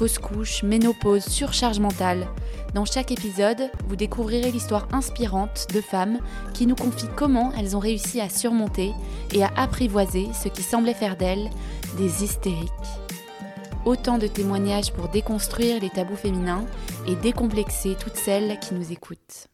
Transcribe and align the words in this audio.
fausse 0.00 0.18
couche, 0.18 0.62
ménopause, 0.62 1.26
surcharge 1.26 1.78
mentale. 1.78 2.26
Dans 2.72 2.86
chaque 2.86 3.12
épisode, 3.12 3.70
vous 3.86 3.96
découvrirez 3.96 4.50
l'histoire 4.50 4.88
inspirante 4.92 5.66
de 5.74 5.82
femmes 5.82 6.20
qui 6.54 6.66
nous 6.66 6.74
confient 6.74 7.10
comment 7.16 7.52
elles 7.52 7.76
ont 7.76 7.80
réussi 7.80 8.18
à 8.18 8.30
surmonter 8.30 8.92
et 9.34 9.42
à 9.42 9.50
apprivoiser 9.56 10.28
ce 10.32 10.48
qui 10.48 10.62
semblait 10.62 10.94
faire 10.94 11.18
d'elles 11.18 11.50
des 11.98 12.24
hystériques. 12.24 12.70
Autant 13.84 14.16
de 14.16 14.26
témoignages 14.26 14.90
pour 14.90 15.08
déconstruire 15.08 15.78
les 15.82 15.90
tabous 15.90 16.16
féminins 16.16 16.64
et 17.06 17.14
décomplexer 17.16 17.94
toutes 18.00 18.16
celles 18.16 18.58
qui 18.58 18.72
nous 18.72 18.92
écoutent. 18.92 19.48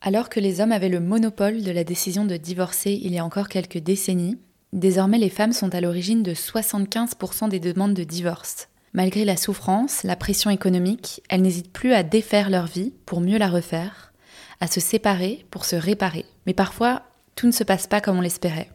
Alors 0.00 0.28
que 0.28 0.40
les 0.40 0.60
hommes 0.60 0.72
avaient 0.72 0.88
le 0.88 0.98
monopole 0.98 1.62
de 1.62 1.70
la 1.70 1.84
décision 1.84 2.24
de 2.24 2.36
divorcer 2.36 2.98
il 3.00 3.14
y 3.14 3.18
a 3.20 3.24
encore 3.24 3.46
quelques 3.46 3.78
décennies, 3.78 4.40
désormais 4.72 5.18
les 5.18 5.30
femmes 5.30 5.52
sont 5.52 5.72
à 5.72 5.80
l'origine 5.80 6.24
de 6.24 6.34
75% 6.34 7.48
des 7.48 7.60
demandes 7.60 7.94
de 7.94 8.02
divorce. 8.02 8.66
Malgré 8.96 9.26
la 9.26 9.36
souffrance, 9.36 10.04
la 10.04 10.16
pression 10.16 10.48
économique, 10.48 11.20
elles 11.28 11.42
n'hésitent 11.42 11.70
plus 11.70 11.92
à 11.92 12.02
défaire 12.02 12.48
leur 12.48 12.64
vie 12.64 12.94
pour 13.04 13.20
mieux 13.20 13.36
la 13.36 13.50
refaire, 13.50 14.14
à 14.58 14.66
se 14.68 14.80
séparer 14.80 15.44
pour 15.50 15.66
se 15.66 15.76
réparer. 15.76 16.24
Mais 16.46 16.54
parfois, 16.54 17.02
tout 17.34 17.46
ne 17.46 17.52
se 17.52 17.62
passe 17.62 17.86
pas 17.86 18.00
comme 18.00 18.16
on 18.16 18.22
l'espérait. 18.22 18.70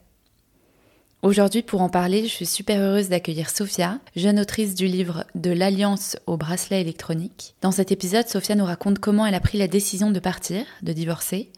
Aujourd'hui, 1.23 1.64
pour 1.64 1.81
en 1.81 1.89
parler, 1.89 2.22
je 2.25 2.33
suis 2.33 2.45
super 2.45 2.80
heureuse 2.80 3.09
d'accueillir 3.09 3.49
Sophia, 3.49 3.97
jeune 4.16 4.39
autrice 4.39 4.75
du 4.75 4.86
livre 4.86 5.25
De 5.33 5.49
l'Alliance 5.49 6.17
au 6.27 6.38
bracelet 6.38 6.81
électronique. 6.81 7.55
Dans 7.61 7.72
cet 7.72 7.92
épisode, 7.92 8.27
Sophia 8.27 8.53
nous 8.53 8.66
raconte 8.66 8.99
comment 8.99 9.25
elle 9.25 9.33
a 9.33 9.39
pris 9.39 9.58
la 9.58 9.67
décision 9.67 10.11
de 10.11 10.19
partir, 10.19 10.66
de 10.83 10.94
divorcer, 10.94 11.52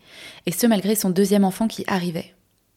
et 0.46 0.54
ce 0.54 0.68
malgré 0.68 0.96
son 0.96 1.10
deuxième 1.10 1.44
enfant 1.44 1.68
qui 1.68 1.84
arrivait. 1.88 2.34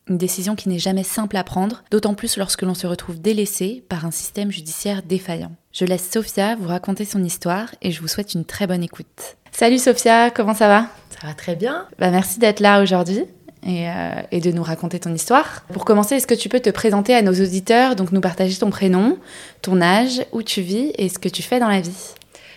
Une 0.09 0.19
décision 0.19 0.57
qui 0.57 0.69
n'est 0.69 0.81
jamais 0.81 1.05
simple 1.05 1.37
à 1.37 1.45
prendre, 1.45 1.85
d'autant 1.93 2.15
plus 2.15 2.37
lorsque 2.39 2.63
l'on 2.63 2.75
se 2.75 2.89
retrouve 2.89 3.21
délaissé 3.21 3.85
par 3.89 4.05
un 4.05 4.13
système 4.13 4.51
judiciaire 4.51 5.05
défaillant. 5.05 5.53
Je 5.79 5.85
laisse 5.85 6.09
Sophia 6.11 6.57
vous 6.57 6.69
raconter 6.69 7.05
son 7.05 7.23
histoire 7.23 7.69
et 7.83 7.93
je 7.93 8.01
vous 8.01 8.09
souhaite 8.09 8.33
une 8.33 8.47
très 8.47 8.67
bonne 8.67 8.83
écoute. 8.83 9.37
Salut 9.53 9.77
Sophia, 9.77 10.31
comment 10.31 10.55
ça 10.55 10.69
va? 10.69 10.87
Ça 11.11 11.27
va 11.27 11.35
très 11.35 11.55
bien. 11.55 11.85
Bah, 11.99 12.11
merci 12.11 12.39
d'être 12.39 12.61
là 12.61 12.83
aujourd'hui. 12.83 13.25
Et, 13.63 13.91
euh, 13.91 14.23
et, 14.31 14.41
de 14.41 14.53
nous 14.53 14.63
raconter 14.63 15.01
ton 15.01 15.13
histoire. 15.13 15.65
Pour 15.73 15.85
commencer, 15.85 16.15
est-ce 16.15 16.27
que 16.27 16.35
tu 16.35 16.49
peux 16.49 16.61
te 16.61 16.71
présenter 16.71 17.15
à 17.15 17.21
nos 17.21 17.33
auditeurs, 17.33 17.95
donc 17.95 18.11
nous 18.13 18.23
partager 18.23 18.57
ton 18.57 18.71
prénom, 18.71 19.19
ton 19.61 19.83
âge, 19.83 20.25
où 20.33 20.43
tu 20.43 20.63
vis 20.63 20.93
et 20.97 21.11
ce 21.11 21.19
que 21.19 21.29
tu 21.29 21.43
fais 21.43 21.59
dans 21.59 21.69
la 21.69 21.81
vie? 21.83 22.15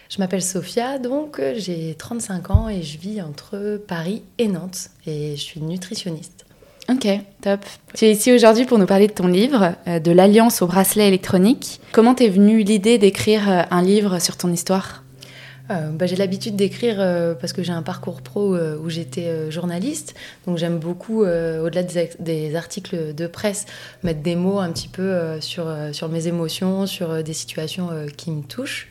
Je 0.08 0.20
m'appelle 0.20 0.44
Sophia, 0.44 0.98
donc 0.98 1.42
j'ai 1.56 1.96
35 1.96 2.52
ans 2.52 2.70
et 2.70 2.84
je 2.84 3.00
vis 3.00 3.22
entre 3.22 3.82
Paris 3.86 4.24
et 4.38 4.48
Nantes 4.48 4.92
et 5.08 5.36
je 5.36 5.42
suis 5.42 5.62
nutritionniste. 5.62 6.46
Ok, 6.90 7.08
top. 7.42 7.60
Tu 7.94 8.06
es 8.06 8.12
ici 8.12 8.34
aujourd'hui 8.34 8.66
pour 8.66 8.80
nous 8.80 8.88
parler 8.88 9.06
de 9.06 9.14
ton 9.14 9.28
livre, 9.28 9.76
euh, 9.88 10.00
de 10.00 10.12
l'Alliance 10.12 10.64
au 10.64 10.68
bracelet 10.68 11.08
électronique. 11.08 11.80
Comment 11.92 12.16
t'es 12.16 12.30
venue 12.30 12.64
l'idée 12.64 12.98
d'écrire 12.98 13.48
euh, 13.48 13.62
un 13.70 13.84
livre 13.84 14.20
sur 14.20 14.38
ton 14.38 14.52
histoire? 14.52 15.04
Euh, 15.70 15.92
bah, 15.92 16.08
J'ai 16.08 16.16
l'habitude 16.16 16.56
d'écrire 16.56 16.98
parce 17.40 17.54
que 17.54 17.62
j'ai 17.62 17.74
un 17.74 17.84
parcours 17.84 18.24
pro 18.24 18.58
où 18.58 18.90
j'étais 18.90 19.52
journaliste. 19.52 20.16
Donc 20.48 20.58
j'aime 20.58 20.80
beaucoup, 20.80 21.22
au-delà 21.22 21.84
des, 21.84 22.10
des, 22.20 22.56
articles 22.56 23.14
de 23.14 23.28
presse, 23.28 23.68
mettre 24.02 24.22
des 24.22 24.36
mots 24.36 24.58
un 24.58 24.72
petit 24.72 24.88
peu 24.88 25.40
sur, 25.42 25.72
sur 25.92 26.10
mes 26.10 26.26
émotions, 26.26 26.88
sur 26.88 27.24
des 27.24 27.34
situations 27.34 27.90
qui 28.18 28.32
me 28.32 28.42
touchent. 28.42 28.88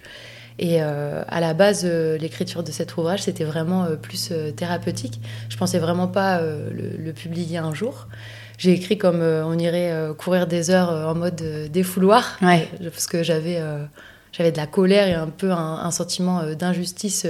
Et 0.59 0.83
euh, 0.83 1.23
à 1.29 1.41
la 1.41 1.55
base, 1.55 1.83
euh, 1.85 2.19
l'écriture 2.19 2.65
de 2.65 2.73
cet 2.73 2.97
ouvrage, 2.97 3.23
c'était 3.23 3.45
vraiment 3.45 3.85
euh, 3.85 3.97
plus 3.97 4.33
thérapeutique. 4.57 5.21
Je 5.49 5.57
pensais 5.57 5.79
vraiment 5.79 6.09
pas 6.09 6.41
le, 6.41 6.97
le, 6.99 7.13
publier 7.13 7.59
un 7.59 7.73
jour. 7.73 8.09
J'ai 8.59 8.73
écrit 8.73 8.99
comme 8.99 9.21
on 9.23 9.57
irait 9.57 9.93
courir 10.19 10.49
des 10.49 10.71
heures 10.71 10.91
en 10.91 11.15
mode 11.15 11.71
défouloir, 11.71 12.39
ouais. 12.43 12.69
parce 12.83 13.07
que 13.07 13.23
j'avais 13.23 13.63
j'avais 14.33 14.51
de 14.51 14.57
la 14.57 14.67
colère 14.67 15.07
et 15.07 15.15
un 15.15 15.29
peu 15.29 15.53
un, 15.53 15.75
un 15.77 15.91
sentiment 15.93 16.43
d'injustice 16.55 17.25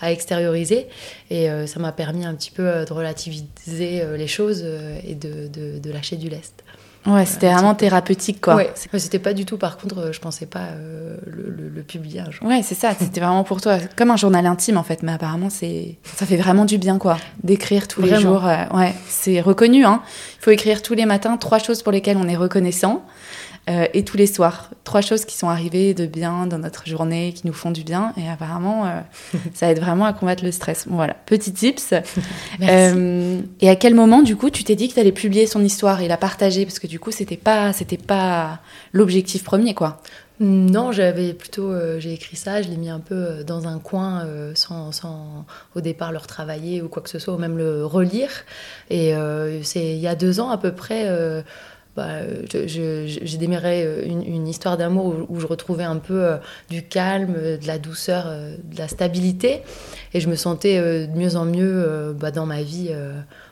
à 0.00 0.10
extérioriser. 0.10 0.88
Et 1.30 1.48
ça 1.66 1.78
m'a 1.78 1.92
permis 1.92 2.24
un 2.24 2.34
petit 2.34 2.50
peu 2.50 2.84
de 2.84 2.92
relativiser 2.92 4.04
les 4.16 4.26
choses 4.26 4.66
et 5.04 5.14
de, 5.14 5.46
de, 5.46 5.78
de 5.78 5.92
lâcher 5.92 6.16
du 6.16 6.28
lest. 6.28 6.63
Ouais, 7.06 7.26
c'était 7.26 7.52
vraiment 7.52 7.74
thérapeutique, 7.74 8.40
quoi. 8.40 8.54
Ouais, 8.56 8.72
c'était 8.74 9.18
pas 9.18 9.34
du 9.34 9.44
tout, 9.44 9.58
par 9.58 9.76
contre, 9.76 10.10
je 10.12 10.20
pensais 10.20 10.46
pas 10.46 10.60
euh, 10.72 11.16
le, 11.26 11.50
le, 11.50 11.68
le, 11.68 12.30
jour. 12.30 12.48
Ouais, 12.48 12.62
c'est 12.62 12.74
ça, 12.74 12.94
c'était 12.98 13.20
vraiment 13.20 13.44
pour 13.44 13.60
toi, 13.60 13.78
comme 13.96 14.10
un 14.10 14.16
journal 14.16 14.46
intime, 14.46 14.78
en 14.78 14.82
fait, 14.82 15.02
mais 15.02 15.12
apparemment, 15.12 15.50
c'est 15.50 15.96
ça 16.16 16.24
fait 16.24 16.36
vraiment 16.38 16.64
du 16.64 16.78
bien, 16.78 16.98
quoi, 16.98 17.18
d'écrire 17.42 17.88
tous 17.88 18.00
vraiment. 18.00 18.16
les 18.16 18.22
jours. 18.22 18.46
Euh, 18.46 18.64
ouais, 18.74 18.94
c'est 19.06 19.40
reconnu, 19.40 19.84
hein. 19.84 20.00
Il 20.40 20.44
faut 20.44 20.50
écrire 20.50 20.80
tous 20.80 20.94
les 20.94 21.04
matins 21.04 21.36
trois 21.36 21.58
choses 21.58 21.82
pour 21.82 21.92
lesquelles 21.92 22.16
on 22.16 22.28
est 22.28 22.36
reconnaissant. 22.36 23.04
Euh, 23.70 23.86
et 23.94 24.04
tous 24.04 24.18
les 24.18 24.26
soirs. 24.26 24.70
Trois 24.84 25.00
choses 25.00 25.24
qui 25.24 25.36
sont 25.36 25.48
arrivées 25.48 25.94
de 25.94 26.04
bien 26.04 26.46
dans 26.46 26.58
notre 26.58 26.86
journée, 26.86 27.32
qui 27.34 27.46
nous 27.46 27.52
font 27.52 27.70
du 27.70 27.82
bien. 27.82 28.12
Et 28.18 28.28
apparemment, 28.28 28.86
euh, 28.86 29.00
ça 29.54 29.70
aide 29.70 29.80
vraiment 29.80 30.04
à 30.04 30.12
combattre 30.12 30.44
le 30.44 30.52
stress. 30.52 30.86
Bon, 30.86 30.96
voilà, 30.96 31.14
petit 31.14 31.52
tips. 31.52 31.94
euh, 32.62 33.40
et 33.60 33.68
à 33.70 33.76
quel 33.76 33.94
moment, 33.94 34.22
du 34.22 34.36
coup, 34.36 34.50
tu 34.50 34.64
t'es 34.64 34.76
dit 34.76 34.88
que 34.88 34.94
tu 34.94 35.00
allais 35.00 35.12
publier 35.12 35.46
son 35.46 35.62
histoire 35.64 36.02
et 36.02 36.08
la 36.08 36.18
partager? 36.18 36.66
Parce 36.66 36.78
que 36.78 36.86
du 36.86 37.00
coup, 37.00 37.10
c'était 37.10 37.38
pas, 37.38 37.72
c'était 37.72 37.96
pas 37.96 38.60
l'objectif 38.92 39.44
premier, 39.44 39.72
quoi. 39.74 40.02
Non, 40.40 40.90
j'avais 40.90 41.32
plutôt, 41.32 41.70
euh, 41.70 42.00
j'ai 42.00 42.12
écrit 42.12 42.36
ça, 42.36 42.60
je 42.60 42.68
l'ai 42.68 42.76
mis 42.76 42.90
un 42.90 42.98
peu 42.98 43.44
dans 43.44 43.68
un 43.68 43.78
coin 43.78 44.24
euh, 44.24 44.52
sans, 44.56 44.90
sans, 44.90 45.46
au 45.76 45.80
départ 45.80 46.10
le 46.10 46.18
retravailler 46.18 46.82
ou 46.82 46.88
quoi 46.88 47.02
que 47.02 47.08
ce 47.08 47.20
soit, 47.20 47.34
ou 47.34 47.38
même 47.38 47.56
le 47.56 47.86
relire. 47.86 48.30
Et 48.90 49.14
euh, 49.14 49.62
c'est 49.62 49.94
il 49.94 50.00
y 50.00 50.08
a 50.08 50.16
deux 50.16 50.40
ans 50.40 50.50
à 50.50 50.58
peu 50.58 50.72
près 50.72 51.08
bah, 51.96 52.20
j'ai 52.50 53.38
démarré 53.38 54.04
une, 54.04 54.22
une 54.22 54.48
histoire 54.48 54.76
d'amour 54.76 55.14
où, 55.28 55.38
je 55.38 55.46
retrouvais 55.46 55.84
un 55.84 55.98
peu 55.98 56.24
euh, 56.24 56.36
du 56.68 56.82
calme, 56.82 57.34
de 57.34 57.66
la 57.66 57.78
douceur, 57.78 58.24
euh, 58.26 58.56
de 58.64 58.78
la 58.78 58.88
stabilité. 58.88 59.60
Et 60.12 60.20
je 60.20 60.28
me 60.28 60.34
sentais 60.34 60.78
euh, 60.78 61.06
de 61.06 61.16
mieux 61.16 61.36
en 61.36 61.44
mieux 61.44 62.14
bah, 62.18 62.32
dans 62.32 62.46
ma 62.46 62.62
vie 62.62 62.90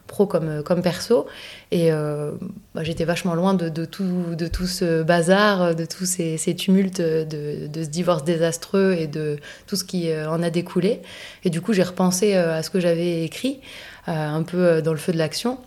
pro 0.08 0.26
comme, 0.26 0.82
perso. 0.82 1.26
Et 1.70 1.90
bah, 1.90 2.82
j'étais 2.82 3.04
vachement 3.04 3.34
loin 3.34 3.54
de, 3.54 3.84
tout, 3.84 4.66
ce 4.66 5.02
bazar, 5.02 5.74
de 5.74 5.84
tous 5.84 6.04
ces, 6.04 6.36
ces 6.36 6.54
tumultes 6.54 7.00
de, 7.00 7.66
de, 7.66 7.84
ce 7.84 7.88
divorce 7.88 8.24
désastreux 8.24 8.96
et 8.98 9.06
de 9.06 9.38
tout 9.66 9.76
ce 9.76 9.84
qui 9.84 10.10
en 10.14 10.42
a 10.42 10.50
découlé. 10.50 11.00
Et 11.44 11.50
du 11.50 11.60
coup, 11.60 11.72
j'ai 11.72 11.82
repensé 11.82 12.34
à 12.34 12.62
ce 12.62 12.70
que 12.70 12.80
j'avais 12.80 13.24
écrit, 13.24 13.60
un 14.06 14.42
peu 14.42 14.82
dans 14.82 14.92
le 14.92 14.98
feu 14.98 15.12
de 15.12 15.18
l'action. 15.18 15.58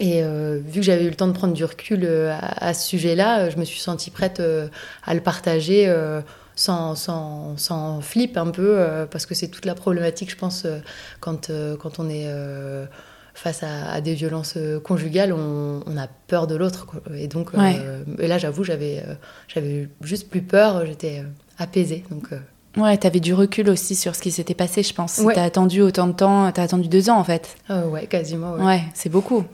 Et 0.00 0.22
euh, 0.22 0.60
vu 0.64 0.80
que 0.80 0.86
j'avais 0.86 1.04
eu 1.04 1.08
le 1.08 1.14
temps 1.14 1.28
de 1.28 1.32
prendre 1.32 1.54
du 1.54 1.64
recul 1.64 2.00
euh, 2.04 2.32
à, 2.32 2.68
à, 2.68 2.74
ce 2.74 2.88
sujet-là, 2.88 3.50
je 3.50 3.56
me 3.58 3.64
suis 3.64 3.80
sentie 3.80 4.10
prête 4.10 4.40
euh, 4.40 4.68
à 5.04 5.14
le 5.14 5.20
partager 5.20 5.86
euh, 5.86 6.20
sans, 6.56 6.94
sans, 6.94 7.56
sans, 7.56 8.00
flip 8.00 8.36
un 8.36 8.50
peu, 8.50 8.76
euh, 8.78 9.06
parce 9.06 9.26
que 9.26 9.34
c'est 9.34 9.48
toute 9.48 9.64
la 9.64 9.74
problématique, 9.74 10.30
je 10.30 10.36
pense, 10.36 10.66
quand, 11.20 11.50
quand 11.80 11.98
on 11.98 12.08
est 12.08 12.28
face 13.34 13.62
à, 13.62 13.90
à, 13.90 14.00
des 14.00 14.14
violences 14.14 14.56
conjugales, 14.84 15.32
on, 15.32 15.82
on 15.86 15.96
a 15.96 16.06
peur 16.26 16.46
de 16.46 16.54
l'autre. 16.54 16.86
Et 17.16 17.28
donc, 17.28 17.52
ouais. 17.54 17.80
et 18.18 18.28
là, 18.28 18.38
j'avoue, 18.38 18.62
j'avais 18.62 19.02
j'avais 19.48 19.88
juste 20.02 20.30
plus 20.30 20.42
peur, 20.42 20.86
j'étais 20.86 21.24
apaisée. 21.58 22.04
Donc, 22.10 22.28
Ouais, 22.76 22.96
t'avais 22.96 23.20
du 23.20 23.34
recul 23.34 23.70
aussi 23.70 23.94
sur 23.94 24.14
ce 24.16 24.20
qui 24.20 24.30
s'était 24.30 24.54
passé, 24.54 24.82
je 24.82 24.92
pense. 24.92 25.18
Ouais. 25.18 25.34
T'as 25.34 25.44
attendu 25.44 25.80
autant 25.80 26.06
de 26.06 26.12
temps, 26.12 26.50
t'as 26.52 26.62
attendu 26.62 26.88
deux 26.88 27.08
ans 27.08 27.18
en 27.18 27.24
fait. 27.24 27.56
Euh, 27.70 27.86
ouais, 27.88 28.06
quasiment. 28.06 28.54
Ouais, 28.54 28.64
ouais 28.64 28.82
c'est 28.94 29.10
beaucoup. 29.10 29.44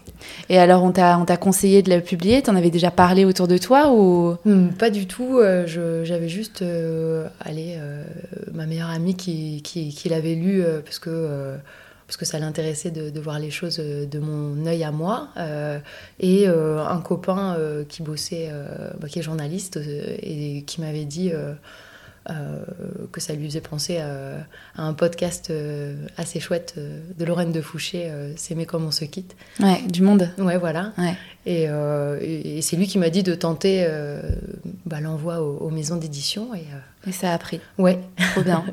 Et 0.49 0.59
alors, 0.59 0.83
on 0.83 0.91
t'a, 0.91 1.19
on 1.19 1.25
t'a 1.25 1.37
conseillé 1.37 1.83
de 1.83 1.95
le 1.95 2.01
publier? 2.01 2.43
T'en 2.43 2.57
avais 2.57 2.71
déjà 2.71 2.91
parlé 2.91 3.25
autour 3.25 3.49
de 3.49 3.59
toi 3.59 3.93
ou? 3.93 4.37
Mmh, 4.45 4.69
Pas 4.79 4.91
du 4.91 5.07
tout. 5.07 5.39
Euh, 5.39 5.67
je, 5.67 6.05
j'avais 6.05 6.29
juste, 6.29 6.63
euh, 6.63 7.27
allez, 7.41 7.79
ma 8.53 8.67
meilleure 8.67 8.91
amie 8.91 9.15
qui, 9.15 9.63
qui, 9.63 9.95
qui 9.95 10.09
l'avait 10.09 10.35
lu 10.35 10.63
parce 10.85 10.99
que 10.99 11.57
parce 12.11 12.17
que 12.17 12.25
ça 12.25 12.41
l'intéressait 12.41 12.91
de, 12.91 13.09
de, 13.09 13.21
voir 13.21 13.39
les 13.39 13.53
choses 13.53 13.77
de 13.79 14.19
mon 14.19 14.67
œil 14.67 14.83
à 14.83 14.91
moi, 14.91 15.29
euh, 15.37 15.79
et 16.19 16.49
euh, 16.49 16.85
un 16.85 17.01
copain 17.01 17.55
euh, 17.57 17.85
qui 17.85 18.03
bossait, 18.03 18.51
bah, 19.01 19.07
qui 19.07 19.21
est 19.21 19.23
journaliste, 19.23 19.79
et 20.21 20.65
qui 20.67 20.81
m'avait 20.81 21.05
dit 21.05 21.31
que 23.13 23.21
ça 23.21 23.33
lui 23.33 23.47
faisait 23.47 23.61
penser 23.61 23.99
à, 23.99 24.47
un 24.77 24.93
podcast 24.93 25.53
assez 26.17 26.41
chouette 26.41 26.77
de 26.77 27.25
Lorraine 27.25 27.53
de 27.53 27.61
Fouché, 27.61 28.11
S'aimer 28.37 28.67
comme 28.67 28.85
on 28.85 28.91
se 28.91 29.05
quitte. 29.05 29.37
Ouais, 29.59 29.83
du 29.89 30.03
monde. 30.03 30.31
Ouais, 30.39 30.59
voilà. 30.59 30.93
Ouais. 30.99 31.15
Et, 31.47 32.61
c'est 32.63 32.77
lui 32.77 32.87
qui 32.87 32.99
m'a 32.99 33.11
dit 33.11 33.23
de 33.23 33.35
tenter 33.35 33.87
bah, 34.87 35.01
l'envoi 35.01 35.41
aux, 35.41 35.71
maisons 35.71 35.97
d'édition. 35.97 36.55
Et, 36.55 36.67
et, 37.09 37.13
ça 37.13 37.33
a 37.33 37.39
pris. 37.39 37.61
Ouais. 37.79 37.99
Trop 38.33 38.43
bien. 38.43 38.65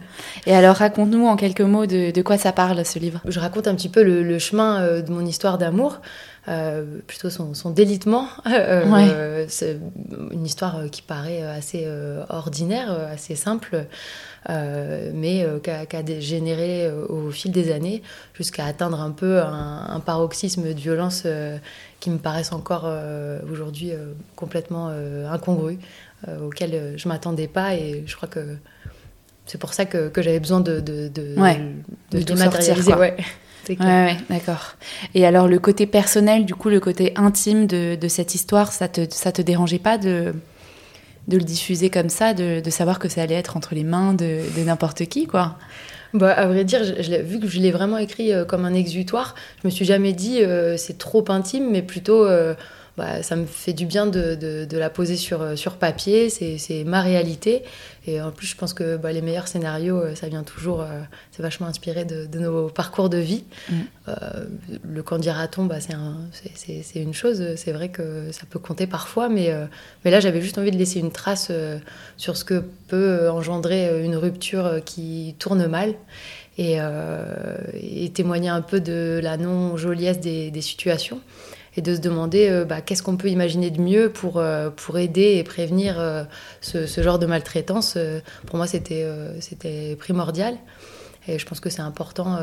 et 0.45 0.53
alors, 0.53 0.75
raconte-nous 0.75 1.25
en 1.25 1.35
quelques 1.35 1.61
mots 1.61 1.85
de, 1.85 2.21
quoi 2.21 2.37
ça 2.37 2.51
parle, 2.51 2.85
ce 2.85 2.99
livre? 2.99 3.21
Je 3.25 3.39
raconte 3.39 3.67
un 3.67 3.75
petit 3.75 3.89
peu 3.89 4.03
le 4.03 4.39
chemin 4.39 5.01
de 5.01 5.11
mon 5.11 5.25
histoire 5.25 5.57
d'amour. 5.57 6.01
Euh, 6.49 6.85
plutôt 7.05 7.29
son, 7.29 7.69
délitement. 7.71 8.27
Euh, 8.47 9.45
c'est 9.49 9.77
une 10.31 10.45
histoire 10.45 10.89
qui 10.91 11.01
paraît 11.01 11.41
assez 11.41 11.83
euh, 11.85 12.23
ordinaire, 12.29 12.91
assez 12.91 13.35
simple, 13.35 13.85
mais 14.49 15.45
qui 15.63 15.69
a, 15.69 16.19
généré 16.19 16.89
au 16.91 17.29
fil 17.31 17.51
des 17.51 17.71
années 17.71 18.01
jusqu'à 18.33 18.65
atteindre 18.65 19.01
un 19.01 19.11
peu 19.11 19.41
un, 19.41 20.01
paroxysme 20.05 20.63
de 20.63 20.79
violence 20.79 21.23
qui 21.99 22.09
me 22.09 22.17
paraissent 22.17 22.53
encore 22.53 22.89
aujourd'hui 23.51 23.91
complètement 24.35 24.91
incongru, 25.29 25.77
auquel 26.43 26.93
je 26.97 27.07
m'attendais 27.07 27.47
pas 27.47 27.75
et 27.75 28.03
je 28.05 28.15
crois 28.15 28.29
que 28.29 28.57
c'est 29.45 29.57
pour 29.57 29.73
ça 29.73 29.85
que, 29.85 30.11
j'avais 30.17 30.39
besoin 30.39 30.59
de, 30.59 30.79
de, 30.79 31.07
de, 31.07 31.35
de, 32.11 32.21
dématérialiser. 32.21 32.93
Ouais, 32.93 33.15
d'accord. 33.75 34.75
Et 35.13 35.25
alors, 35.25 35.47
le 35.47 35.59
côté 35.59 35.85
personnel, 35.85 36.45
du 36.45 36.55
coup, 36.55 36.69
le 36.69 36.79
côté 36.79 37.13
intime 37.15 37.67
de, 37.67 37.97
cette 38.07 38.35
histoire, 38.35 38.71
ça 38.71 38.87
te, 38.87 39.01
ça 39.09 39.31
te 39.31 39.41
dérangeait 39.41 39.79
pas 39.79 39.97
de, 39.97 40.33
de 41.27 41.37
le 41.37 41.43
diffuser 41.43 41.89
comme 41.89 42.09
ça, 42.09 42.33
de, 42.33 42.61
de 42.61 42.69
savoir 42.69 42.99
que 42.99 43.09
ça 43.09 43.21
allait 43.21 43.35
être 43.35 43.57
entre 43.57 43.75
les 43.75 43.83
mains 43.83 44.13
de, 44.13 44.41
n'importe 44.65 45.05
qui, 45.05 45.27
quoi? 45.27 45.57
Bah, 46.13 46.31
à 46.31 46.47
vrai 46.47 46.63
dire, 46.63 46.83
je, 46.83 47.21
vu 47.21 47.39
que 47.39 47.47
je 47.47 47.59
l'ai 47.59 47.71
vraiment 47.71 47.97
écrit 47.97 48.33
euh, 48.33 48.45
comme 48.45 48.63
un 48.63 48.73
exutoire, 48.73 49.35
je 49.61 49.67
me 49.67 49.71
suis 49.71 49.85
jamais 49.85 50.13
dit 50.13 50.41
euh, 50.41 50.77
c'est 50.77 50.97
trop 50.97 51.25
intime, 51.29 51.69
mais 51.69 51.81
plutôt 51.81 52.25
euh, 52.25 52.55
bah, 52.97 53.21
ça 53.21 53.35
me 53.35 53.45
fait 53.45 53.73
du 53.73 53.85
bien 53.85 54.07
de, 54.07 54.33
de, 54.33 54.77
la 54.77 54.89
poser 54.89 55.17
sur, 55.17 55.43
euh, 55.43 55.55
sur 55.55 55.75
papier, 55.75 56.29
c'est 56.29 56.83
ma 56.83 57.03
réalité. 57.03 57.61
Et 58.07 58.19
en 58.19 58.31
plus, 58.31 58.47
je 58.47 58.55
pense 58.55 58.73
que 58.73 58.97
bah, 58.97 59.11
les 59.11 59.21
meilleurs 59.21 59.47
scénarios, 59.47 59.99
euh, 59.99 60.15
ça 60.15 60.27
vient 60.29 60.41
toujours, 60.41 60.81
euh, 60.81 61.01
c'est 61.31 61.43
vachement 61.43 61.67
inspiré 61.67 62.05
de, 62.05 62.27
nos 62.39 62.69
parcours 62.69 63.09
de 63.09 63.17
vie. 63.17 63.43
Mm. 63.69 63.75
le 64.83 65.03
candidaton, 65.03 65.65
bah, 65.65 65.77
c'est 65.79 66.99
une 66.99 67.13
chose, 67.13 67.55
c'est 67.55 67.71
vrai 67.71 67.89
que 67.89 68.31
ça 68.31 68.45
peut 68.49 68.57
compter 68.57 68.87
parfois, 68.87 69.29
mais, 69.29 69.53
mais 70.03 70.09
là, 70.09 70.19
j'avais 70.19 70.41
juste 70.41 70.57
envie 70.57 70.71
de 70.71 70.77
laisser 70.77 70.99
une 70.99 71.11
trace 71.11 71.51
sur 72.15 72.35
ce 72.35 72.45
que 72.45 72.63
peut 72.87 73.29
engendrer 73.29 74.03
une 74.03 74.15
rupture 74.15 74.81
qui 74.83 75.35
tourne 75.37 75.67
mal. 75.67 75.93
Et, 76.59 76.77
et, 77.73 78.09
témoigner 78.09 78.49
un 78.49 78.61
peu 78.61 78.79
de 78.79 79.19
la 79.21 79.37
non-joliesse 79.37 80.19
des, 80.19 80.49
des 80.49 80.61
situations 80.61 81.21
et 81.77 81.81
de 81.81 81.95
se 81.95 82.01
demander 82.01 82.49
euh, 82.49 82.65
bah, 82.65 82.81
qu'est-ce 82.81 83.03
qu'on 83.03 83.15
peut 83.15 83.29
imaginer 83.29 83.69
de 83.69 83.79
mieux 83.79 84.09
pour, 84.09 84.37
euh, 84.37 84.71
pour 84.71 84.97
aider 84.97 85.35
et 85.37 85.43
prévenir 85.43 85.99
euh, 85.99 86.23
ce, 86.59 86.87
ce, 86.87 87.01
genre 87.03 87.19
de 87.19 87.27
maltraitance. 87.27 87.97
pour 88.47 88.57
moi, 88.57 88.67
c'était 88.67 89.07
c'était 89.39 89.95
primordial. 89.95 90.57
Et 91.27 91.37
je 91.37 91.45
pense 91.45 91.59
que 91.59 91.69
c'est 91.69 91.81
important. 91.81 92.39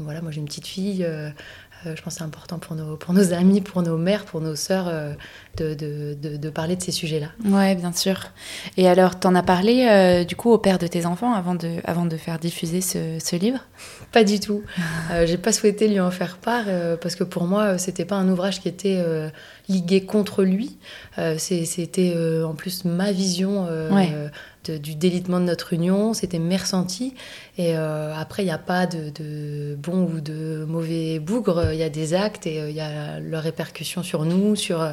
voilà, 0.00 0.20
moi 0.20 0.30
j'ai 0.30 0.40
une 0.40 0.46
petite 0.46 0.66
fille. 0.66 1.06
Je 1.84 2.02
pense 2.02 2.14
que 2.14 2.18
c'est 2.18 2.24
important 2.24 2.58
pour 2.58 2.74
nos, 2.74 2.96
pour 2.96 3.14
nos 3.14 3.32
amis, 3.32 3.60
pour 3.60 3.82
nos 3.82 3.96
mères, 3.96 4.24
pour 4.24 4.40
nos 4.40 4.56
sœurs 4.56 4.92
de, 5.56 5.74
de, 5.74 6.36
de, 6.36 6.50
parler 6.50 6.76
de 6.76 6.82
ces 6.82 6.92
sujets-là. 6.92 7.28
Ouais, 7.44 7.74
bien 7.74 7.92
sûr. 7.92 8.18
Et 8.76 8.88
alors, 8.88 9.18
tu 9.20 9.26
en 9.26 9.34
as 9.34 9.42
parlé 9.42 10.24
du 10.26 10.36
coup 10.36 10.50
au 10.50 10.58
père 10.58 10.78
de 10.78 10.86
tes 10.86 11.06
enfants 11.06 11.34
avant 11.34 11.54
de, 11.54 11.76
avant 11.84 12.06
de 12.06 12.16
faire 12.16 12.38
diffuser 12.38 12.80
ce, 12.80 13.18
ce 13.22 13.36
livre? 13.36 13.60
Pas 14.12 14.24
du 14.24 14.40
tout. 14.40 14.62
Euh, 15.12 15.24
j'ai 15.24 15.36
pas 15.36 15.52
souhaité 15.52 15.86
lui 15.88 16.00
en 16.00 16.10
faire 16.10 16.36
part 16.36 16.64
euh, 16.66 16.96
parce 16.96 17.14
que 17.14 17.22
pour 17.22 17.44
moi, 17.44 17.78
c'était 17.78 18.04
pas 18.04 18.16
un 18.16 18.28
ouvrage 18.28 18.60
qui 18.60 18.68
était 18.68 18.96
euh, 18.98 19.28
ligué 19.68 20.04
contre 20.04 20.42
lui. 20.42 20.78
c'était 21.38 22.14
en 22.44 22.54
plus 22.54 22.84
ma 22.84 23.12
vision 23.12 23.68
du 24.70 24.94
délitement 24.94 25.40
de 25.40 25.44
notre 25.44 25.72
union. 25.72 26.14
C'était 26.14 26.38
mes 26.38 26.56
ressentis. 26.56 27.14
Et 27.58 27.74
après, 27.74 28.42
il 28.42 28.46
n'y 28.46 28.52
a 28.52 28.58
pas 28.58 28.86
de, 28.86 29.10
de, 29.10 29.76
bon 29.76 30.04
ou 30.04 30.20
de 30.20 30.64
mauvais 30.68 31.18
bougre. 31.18 31.72
Il 31.72 31.78
y 31.78 31.82
a 31.82 31.88
des 31.88 32.12
actes 32.14 32.46
et 32.46 32.68
il 32.68 32.74
y 32.74 32.80
a 32.80 33.18
leurs 33.20 33.42
répercussions 33.42 34.02
sur 34.02 34.24
nous, 34.24 34.56
sur, 34.56 34.86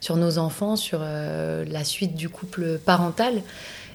sur 0.00 0.16
nos 0.16 0.38
enfants, 0.38 0.76
sur 0.76 1.00
la 1.00 1.84
suite 1.84 2.14
du 2.14 2.28
couple 2.28 2.78
parental. 2.78 3.42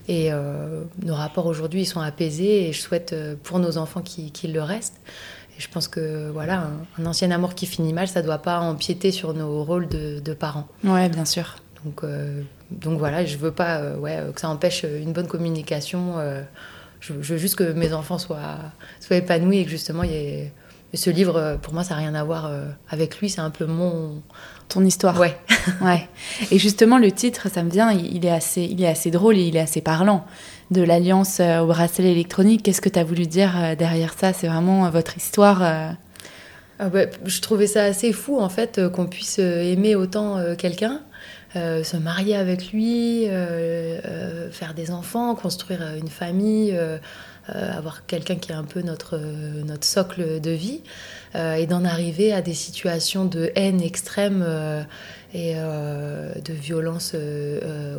Et 0.07 0.31
euh, 0.31 0.83
nos 1.03 1.15
rapports 1.15 1.45
aujourd'hui, 1.45 1.81
ils 1.81 1.85
sont 1.85 1.99
apaisés 1.99 2.67
et 2.67 2.73
je 2.73 2.79
souhaite 2.81 3.13
euh, 3.13 3.35
pour 3.41 3.59
nos 3.59 3.77
enfants 3.77 4.01
qu'ils 4.01 4.53
le 4.53 4.61
restent. 4.61 4.99
Et 5.57 5.61
je 5.61 5.67
pense 5.69 5.87
que 5.87 6.29
voilà, 6.29 6.69
un, 6.97 7.05
ancien 7.05 7.31
amour 7.31 7.55
qui 7.55 7.65
finit 7.65 7.91
mal, 7.91 8.07
ça 8.07 8.21
ne 8.21 8.25
doit 8.25 8.37
pas 8.37 8.59
empiéter 8.59 9.11
sur 9.11 9.33
nos 9.33 9.63
rôles 9.63 9.87
de, 9.89 10.33
parents. 10.33 10.67
Ouais, 10.83 11.09
bien 11.09 11.25
sûr. 11.25 11.55
Donc, 11.83 12.03
euh, 12.03 12.41
donc 12.71 12.99
voilà, 12.99 13.25
je 13.25 13.37
veux 13.37 13.51
pas 13.51 13.93
ouais, 13.93 14.19
que 14.33 14.41
ça 14.41 14.49
empêche 14.49 14.83
une 14.83 15.13
bonne 15.13 15.27
communication. 15.27 16.15
Je, 16.99 17.13
veux 17.13 17.37
juste 17.37 17.55
que 17.55 17.71
mes 17.73 17.93
enfants 17.93 18.17
soient, 18.17 18.57
soient 18.99 19.17
épanouis 19.17 19.59
et 19.59 19.63
que 19.65 19.69
justement, 19.69 20.03
il 20.03 20.11
y 20.11 20.15
ait... 20.15 20.53
ce 20.93 21.09
livre, 21.09 21.57
pour 21.61 21.73
moi, 21.73 21.83
ça 21.83 21.95
n'a 21.95 22.01
rien 22.01 22.15
à 22.15 22.23
voir 22.23 22.51
avec 22.89 23.19
lui. 23.19 23.29
C'est 23.29 23.41
un 23.41 23.51
peu 23.51 23.65
mon, 23.65 24.21
ton 24.67 24.83
histoire. 24.83 25.19
Ouais. 25.19 25.35
ouais. 25.81 26.07
Et 26.51 26.59
justement, 26.59 26.97
le 26.97 27.11
titre, 27.11 27.49
ça 27.49 27.63
me 27.63 27.69
vient, 27.69 27.91
il 27.91 28.25
est 28.25 28.31
assez, 28.31 28.63
il 28.63 28.81
est 28.83 28.87
assez 28.87 29.11
drôle 29.11 29.37
et 29.37 29.43
il 29.43 29.55
est 29.55 29.61
assez 29.61 29.81
parlant. 29.81 30.25
De 30.71 30.81
l'alliance 30.81 31.39
euh, 31.39 31.59
au 31.59 31.67
bracelet 31.67 32.11
électronique, 32.11 32.63
qu'est-ce 32.63 32.81
que 32.81 32.89
tu 32.89 32.99
as 32.99 33.03
voulu 33.03 33.25
dire 33.25 33.53
euh, 33.57 33.75
derrière 33.75 34.13
ça? 34.13 34.33
C'est 34.33 34.47
vraiment 34.47 34.85
euh, 34.85 34.89
votre 34.89 35.15
histoire 35.15 35.61
ah 36.79 36.89
bah, 36.89 37.05
Je 37.25 37.41
trouvais 37.41 37.67
ça 37.67 37.83
assez 37.83 38.11
fou, 38.11 38.39
en 38.39 38.49
fait, 38.49 38.81
qu'on 38.89 39.07
puisse 39.07 39.39
aimer 39.39 39.95
autant 39.95 40.37
quelqu'un. 40.57 41.01
Se 41.55 41.97
marier 41.97 42.35
avec 42.35 42.71
lui, 42.71 43.25
faire 44.51 44.73
des 44.75 44.91
enfants, 44.91 45.35
construire 45.35 45.81
une 45.99 46.07
famille, 46.07 46.77
avoir 47.47 48.05
quelqu'un 48.05 48.35
qui 48.35 48.51
est 48.51 48.55
un 48.55 48.63
peu 48.63 48.81
notre, 48.81 49.17
notre 49.65 49.85
socle 49.85 50.39
de 50.39 50.51
vie. 50.51 50.81
Euh, 51.35 51.55
et 51.55 51.67
d'en 51.67 51.83
arriver 51.83 52.31
à 52.31 52.41
des 52.41 52.53
situations 52.53 53.25
de 53.25 53.51
haine 53.55 53.81
extrême 53.81 54.43
euh, 54.45 54.81
et 55.33 55.53
euh, 55.55 56.33
de 56.35 56.53
violence 56.53 57.15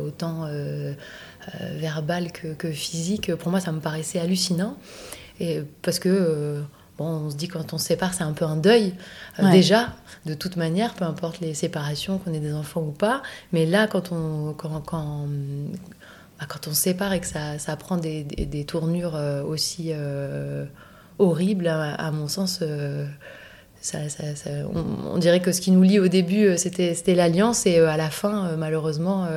autant 0.03 0.47
verbale 1.75 2.31
que, 2.31 2.71
physique. 2.71 3.33
Pour 3.35 3.49
moi, 3.49 3.59
ça 3.59 3.71
me 3.71 3.79
paraissait 3.79 4.19
hallucinant. 4.19 4.77
Et 5.39 5.61
parce 5.81 5.99
que 5.99 6.61
Bon, 6.99 7.05
on 7.05 7.29
se 7.31 7.35
dit 7.35 7.47
quand 7.47 7.73
on 7.73 7.79
se 7.79 7.85
sépare, 7.85 8.13
c'est 8.13 8.23
un 8.23 8.33
peu 8.33 8.45
un 8.45 8.57
deuil 8.57 8.93
déjà, 9.39 9.93
de 10.27 10.35
toute 10.35 10.55
manière, 10.55 10.93
peu 10.93 11.05
importe 11.05 11.39
les 11.39 11.55
séparations, 11.55 12.19
qu'on 12.19 12.33
ait 12.33 12.39
des 12.39 12.53
enfants 12.53 12.81
ou 12.81 12.91
pas. 12.91 13.23
Mais 13.53 13.65
là, 13.65 13.87
quand 13.87 14.11
on, 14.11 14.53
quand, 14.53 14.81
quand, 14.81 15.25
bah, 16.39 16.45
quand 16.47 16.67
on 16.67 16.71
se 16.71 16.81
sépare 16.81 17.13
et 17.13 17.19
que 17.19 17.27
ça, 17.27 17.57
ça 17.57 17.75
prend 17.75 17.97
des, 17.97 18.23
des, 18.23 18.65
tournures 18.65 19.17
aussi 19.47 19.93
horrible, 21.19 21.67
à, 21.67 22.11
mon 22.11 22.27
sens. 22.27 22.61
Euh, 22.61 23.05
on, 25.13 25.17
dirait 25.17 25.41
que 25.41 25.51
ce 25.51 25.61
qui 25.61 25.71
nous 25.71 25.83
lie 25.83 25.99
au 25.99 26.07
début, 26.07 26.47
euh, 26.47 26.57
c'était 26.57 27.15
l'alliance, 27.15 27.65
et 27.65 27.77
euh, 27.77 27.89
à 27.89 27.97
la 27.97 28.09
fin, 28.09 28.55
malheureusement, 28.57 29.27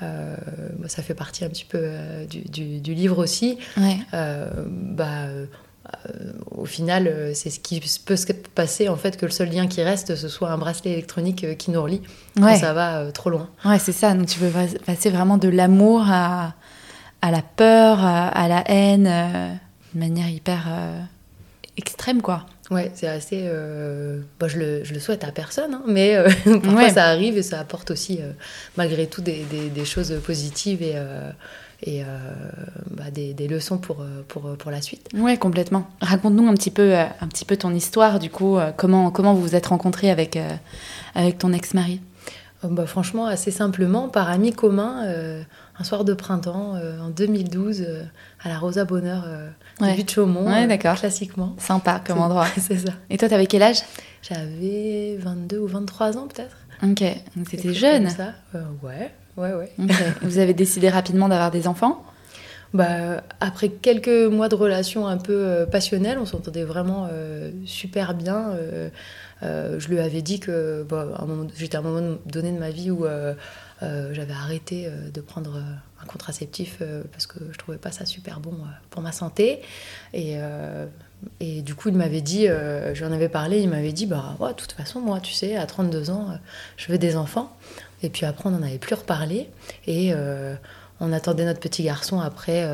ça 0.00 1.02
fait 1.02 1.14
partie 1.14 1.44
un 1.44 1.48
petit 1.48 1.64
peu 1.64 1.88
du, 2.28 2.94
livre 2.94 3.18
aussi. 3.18 3.58
bah, 4.66 5.26
au 6.50 6.64
final, 6.64 7.32
c'est 7.34 7.50
ce 7.50 7.60
qui 7.60 7.82
peut 8.04 8.16
se 8.16 8.26
passer 8.54 8.88
en 8.88 8.96
fait 8.96 9.16
que 9.16 9.26
le 9.26 9.32
seul 9.32 9.50
lien 9.50 9.66
qui 9.66 9.82
reste, 9.82 10.16
ce 10.16 10.28
soit 10.28 10.50
un 10.50 10.58
bracelet 10.58 10.92
électronique 10.92 11.56
qui 11.58 11.70
nous 11.70 11.82
relie 11.82 12.02
quand 12.36 12.56
ça 12.56 12.72
va 12.72 13.10
trop 13.12 13.30
loin. 13.30 13.48
Ouais, 13.64 13.78
c'est 13.78 13.92
ça. 13.92 14.14
Donc 14.14 14.26
tu 14.26 14.38
peux 14.38 14.50
passer 14.86 15.10
vraiment 15.10 15.38
de 15.38 15.48
l'amour 15.48 16.04
à, 16.08 16.54
à, 17.22 17.30
la 17.30 17.42
peur, 17.42 18.04
à 18.04 18.48
la 18.48 18.64
haine 18.70 19.60
de 19.94 20.00
manière 20.00 20.28
hyper 20.28 20.66
euh, 20.68 21.00
extrême, 21.76 22.20
quoi. 22.20 22.46
Ouais, 22.70 22.90
c'est 22.94 23.06
assez. 23.06 23.42
Euh, 23.44 24.20
bah, 24.40 24.48
je, 24.48 24.58
le, 24.58 24.84
je, 24.84 24.94
le, 24.94 25.00
souhaite 25.00 25.24
à 25.24 25.32
personne, 25.32 25.74
hein, 25.74 25.82
mais 25.86 26.16
euh, 26.16 26.28
parfois 26.62 26.90
ça 26.90 27.04
arrive 27.04 27.36
et 27.36 27.42
ça 27.42 27.60
apporte 27.60 27.90
aussi, 27.90 28.20
malgré 28.76 29.06
tout, 29.06 29.22
des, 29.22 29.44
des, 29.44 29.84
choses 29.84 30.14
positives 30.24 30.82
et, 30.82 30.96
et 31.82 32.02
bah, 32.90 33.10
des, 33.12 33.34
des, 33.34 33.48
leçons 33.48 33.78
pour, 33.78 34.04
pour, 34.28 34.56
pour 34.56 34.70
la 34.70 34.80
suite. 34.80 35.08
Ouais, 35.14 35.36
complètement. 35.36 35.86
Raconte-nous 36.00 36.48
un 36.48 36.54
petit 36.54 36.70
peu, 36.70 36.94
un 36.94 37.28
petit 37.28 37.44
peu 37.44 37.56
ton 37.56 37.74
histoire, 37.74 38.18
du 38.18 38.30
coup, 38.30 38.58
comment, 38.76 39.10
comment 39.10 39.34
vous 39.34 39.42
vous 39.42 39.54
êtes 39.54 39.66
rencontrés 39.66 40.10
avec, 40.10 40.38
avec 41.14 41.38
ton 41.38 41.52
ex-mari? 41.52 42.00
Bah, 42.62 42.86
Franchement, 42.86 43.26
assez 43.26 43.50
simplement, 43.50 44.08
par 44.08 44.30
amis 44.30 44.52
communs 44.52 45.02
un 45.78 45.84
soir 45.84 46.04
de 46.04 46.14
printemps 46.14 46.74
en 46.74 47.10
2012 47.10 47.86
à 48.42 48.48
la 48.48 48.58
Rosa 48.58 48.84
Bonheur 48.84 49.26
ouais. 49.80 50.02
de 50.02 50.08
Chaumont, 50.08 50.46
ouais, 50.46 50.66
d'accord. 50.66 50.96
classiquement. 50.96 51.54
Sympa 51.58 52.00
comme 52.04 52.20
endroit. 52.20 52.46
c'est 52.58 52.78
ça. 52.78 52.92
Et 53.10 53.18
toi, 53.18 53.28
t'avais 53.28 53.46
quel 53.46 53.62
âge? 53.62 53.82
J'avais 54.22 55.16
22 55.18 55.58
ou 55.58 55.66
23 55.66 56.16
ans 56.16 56.28
peut-être. 56.28 56.56
Ok, 56.82 57.04
donc 57.36 57.48
c'était 57.48 57.74
jeune. 57.74 58.08
Ça. 58.10 58.32
Euh, 58.54 58.62
ouais, 58.82 59.12
ouais, 59.36 59.52
ouais. 59.52 59.72
Vous 60.22 60.38
avez 60.38 60.54
décidé 60.54 60.88
rapidement 60.88 61.28
d'avoir 61.28 61.50
des 61.50 61.68
enfants? 61.68 62.04
Bah, 62.72 63.22
après 63.40 63.68
quelques 63.68 64.08
mois 64.08 64.48
de 64.48 64.56
relation 64.56 65.06
un 65.06 65.16
peu 65.16 65.64
passionnelle, 65.70 66.18
on 66.18 66.26
s'entendait 66.26 66.64
vraiment 66.64 67.08
super 67.66 68.14
bien. 68.14 68.56
je 69.42 69.88
lui 69.88 70.00
avais 70.00 70.22
dit 70.22 70.40
que 70.40 70.84
bah, 70.88 71.24
j'étais 71.56 71.76
à 71.76 71.80
un 71.80 71.82
moment 71.82 72.16
donné 72.26 72.50
de 72.50 72.58
ma 72.58 72.70
vie 72.70 72.90
où 72.90 73.06
j'avais 73.80 74.32
arrêté 74.32 74.88
de 75.12 75.20
prendre 75.20 75.56
un 76.02 76.06
contraceptif 76.06 76.82
parce 77.12 77.28
que 77.28 77.38
je 77.52 77.58
trouvais 77.58 77.78
pas 77.78 77.92
ça 77.92 78.06
super 78.06 78.40
bon 78.40 78.56
pour 78.90 79.02
ma 79.02 79.12
santé. 79.12 79.60
Et 80.12 80.36
et 81.40 81.62
du 81.62 81.74
coup, 81.74 81.88
il 81.88 81.96
m'avait 81.96 82.20
dit, 82.20 82.48
euh, 82.48 82.94
j'en 82.94 83.12
avais 83.12 83.28
parlé, 83.28 83.60
il 83.60 83.68
m'avait 83.68 83.92
dit, 83.92 84.06
bah, 84.06 84.36
de 84.40 84.52
toute 84.52 84.72
façon, 84.72 85.00
moi, 85.00 85.20
tu 85.20 85.32
sais, 85.32 85.56
à 85.56 85.66
32 85.66 86.10
ans, 86.10 86.28
euh, 86.30 86.36
je 86.76 86.90
veux 86.90 86.98
des 86.98 87.16
enfants. 87.16 87.56
Et 88.04 88.10
puis 88.10 88.26
après, 88.26 88.48
on 88.48 88.52
n'en 88.52 88.62
avait 88.62 88.78
plus 88.78 88.94
reparlé. 88.94 89.48
Et 89.86 90.10
euh, 90.12 90.54
on 91.00 91.12
attendait 91.12 91.44
notre 91.44 91.60
petit 91.60 91.82
garçon 91.82 92.20
après 92.20 92.64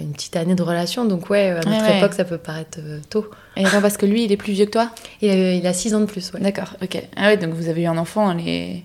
une 0.00 0.12
petite 0.12 0.36
année 0.36 0.54
de 0.54 0.62
relation. 0.62 1.04
Donc, 1.04 1.30
ouais, 1.30 1.50
à 1.50 1.68
notre 1.68 1.96
époque, 1.96 2.14
ça 2.14 2.24
peut 2.24 2.38
paraître 2.38 2.78
tôt. 3.10 3.30
Et 3.56 3.64
attends, 3.64 3.80
parce 3.80 3.96
que 3.96 4.06
lui, 4.06 4.24
il 4.24 4.32
est 4.32 4.36
plus 4.36 4.52
vieux 4.52 4.66
que 4.66 4.70
toi? 4.70 4.90
Il 5.20 5.30
a, 5.30 5.54
il 5.54 5.66
a 5.66 5.72
6 5.72 5.94
ans 5.94 6.00
de 6.00 6.06
plus, 6.06 6.32
ouais. 6.32 6.40
D'accord, 6.40 6.76
ok. 6.82 7.02
Ah 7.16 7.28
ouais, 7.28 7.36
donc 7.36 7.54
vous 7.54 7.68
avez 7.68 7.82
eu 7.82 7.86
un 7.86 7.98
enfant, 7.98 8.32
les... 8.32 8.84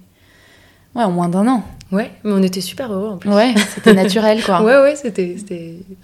Ouais, 0.95 1.03
en 1.03 1.11
moins 1.11 1.29
d'un 1.29 1.47
an. 1.47 1.63
Ouais, 1.91 2.11
mais 2.23 2.33
on 2.33 2.43
était 2.43 2.61
super 2.61 2.91
heureux 2.93 3.09
en 3.09 3.17
plus. 3.17 3.31
Ouais, 3.31 3.53
c'était 3.73 3.93
naturel 3.93 4.43
quoi. 4.43 4.61
ouais, 4.63 4.79
ouais, 4.79 4.95
c'était 4.95 5.35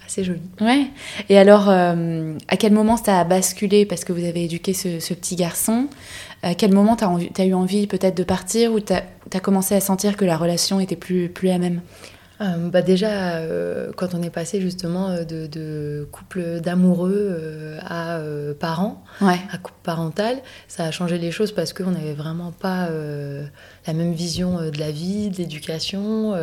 assez 0.04 0.24
joli. 0.24 0.40
Ouais. 0.60 0.86
Et 1.28 1.38
alors, 1.38 1.68
euh, 1.68 2.34
à 2.48 2.56
quel 2.56 2.72
moment 2.72 2.96
ça 2.96 3.20
a 3.20 3.24
basculé? 3.24 3.86
Parce 3.86 4.04
que 4.04 4.12
vous 4.12 4.24
avez 4.24 4.44
éduqué 4.44 4.74
ce, 4.74 5.14
petit 5.14 5.36
garçon 5.36 5.86
À 6.46 6.54
quel 6.54 6.72
moment 6.72 6.94
tu 6.94 7.02
as, 7.02 7.42
as, 7.42 7.44
eu 7.44 7.54
envie 7.54 7.88
peut-être 7.88 8.16
de 8.16 8.22
partir 8.22 8.72
ou 8.72 8.78
tu 8.78 8.92
as, 8.92 9.02
as, 9.34 9.40
commencé 9.40 9.74
à 9.74 9.80
sentir 9.80 10.16
que 10.16 10.24
la 10.24 10.36
relation 10.36 10.78
était 10.78 10.94
plus, 10.94 11.28
plus 11.28 11.48
la 11.48 11.58
même? 11.58 11.80
Euh, 12.40 12.68
bah 12.68 12.82
déjà, 12.82 13.36
euh, 13.36 13.92
quand 13.96 14.14
on 14.14 14.22
est 14.22 14.30
passé 14.30 14.60
justement 14.60 15.08
euh, 15.08 15.24
de, 15.24 16.06
couple 16.12 16.60
d'amoureux 16.60 17.78
à 17.80 18.20
parents, 18.60 19.02
à 19.20 19.58
couple 19.58 19.78
parental, 19.82 20.38
ça 20.68 20.84
a 20.84 20.90
changé 20.92 21.18
les 21.18 21.32
choses 21.32 21.50
parce 21.50 21.72
qu'on 21.72 21.90
n'avait 21.90 22.14
vraiment 22.14 22.52
pas 22.52 22.88
la 23.86 23.92
même 23.92 24.12
vision 24.12 24.70
de 24.70 24.78
la 24.78 24.92
vie, 24.92 25.30
de 25.30 25.38
l'éducation. 25.38 26.34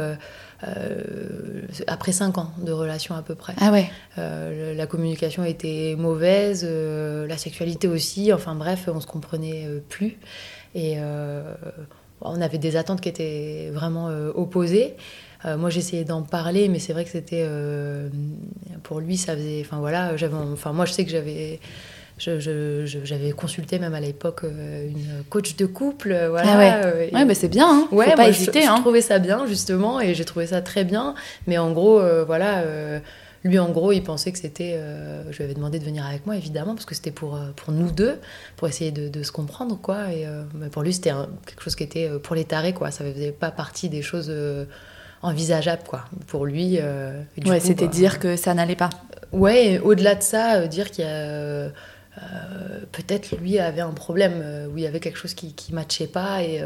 Après 1.88 2.12
cinq 2.12 2.38
ans 2.38 2.52
de 2.64 2.72
relation 2.72 3.16
à 3.16 3.22
peu 3.22 3.36
près. 3.36 3.54
Ah 3.60 3.72
ouais. 3.72 3.90
la 4.18 4.88
communication 4.88 5.44
était 5.44 5.96
mauvaise, 5.98 6.64
la 6.66 7.38
sexualité 7.38 7.88
aussi. 7.88 8.32
Enfin 8.34 8.56
bref, 8.56 8.90
on 8.94 9.00
se 9.00 9.08
comprenait 9.08 9.68
plus 9.90 10.18
et 10.76 10.98
on 12.22 12.42
avait 12.42 12.58
des 12.58 12.76
attentes 12.76 13.02
qui 13.02 13.10
étaient 13.10 13.70
vraiment 13.74 14.08
opposées. 14.36 14.96
Euh, 15.46 15.58
moi, 15.58 15.70
j'essayais 15.70 16.06
d'en 16.06 16.22
parler, 16.22 16.70
mais 16.70 16.80
c'est 16.80 16.94
vrai 16.94 17.04
que 17.04 17.10
c'était. 17.10 17.44
Euh, 17.46 18.10
pour 18.84 19.00
lui, 19.00 19.18
ça 19.18 19.36
faisait. 19.36 19.62
Enfin, 19.62 19.80
voilà, 19.80 20.16
j'avais. 20.16 20.36
Enfin, 20.36 20.74
moi, 20.74 20.86
je 20.86 20.94
sais 20.94 21.04
que 21.04 21.12
j'avais. 21.12 21.60
J'avais 22.24 23.32
consulté 23.32 23.80
même 23.80 23.94
à 23.94 24.00
l'époque 24.00 24.42
euh, 24.44 24.88
une 24.88 25.24
coach 25.30 25.56
de 25.56 25.66
couple, 25.66 26.18
voilà. 26.30 26.54
Ah 26.54 26.58
ouais, 26.58 27.12
ouais 27.14 27.26
bah 27.26 27.36
c'est 27.36 27.48
bien, 27.48 27.68
hein. 27.68 27.88
ouais, 27.92 28.10
Faut 28.12 28.18
pas 28.18 28.30
hésiter. 28.30 28.62
Je, 28.62 28.68
hein. 28.68 28.76
je, 28.78 28.82
trouvais 28.82 29.02
ça 29.02 29.20
bien 29.20 29.46
justement, 29.48 30.00
et 30.00 30.14
j'ai 30.14 30.26
trouvé 30.26 30.48
ça 30.48 30.62
très 30.62 30.84
bien. 30.84 31.16
Mais 31.48 31.58
en 31.58 31.72
gros, 31.72 32.02
voilà, 32.26 32.64
lui 33.44 33.60
en 33.60 33.70
gros, 33.70 33.92
il 33.92 34.04
pensait 34.04 34.32
que 34.32 34.40
c'était. 34.40 34.80
je 35.32 35.38
lui 35.38 35.44
avais 35.44 35.54
demandé 35.54 35.80
de 35.80 35.86
venir 35.86 36.06
avec 36.06 36.26
moi, 36.26 36.36
évidemment, 36.36 36.76
parce 36.76 36.86
que 36.86 36.96
c'était 36.96 37.12
pour 37.12 37.40
pour 37.56 37.74
nous 37.74 37.92
deux, 37.92 38.20
pour 38.56 38.68
essayer 38.68 38.92
de, 38.92 39.10
de 39.10 39.24
se 39.24 39.32
comprendre, 39.32 39.78
quoi. 39.82 40.12
Et 40.12 40.26
pour 40.72 40.84
lui, 40.84 40.94
c'était 40.94 41.14
quelque 41.46 41.62
chose 41.62 41.76
qui 41.76 41.84
était 41.84 42.10
pour 42.22 42.36
les 42.36 42.46
tarés, 42.46 42.74
quoi. 42.74 42.92
Ça 42.92 43.04
faisait 43.04 43.32
pas 43.32 43.52
partie 43.52 43.90
des 43.90 44.02
choses 44.02 44.32
envisageable 45.24 45.84
quoi 45.88 46.06
pour 46.28 46.46
lui 46.46 46.78
euh, 46.80 47.22
ouais 47.46 47.62
c'était 47.62 47.86
bah, 47.86 47.92
dire 47.92 48.20
que 48.20 48.36
ça 48.36 48.54
n'allait 48.54 48.76
pas 48.76 48.90
ouais 49.32 49.80
au-delà 49.80 50.16
de 50.16 50.22
ça 50.22 50.56
euh, 50.56 50.68
dire 50.68 50.92
qu'il 50.92 51.06
y 51.06 51.08
a 51.08 51.12
euh, 51.12 51.70
peut-être 52.92 53.36
lui 53.38 53.60
avait 53.60 53.82
un 53.82 53.92
problème 53.92 54.70
où 54.72 54.78
il 54.78 54.84
y 54.84 54.88
avait 54.88 55.00
quelque 55.00 55.18
chose 55.18 55.34
qui 55.34 55.54
qui 55.54 55.74
matchait 55.74 56.08
pas 56.08 56.44
et, 56.44 56.62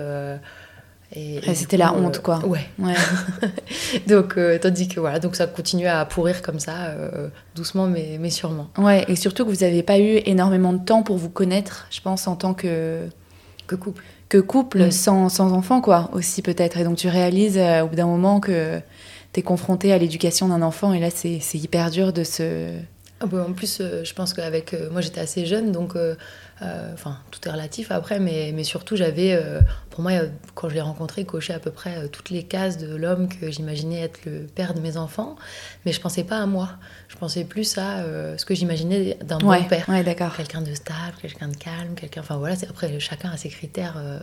et, 1.16 1.56
c'était 1.56 1.78
la 1.78 1.94
honte 1.94 2.20
quoi 2.20 2.46
ouais, 2.46 2.68
ouais. 2.80 2.94
donc 4.08 4.38
tandis 4.62 4.90
que 4.90 5.00
voilà 5.00 5.20
donc 5.20 5.38
ça 5.38 5.48
continuait 5.48 5.88
à 5.88 6.04
pourrir 6.06 6.42
comme 6.42 6.60
ça 6.60 6.94
doucement 7.56 7.88
mais 7.88 8.18
mais 8.20 8.30
sûrement 8.30 8.68
ouais 8.78 9.06
et 9.08 9.16
surtout 9.16 9.46
que 9.46 9.50
vous 9.50 9.64
n'avez 9.64 9.84
pas 9.84 10.00
eu 10.00 10.22
énormément 10.26 10.74
de 10.74 10.84
temps 10.84 11.04
pour 11.04 11.18
vous 11.18 11.30
connaître 11.30 11.88
je 11.92 12.02
pense 12.02 12.28
en 12.28 12.36
tant 12.36 12.54
que 12.54 13.08
que 13.68 13.76
couple 13.76 14.04
que 14.30 14.38
couple 14.38 14.86
mm. 14.86 14.92
sans, 14.92 15.30
sans 15.30 15.54
enfant, 15.54 15.82
quoi, 15.82 16.10
aussi 16.14 16.42
peut-être. 16.42 16.78
Et 16.78 16.84
donc 16.84 16.98
tu 16.98 17.08
réalises 17.08 17.58
euh, 17.58 17.82
au 17.84 17.88
bout 17.88 17.96
d'un 17.96 18.08
moment 18.08 18.40
que 18.40 18.80
tu 19.34 19.40
es 19.40 19.44
confronté 19.44 19.94
à 19.94 19.98
l'éducation 19.98 20.48
d'un 20.48 20.62
enfant, 20.62 20.94
et 20.94 21.00
là 21.00 21.10
c'est 21.10 21.40
hyper 21.54 21.92
dur 21.92 22.14
de 22.14 22.24
se... 22.24 22.72
Ah 23.20 23.26
bah, 23.26 23.46
en 23.48 23.54
plus, 23.54 23.80
euh, 23.82 24.04
je 24.04 24.14
pense 24.14 24.34
qu'avec... 24.34 24.74
Euh, 24.74 24.90
moi 24.92 25.02
j'étais 25.02 25.20
assez 25.20 25.46
jeune, 25.46 25.72
donc... 25.72 25.96
Enfin, 26.60 27.20
tout 27.30 27.48
est 27.48 27.52
relatif 27.52 27.92
après, 27.92 28.20
mais 28.20 28.64
surtout 28.64 28.96
j'avais 28.96 29.40
pour 29.98 30.04
moi, 30.04 30.12
quand 30.54 30.70
je 30.70 30.76
l'ai 30.76 30.82
rencontré, 30.82 31.26
coché 31.26 31.54
à 31.54 31.60
peu 31.60 31.72
près 31.72 31.98
euh, 31.98 32.08
toutes 32.08 32.30
les 32.30 32.44
cases 32.44 32.78
de 32.78 32.96
l'homme 32.96 33.28
que 33.28 33.50
j'imaginais 33.50 34.02
être 34.02 34.20
le 34.26 34.42
père 34.42 34.76
de 34.76 34.80
mes 34.80 34.96
enfants, 34.96 35.36
mais 35.88 35.92
je 35.92 36.00
pensais 36.00 36.24
pas 36.24 36.38
à 36.38 36.46
moi. 36.46 36.70
Je 37.08 37.16
pensais 37.16 37.44
plus 37.46 37.80
à 37.80 38.02
euh, 38.02 38.38
ce 38.38 38.46
que 38.46 38.54
j'imaginais 38.54 39.18
d'un 39.24 39.40
bon 39.40 39.60
père. 39.64 39.88
Quelqu'un 40.38 40.62
de 40.62 40.76
stable, 40.76 41.18
quelqu'un 41.20 41.48
de 41.48 41.56
calme, 41.56 41.96
quelqu'un. 41.96 42.22
Enfin 42.22 42.38
voilà, 42.38 42.54
après 42.70 43.00
chacun 43.00 43.32
a 43.32 43.38
ses 43.38 43.50
critères 43.50 43.96
euh, 43.98 44.20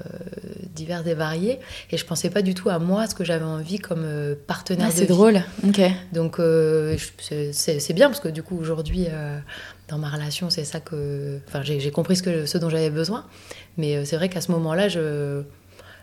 divers 0.77 1.05
et 1.09 1.15
variés, 1.15 1.59
et 1.91 1.97
je 1.97 2.07
pensais 2.07 2.31
pas 2.31 2.43
du 2.43 2.55
tout 2.55 2.71
à 2.71 2.79
moi, 2.79 3.09
ce 3.09 3.17
que 3.17 3.25
j'avais 3.25 3.45
envie 3.45 3.81
comme 3.81 4.07
partenaire. 4.47 4.87
Ah, 4.91 4.95
c'est 4.95 5.07
drôle. 5.07 5.43
Ok. 5.67 5.81
Donc 6.13 6.37
c'est 7.21 7.95
bien 7.95 8.11
parce 8.11 8.21
que 8.21 8.29
du 8.29 8.45
coup 8.45 8.57
aujourd'hui 8.57 9.09
dans 9.89 9.99
ma 9.99 10.09
relation, 10.09 10.51
c'est 10.51 10.65
ça 10.65 10.79
que. 10.79 11.41
Enfin, 11.49 11.63
j'ai 11.65 11.91
compris 11.91 12.15
ce, 12.15 12.23
que, 12.23 12.47
ce 12.47 12.59
dont 12.59 12.71
j'avais 12.71 12.91
besoin. 12.91 13.27
Mais 13.77 14.05
c'est 14.05 14.15
vrai 14.15 14.29
qu'à 14.29 14.41
ce 14.41 14.53
moment-là, 14.53 14.89
je, 14.89 15.43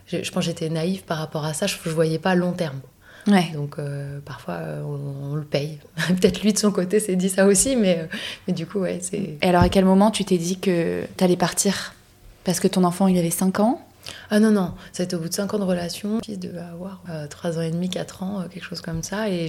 je, 0.08 0.18
pense 0.18 0.32
que 0.34 0.42
j'étais 0.42 0.70
naïve 0.70 1.04
par 1.04 1.18
rapport 1.18 1.46
à 1.46 1.54
ça. 1.54 1.68
Je 1.68 1.78
ne 1.86 1.94
voyais 1.94 2.20
pas 2.20 2.32
à 2.32 2.36
long 2.36 2.54
terme. 2.54 2.80
Ouais. 3.28 3.52
Donc 3.54 3.78
euh, 3.78 4.20
parfois 4.26 4.56
euh, 4.56 4.84
on, 4.84 5.36
le 5.36 5.44
paye. 5.44 5.80
Peut-être 6.08 6.42
lui 6.42 6.54
de 6.54 6.58
son 6.58 6.72
côté 6.72 7.00
s'est 7.00 7.16
dit 7.16 7.30
ça 7.30 7.46
aussi, 7.46 7.76
mais, 7.76 8.00
euh, 8.00 8.18
mais 8.48 8.54
du 8.54 8.66
coup, 8.66 8.80
ouais, 8.80 9.00
c'est. 9.02 9.38
Et 9.42 9.48
alors 9.48 9.62
à 9.62 9.70
quel 9.70 9.86
moment 9.86 10.12
tu 10.12 10.26
t'es 10.26 10.38
dit 10.38 10.60
que 10.60 11.04
tu 11.18 11.24
allais 11.24 11.38
partir? 11.38 11.94
Parce 12.44 12.60
que 12.60 12.68
ton 12.68 12.84
enfant 12.84 13.08
il 13.08 13.18
avait 13.18 13.30
5 13.30 13.60
ans 13.60 13.82
ah 14.30 14.40
non, 14.40 14.52
non, 14.52 14.74
c'était 14.92 15.16
au 15.16 15.20
bout 15.20 15.30
de 15.30 15.34
5 15.34 15.54
ans 15.54 15.60
de 15.60 15.64
relation. 15.64 16.20
Fils 16.24 16.40
devait 16.40 16.60
avoir 16.60 17.04
3 17.30 17.58
ans 17.58 17.62
et 17.62 17.72
demi, 17.72 17.90
4 17.90 18.24
ans, 18.24 18.44
quelque 18.52 18.64
chose 18.64 18.82
comme 18.82 19.04
ça. 19.04 19.30
Et 19.30 19.48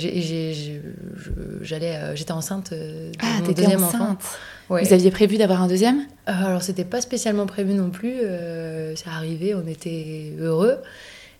j'allais, 1.63 2.17
j'étais 2.17 2.33
enceinte 2.33 2.73
de 2.73 3.13
ah, 3.21 3.41
mon 3.41 3.53
deuxième 3.53 3.83
enceinte. 3.83 4.01
enfant. 4.01 4.37
Vous 4.81 4.93
aviez 4.93 5.11
prévu 5.11 5.37
d'avoir 5.37 5.63
un 5.63 5.69
deuxième? 5.69 6.07
Euh, 6.29 6.33
Alors, 6.47 6.63
c'était 6.63 6.85
pas 6.85 7.01
spécialement 7.01 7.47
prévu 7.47 7.75
non 7.75 7.91
plus. 7.91 8.21
Euh, 8.23 8.95
c'est 8.97 9.09
arrivé, 9.09 9.55
on 9.55 9.67
était 9.67 10.33
heureux. 10.39 10.79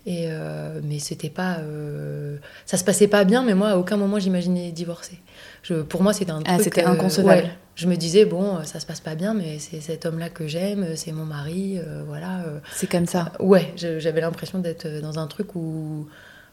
Et 0.05 0.25
euh, 0.27 0.81
mais 0.83 0.99
c'était 0.99 1.29
pas. 1.29 1.59
ça 2.65 2.77
se 2.77 2.83
passait 2.83 3.07
pas 3.07 3.23
bien, 3.23 3.43
mais 3.43 3.55
moi, 3.55 3.69
à 3.69 3.77
aucun 3.77 3.95
moment, 3.95 4.19
j'imaginais 4.19 4.71
divorcer. 4.71 5.17
Je, 5.61 5.75
pour 5.75 6.03
moi, 6.03 6.11
c'était 6.11 6.31
un 6.31 6.43
ah, 6.45 6.57
c'était 6.59 6.83
inconcevable. 6.83 7.49
Je 7.75 7.87
me 7.87 7.95
disais, 7.95 8.25
bon, 8.25 8.63
ça 8.63 8.79
se 8.79 8.85
passe 8.85 8.99
pas 8.99 9.15
bien, 9.15 9.33
mais 9.33 9.57
c'est 9.59 9.81
cet 9.81 10.05
homme-là 10.05 10.29
que 10.29 10.47
j'aime, 10.47 10.95
c'est 10.95 11.11
mon 11.11 11.25
mari, 11.25 11.79
voilà. 12.07 12.43
c'est 12.73 12.89
comme 12.89 13.07
ça. 13.07 13.31
ouais, 13.39 13.73
j'avais 13.75 14.21
l'impression 14.21 14.59
d'être 14.59 14.87
dans 15.01 15.19
un 15.19 15.27
truc 15.27 15.55
où 15.55 16.07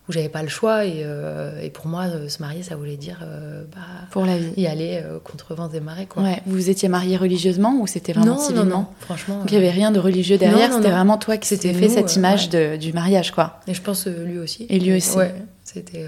où 0.08 0.12
j'avais 0.12 0.28
pas 0.28 0.42
le 0.42 0.48
choix 0.48 0.84
et, 0.84 1.02
euh, 1.04 1.60
et, 1.62 1.70
pour 1.70 1.86
moi 1.86 2.04
euh, 2.04 2.28
se 2.28 2.40
marier 2.40 2.62
ça 2.62 2.74
voulait 2.74 2.96
dire 2.96 3.18
euh, 3.22 3.62
bah, 3.72 3.80
pour 4.10 4.24
la 4.24 4.38
vie 4.38 4.52
y 4.56 4.66
aller 4.66 5.02
contre 5.24 5.54
vents 5.54 5.70
et 5.70 5.80
marées 5.80 6.06
quoi. 6.06 6.22
Ouais. 6.22 6.42
Vous 6.46 6.70
étiez 6.70 6.88
mariée 6.88 7.16
religieusement 7.16 7.78
ou 7.80 7.86
c'était 7.86 8.12
vraiment 8.12 8.34
non, 8.34 8.40
civilement 8.40 8.64
non, 8.64 8.78
non, 8.78 8.86
franchement. 9.00 9.38
Donc 9.38 9.50
il 9.50 9.54
y 9.54 9.58
avait 9.58 9.70
rien 9.70 9.90
de 9.90 10.00
religieux 10.00 10.38
derrière, 10.38 10.72
c'était 10.72 10.90
vraiment 10.90 11.18
toi 11.18 11.36
qui 11.36 11.48
s'était 11.48 11.72
fait 11.72 11.88
cette 11.88 12.16
image 12.16 12.48
de, 12.48 12.76
du 12.76 12.92
mariage 12.92 13.30
quoi. 13.30 13.60
Et 13.66 13.74
je 13.74 13.82
pense 13.82 14.06
lui 14.06 14.38
aussi. 14.38 14.66
Et 14.68 14.78
lui 14.80 14.96
aussi. 14.96 15.16
Ouais, 15.16 15.34
c'était 15.64 16.06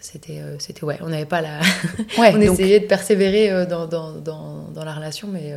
c'était 0.00 0.42
c'était 0.58 0.84
ouais, 0.84 0.98
on 1.02 1.08
n'avait 1.08 1.26
pas 1.26 1.40
la 1.40 1.60
ouais, 2.18 2.32
on 2.34 2.40
essayait 2.40 2.80
de 2.80 2.86
persévérer 2.86 3.66
dans, 3.66 3.86
dans, 3.86 4.12
dans, 4.12 4.68
dans, 4.68 4.84
la 4.84 4.94
relation 4.94 5.28
mais 5.28 5.54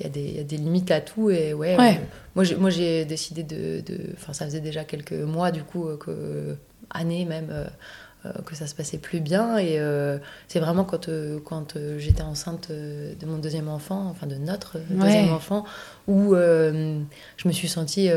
il 0.00 0.36
y, 0.36 0.40
a 0.40 0.44
des 0.44 0.56
limites 0.56 0.90
à 0.90 1.00
tout. 1.00 1.30
Et 1.30 1.52
ouais, 1.52 1.76
euh, 1.78 1.92
moi, 2.34 2.70
j'ai 2.70 3.04
décidé 3.04 3.42
de. 3.42 3.82
Enfin, 4.14 4.32
ça 4.32 4.46
faisait 4.46 4.60
déjà 4.60 4.84
quelques 4.84 5.12
mois, 5.12 5.50
du 5.50 5.62
coup, 5.62 5.88
euh, 5.88 5.96
que, 5.96 6.56
années 6.90 7.24
même, 7.24 7.50
euh, 7.50 8.32
que 8.46 8.54
ça 8.54 8.66
se 8.66 8.74
passait 8.74 8.98
plus 8.98 9.20
bien. 9.20 9.58
Et 9.58 9.78
c'est 10.48 10.60
vraiment 10.60 10.84
quand, 10.84 11.08
quand 11.44 11.76
j'étais 11.98 12.22
enceinte 12.22 12.70
de 12.70 13.26
mon 13.26 13.38
deuxième 13.38 13.68
enfant, 13.68 14.08
enfin 14.10 14.26
de 14.26 14.36
notre 14.36 14.78
deuxième 14.90 15.32
enfant, 15.32 15.64
où 16.06 16.34
je 16.34 17.48
me 17.48 17.52
suis 17.52 17.68
sentie 17.68 18.08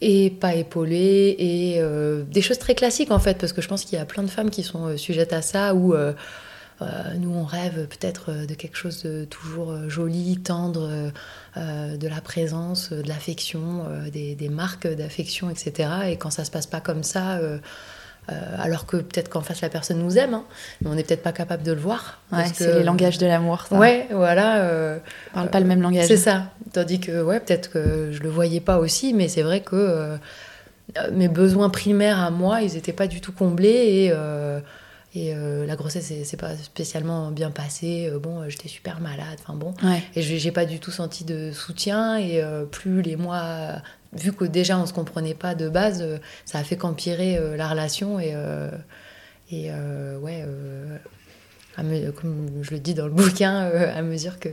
et 0.00 0.30
pas 0.30 0.54
épaulée 0.54 1.36
et 1.38 1.82
des 2.30 2.42
choses 2.42 2.58
très 2.58 2.74
classiques 2.74 3.10
en 3.10 3.18
fait 3.18 3.38
parce 3.38 3.52
que 3.52 3.60
je 3.60 3.68
pense 3.68 3.84
qu'il 3.84 3.98
y 3.98 4.00
a 4.00 4.06
plein 4.06 4.22
de 4.22 4.30
femmes 4.30 4.50
qui 4.50 4.62
sont 4.62 4.96
sujettes 4.96 5.32
à 5.32 5.42
ça 5.42 5.74
où 5.74 5.94
euh, 6.82 7.14
nous, 7.18 7.30
on 7.30 7.44
rêve 7.44 7.86
peut-être 7.88 8.30
euh, 8.30 8.46
de 8.46 8.54
quelque 8.54 8.76
chose 8.76 9.02
de 9.02 9.24
toujours 9.26 9.70
euh, 9.70 9.88
joli, 9.88 10.38
tendre, 10.38 11.12
de 11.56 12.08
la 12.08 12.20
présence, 12.20 12.92
de 12.92 13.06
l'affection, 13.08 13.86
des, 14.12 14.48
marques 14.48 14.86
d'affection, 14.86 15.50
etc. 15.50 15.90
Et 16.06 16.16
quand 16.16 16.30
ça 16.30 16.44
se 16.44 16.50
passe 16.50 16.68
pas 16.68 16.80
comme 16.80 17.02
ça, 17.02 17.40
alors 18.28 18.86
que 18.86 18.96
peut-être 18.98 19.28
qu'en 19.28 19.40
face 19.40 19.60
la 19.60 19.68
personne 19.68 19.98
nous 19.98 20.16
aime, 20.16 20.34
hein, 20.34 20.44
mais 20.80 20.90
on 20.90 20.94
n'est 20.94 21.02
peut-être 21.02 21.22
pas 21.22 21.32
capable 21.32 21.64
de 21.64 21.72
le 21.72 21.80
voir. 21.80 22.20
Ouais, 22.32 22.44
c'est 22.54 22.74
les 22.74 22.84
langages 22.84 23.18
de 23.18 23.26
l'amour. 23.26 23.64
Ouais, 23.72 24.06
voilà. 24.12 24.98
on 25.32 25.34
parle 25.34 25.50
pas 25.50 25.60
le 25.60 25.66
même 25.66 25.82
langage. 25.82 26.06
C'est 26.06 26.16
ça. 26.16 26.44
Tandis 26.72 27.00
que 27.00 27.22
ouais, 27.22 27.40
peut-être 27.40 27.70
que 27.70 28.12
je 28.12 28.22
le 28.22 28.28
voyais 28.28 28.60
pas 28.60 28.78
aussi, 28.78 29.14
mais 29.14 29.26
c'est 29.26 29.42
vrai 29.42 29.60
que 29.60 30.16
mes 31.12 31.28
besoins 31.28 31.70
primaires 31.70 32.20
à 32.20 32.30
moi, 32.30 32.62
ils 32.62 32.74
n'étaient 32.74 32.92
pas 32.92 33.08
du 33.08 33.20
tout 33.20 33.32
comblés 33.32 33.68
et 33.68 34.12
et 35.12 35.34
euh, 35.34 35.66
la 35.66 35.74
grossesse, 35.74 36.12
c'est 36.24 36.36
pas 36.36 36.56
spécialement 36.56 37.32
bien 37.32 37.50
passé. 37.50 38.08
Euh, 38.08 38.20
bon, 38.20 38.40
euh, 38.40 38.48
j'étais 38.48 38.68
super 38.68 39.00
malade. 39.00 39.38
Enfin 39.40 39.54
bon. 39.54 39.74
Et 40.14 40.22
j'ai 40.22 40.52
pas 40.52 40.64
du 40.64 40.78
tout 40.78 40.92
senti 40.92 41.24
de 41.24 41.50
soutien. 41.52 42.16
Et 42.16 42.42
plus 42.70 43.02
les 43.02 43.16
mois, 43.16 43.82
vu 44.12 44.32
que 44.32 44.44
déjà 44.44 44.78
on 44.78 44.86
se 44.86 44.92
comprenait 44.92 45.34
pas 45.34 45.54
de 45.54 45.68
base, 45.68 46.04
ça 46.44 46.58
a 46.58 46.64
fait 46.64 46.76
qu'empirer 46.76 47.38
la 47.56 47.68
relation. 47.68 48.20
Et, 48.20 48.36
et 49.50 49.70
ouais, 50.20 50.44
comme 51.76 52.62
je 52.62 52.70
le 52.70 52.78
dis 52.78 52.94
dans 52.94 53.06
le 53.06 53.12
bouquin, 53.12 53.68
à 53.94 54.02
mesure 54.02 54.38
que, 54.38 54.48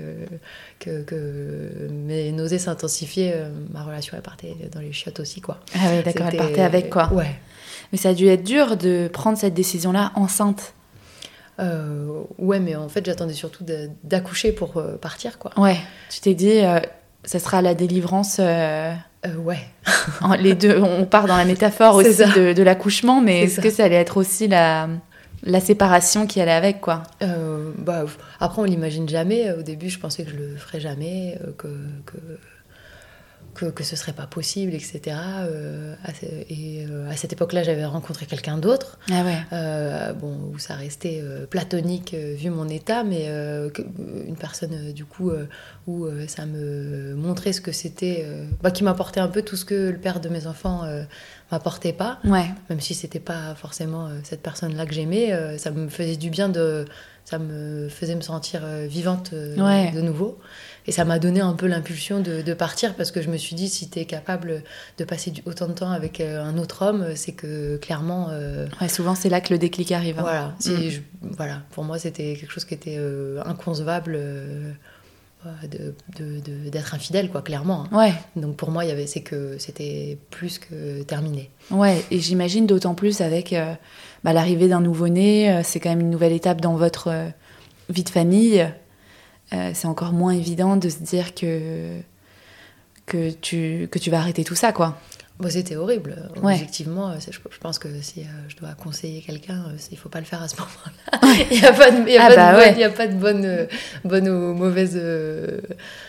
que, 0.80 1.04
que 1.04 1.88
mes 1.92 2.32
nausées 2.32 2.60
s'intensifiaient, 2.60 3.44
ma 3.72 3.84
relation 3.84 4.18
elle 4.18 4.24
partait 4.24 4.56
dans 4.72 4.80
les 4.80 4.92
chiottes 4.92 5.20
aussi. 5.20 5.40
Quoi. 5.40 5.60
Ah 5.76 5.90
oui, 5.92 6.04
d'accord, 6.04 6.28
elle 6.32 6.38
partait 6.38 6.62
avec 6.62 6.90
quoi. 6.90 7.14
Ouais. 7.14 7.36
Mais 7.92 7.98
ça 7.98 8.10
a 8.10 8.14
dû 8.14 8.28
être 8.28 8.44
dur 8.44 8.78
de 8.78 9.10
prendre 9.12 9.38
cette 9.38 9.54
décision-là 9.54 10.12
enceinte. 10.16 10.74
Euh, 11.60 12.22
ouais, 12.38 12.60
mais 12.60 12.76
en 12.76 12.90
fait, 12.90 13.06
j'attendais 13.06 13.34
surtout 13.34 13.66
d'accoucher 14.04 14.52
pour 14.52 14.78
euh, 14.78 14.96
partir, 14.98 15.40
quoi. 15.40 15.52
Ouais, 15.58 15.78
tu 16.10 16.20
t'es 16.20 16.34
dit, 16.34 16.60
euh, 16.60 16.80
ça 17.24 17.40
sera 17.40 17.62
la 17.62 17.74
délivrance. 17.74 18.40
ouais. 18.40 19.60
les 20.40 20.54
deux, 20.54 20.82
on 20.82 21.06
part 21.06 21.26
dans 21.26 21.38
la 21.38 21.46
métaphore 21.46 21.96
aussi 21.96 22.18
de, 22.18 22.62
l'accouchement, 22.62 23.22
mais 23.22 23.44
est-ce 23.44 23.62
que 23.62 23.70
ça 23.70 23.86
allait 23.86 23.96
être 23.96 24.18
aussi 24.18 24.48
la, 24.48 24.88
la 25.44 25.60
séparation 25.60 26.28
qui 26.28 26.40
allait 26.42 26.52
avec, 26.52 26.80
quoi? 26.80 27.04
Bah, 27.80 28.06
Après, 28.40 28.62
on 28.62 28.66
l'imagine 28.66 29.10
jamais. 29.10 29.52
Au 29.54 29.64
début, 29.64 29.90
je 29.90 30.00
pensais 30.00 30.24
que 30.24 30.32
je 30.32 30.36
le 30.36 30.56
ferais 30.58 30.80
jamais, 30.80 31.40
que, 31.58 31.68
que 32.06 32.18
que, 33.58 33.66
que 33.66 33.84
ce 33.84 33.96
serait 33.96 34.14
pas 34.14 34.28
possible, 34.28 34.74
etc. 34.74 35.18
Euh, 35.42 35.96
et 36.50 36.86
euh, 36.86 37.10
à 37.10 37.16
cette 37.16 37.34
époque-là, 37.34 37.64
j'avais 37.64 37.86
rencontré 37.86 38.26
quelqu'un 38.26 38.58
d'autre. 38.58 39.00
Ah 39.12 39.24
ouais. 39.24 39.38
Euh, 39.52 40.14
bon, 40.14 40.52
où 40.54 40.60
ça 40.60 40.76
restait 40.76 41.24
platonique 41.50 42.14
vu 42.14 42.50
mon 42.50 42.70
état, 42.70 43.04
mais 43.04 43.28
une 43.28 44.38
personne 44.38 44.92
du 44.94 45.06
coup 45.06 45.32
où 45.88 46.08
ça 46.28 46.46
me 46.46 47.16
montrait 47.16 47.54
ce 47.54 47.62
que 47.62 47.72
c'était, 47.72 48.26
bah, 48.62 48.72
qui 48.72 48.84
m'apportait 48.84 49.20
un 49.20 49.28
peu 49.28 49.42
tout 49.42 49.56
ce 49.56 49.66
que 49.66 49.90
le 49.90 49.98
père 49.98 50.20
de 50.20 50.30
mes 50.30 50.48
enfants 50.48 50.84
m'apportait 51.52 51.94
pas. 51.94 52.20
Ouais. 52.24 52.46
Même 52.70 52.82
si 52.82 52.94
c'était 52.94 53.20
pas 53.20 53.56
forcément 53.56 54.10
cette 54.24 54.42
personne-là 54.42 54.86
que 54.86 54.94
j'aimais, 54.94 55.58
ça 55.58 55.72
me 55.72 55.90
faisait 55.90 56.18
du 56.18 56.30
bien 56.30 56.50
de, 56.50 56.86
ça 57.26 57.40
me 57.40 57.90
faisait 57.90 58.16
me 58.16 58.22
sentir 58.22 58.62
vivante 58.88 59.34
de 59.34 60.02
nouveau. 60.02 60.40
Et 60.88 60.94
ça 60.94 61.04
m'a 61.04 61.20
donné 61.20 61.42
un 61.42 61.54
peu 61.54 61.68
l'impulsion 61.68 62.22
de, 62.22 62.54
partir 62.54 62.96
parce 62.96 63.12
que 63.12 63.22
je 63.22 63.30
me 63.30 63.36
suis 63.36 63.56
dit, 63.56 63.68
si 63.68 63.90
tu 63.90 64.00
es 64.00 64.06
capable 64.06 64.64
de 64.98 65.04
passer 65.04 65.34
autant 65.46 65.68
de 65.68 65.74
temps 65.74 65.92
avec 65.92 66.22
euh, 66.22 66.42
un 66.42 66.58
autre 66.58 66.86
homme, 66.86 67.08
c'est 67.16 67.34
que 67.34 67.76
clairement. 67.78 68.30
Euh, 68.32 68.68
ouais, 68.82 68.88
souvent, 68.88 69.14
c'est 69.14 69.30
là 69.30 69.42
que 69.42 69.54
le 69.54 69.60
déclic 69.60 69.92
arrive. 69.92 70.18
Hein. 70.18 70.22
Voilà, 70.22 70.56
mm. 70.66 71.32
voilà, 71.36 71.62
pour 71.72 71.84
moi, 71.84 72.00
c'était 72.00 72.38
quelque 72.40 72.52
chose 72.52 72.64
qui 72.64 72.74
était 72.74 72.96
euh, 72.98 73.42
inconcevable. 73.46 74.18
D'être 76.72 76.94
infidèle 76.94 77.30
quoi 77.30 77.42
clairement 77.42 77.86
hein. 77.92 77.98
ouais 77.98 78.14
donc 78.36 78.56
pour 78.56 78.72
moi 78.72 78.86
il 78.86 78.90
y 78.90 78.92
avait 78.92 79.08
c'est 79.08 79.22
que 79.22 79.58
c'était 79.58 80.18
plus 80.30 80.60
que 80.60 81.04
terminé 81.04 81.50
ouais 81.72 82.04
et 82.12 82.20
j'imagine 82.20 82.66
d'autant 82.68 82.96
plus 82.96 83.22
avec 83.22 83.56
bah, 84.24 84.34
l'arrivée 84.34 84.68
d'un 84.68 84.82
nouveau-né 84.82 85.62
c'est 85.64 85.80
quand 85.80 85.90
même 85.90 86.02
une 86.02 86.10
nouvelle 86.10 86.34
étape 86.34 86.62
dans 86.62 86.76
votre 86.76 87.12
vie 87.90 88.04
de 88.04 88.10
famille 88.10 88.68
euh, 89.54 89.72
c'est 89.74 89.88
encore 89.88 90.12
moins 90.12 90.34
évident 90.34 90.76
de 90.76 90.90
se 90.90 91.00
dire 91.00 91.34
que, 91.34 92.00
que, 93.06 93.32
tu, 93.32 93.88
que 93.90 94.00
tu 94.00 94.12
vas 94.12 94.20
arrêter 94.20 94.44
tout 94.44 94.56
ça, 94.56 94.74
quoi. 94.74 95.00
Bon, 95.40 95.50
c'était 95.50 95.76
horrible. 95.76 96.16
Objectivement, 96.36 97.14
je, 97.20 97.32
je, 97.32 97.58
pense 97.60 97.78
que 97.78 97.88
si 98.02 98.22
euh, 98.22 98.24
je 98.48 98.56
dois 98.56 98.70
conseiller 98.72 99.22
quelqu'un, 99.22 99.66
euh, 99.68 99.78
il 99.92 99.94
ne 99.94 100.00
faut 100.00 100.10
pas 100.10 100.20
le 100.20 100.26
faire 100.26 100.42
à 100.42 100.48
ce 100.48 100.56
moment-là. 100.60 101.46
il 101.52 101.60
n'y 101.60 101.66
a 101.66 101.74
pas 101.74 101.92
de, 101.92 102.10
y 102.10 102.18
a 102.18 102.24
ah 102.24 102.30
pas 102.30 102.36
bah 102.54 102.72
de, 102.72 102.84
a 102.84 102.90
pas 102.90 103.08
de 103.08 103.14
bonne, 103.14 103.68
bonne 104.04 104.30
ou 104.30 104.54
mauvaise. 104.56 104.96
de 104.96 105.62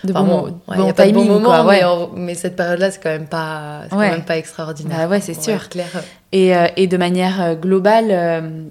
bon, 0.04 0.58
bon, 0.66 0.92
timing, 0.92 1.28
moment, 1.28 1.64
mais, 1.64 1.82
mais, 2.16 2.34
cette 2.34 2.56
période-là, 2.56 2.90
c'est 2.90 3.02
quand 3.02 3.10
même 3.10 3.28
pas, 3.28 3.82
quand 3.90 3.98
même 3.98 4.24
pas 4.24 4.38
extraordinaire. 4.38 4.96
Bah 4.96 5.08
ouais, 5.08 5.20
c'est 5.20 5.40
sûr. 5.40 5.68
Clair. 5.68 5.90
Et, 6.32 6.52
et, 6.76 6.86
de 6.86 6.96
manière 6.96 7.56
globale, 7.56 8.70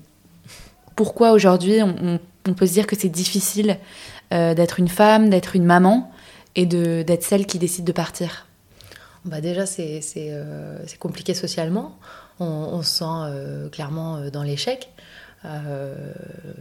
pourquoi 0.95 1.31
aujourd'hui 1.31 1.81
on, 1.84 2.19
on, 2.47 2.53
peut 2.53 2.65
se 2.65 2.73
dire 2.73 2.88
que 2.88 2.95
c'est 2.97 3.10
difficile 3.10 3.77
euh, 4.34 4.53
d'être 4.53 4.79
une 4.79 4.89
femme, 4.89 5.29
d'être 5.29 5.55
une 5.55 5.63
maman 5.63 6.12
et 6.55 6.65
d'être 6.65 7.23
celle 7.23 7.45
qui 7.45 7.60
décide 7.60 7.86
de 7.86 7.91
partir? 7.93 8.46
Bah 9.27 9.41
Déjà, 9.41 9.65
c'est 9.65 10.01
euh, 10.17 10.77
compliqué 10.99 11.33
socialement. 11.33 11.97
On, 12.39 12.81
se 12.83 12.99
sent 12.99 13.05
euh, 13.07 13.69
clairement 13.69 14.29
dans 14.31 14.43
l'échec. 14.43 14.89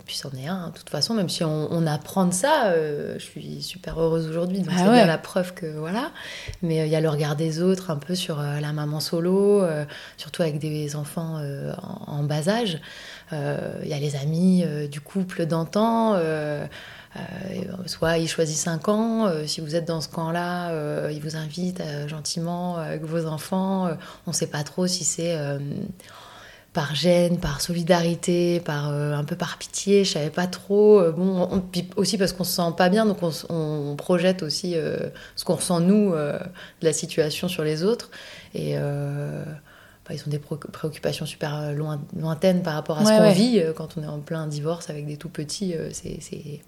puis 0.07 0.17
c'en 0.17 0.31
est 0.31 0.47
un, 0.47 0.69
de 0.69 0.79
toute 0.79 0.89
façon, 0.91 1.15
même 1.15 1.29
si 1.29 1.45
on, 1.45 1.87
apprend 1.87 2.27
de 2.27 2.33
ça, 2.33 2.73
je 2.75 3.23
suis 3.23 3.63
super 3.63 3.99
heureuse 4.01 4.27
aujourd'hui, 4.29 4.61
donc 4.61 4.69
ah 4.75 4.79
c'est 4.79 4.91
bien 4.91 5.07
la 5.07 5.19
preuve 5.19 5.53
que 5.55 5.67
voilà. 5.67 6.13
Mais 6.63 6.87
il 6.87 6.91
y 6.91 6.97
a 6.97 7.01
le 7.01 7.09
regard 7.09 7.37
des 7.37 7.61
autres 7.61 7.91
un 7.91 7.97
peu 7.97 8.15
sur 8.15 8.39
la 8.39 8.73
maman 8.73 9.01
solo, 9.01 9.67
surtout 10.17 10.43
avec 10.43 10.59
des 10.59 10.97
enfants 10.97 11.43
en, 11.83 12.21
en, 12.21 12.23
bas 12.23 12.49
âge. 12.49 12.81
Il 13.33 13.89
y 13.89 13.95
a 13.95 13.99
les 13.99 14.17
amis 14.17 14.65
du 14.91 15.01
couple 15.01 15.47
d'antan. 15.47 16.17
Euh, 17.17 17.63
soit 17.87 18.19
ils 18.19 18.29
choisissent 18.29 18.67
un 18.67 18.79
camp, 18.79 19.27
euh, 19.27 19.47
si 19.47 19.61
vous 19.61 19.77
êtes 19.77 19.85
dans 19.85 20.01
ce 20.01 20.09
camp-là, 20.09 20.71
euh, 20.71 21.11
ils 21.13 21.21
vous 21.21 21.37
invitent 21.37 21.83
gentiment 22.07 22.77
avec 22.77 23.05
vos 23.05 23.27
enfants. 23.27 23.89
on 24.27 24.31
ne 24.31 24.35
sait 24.35 24.47
pas 24.47 24.63
trop 24.65 24.87
si 24.87 25.05
c'est 25.05 25.37
par 26.73 26.95
gêne, 26.95 27.39
par 27.39 27.63
solidarité, 27.63 28.61
par 28.61 28.89
un 28.89 29.25
peu 29.25 29.35
par 29.35 29.57
pitié, 29.57 30.05
je 30.05 30.13
savais 30.13 30.31
pas 30.31 30.47
trop. 30.47 31.11
bon, 31.13 31.63
aussi 31.97 32.19
parce 32.19 32.33
qu'on 32.33 32.45
se 32.45 32.53
sent 32.53 32.75
pas 32.77 32.89
bien, 32.89 33.07
donc 33.07 33.19
on, 33.49 33.97
projette 33.97 34.43
aussi 34.43 34.75
ce 35.37 35.45
qu'on 35.45 35.55
ressent 35.55 35.81
nous 35.81 36.13
de 36.13 36.39
la 36.83 36.93
situation 36.93 37.49
sur 37.49 37.65
les 37.65 37.83
autres. 37.83 38.11
Et 38.55 38.77
bah, 38.77 40.15
ils 40.15 40.21
ont 40.21 40.31
des 40.31 40.39
préoccupations 40.39 41.25
super 41.25 41.73
lointaines 41.73 42.63
par 42.63 42.75
rapport 42.75 42.99
à 42.99 43.05
ce 43.05 43.11
qu'on 43.11 43.33
vit 43.33 43.63
quand 43.75 43.97
on 43.97 44.03
est 44.03 44.09
en 44.09 44.21
plein 44.21 44.47
divorce 44.47 44.91
avec 44.91 45.07
des 45.07 45.17
tout 45.17 45.31
petits. 45.31 45.75
c'est 45.93 46.61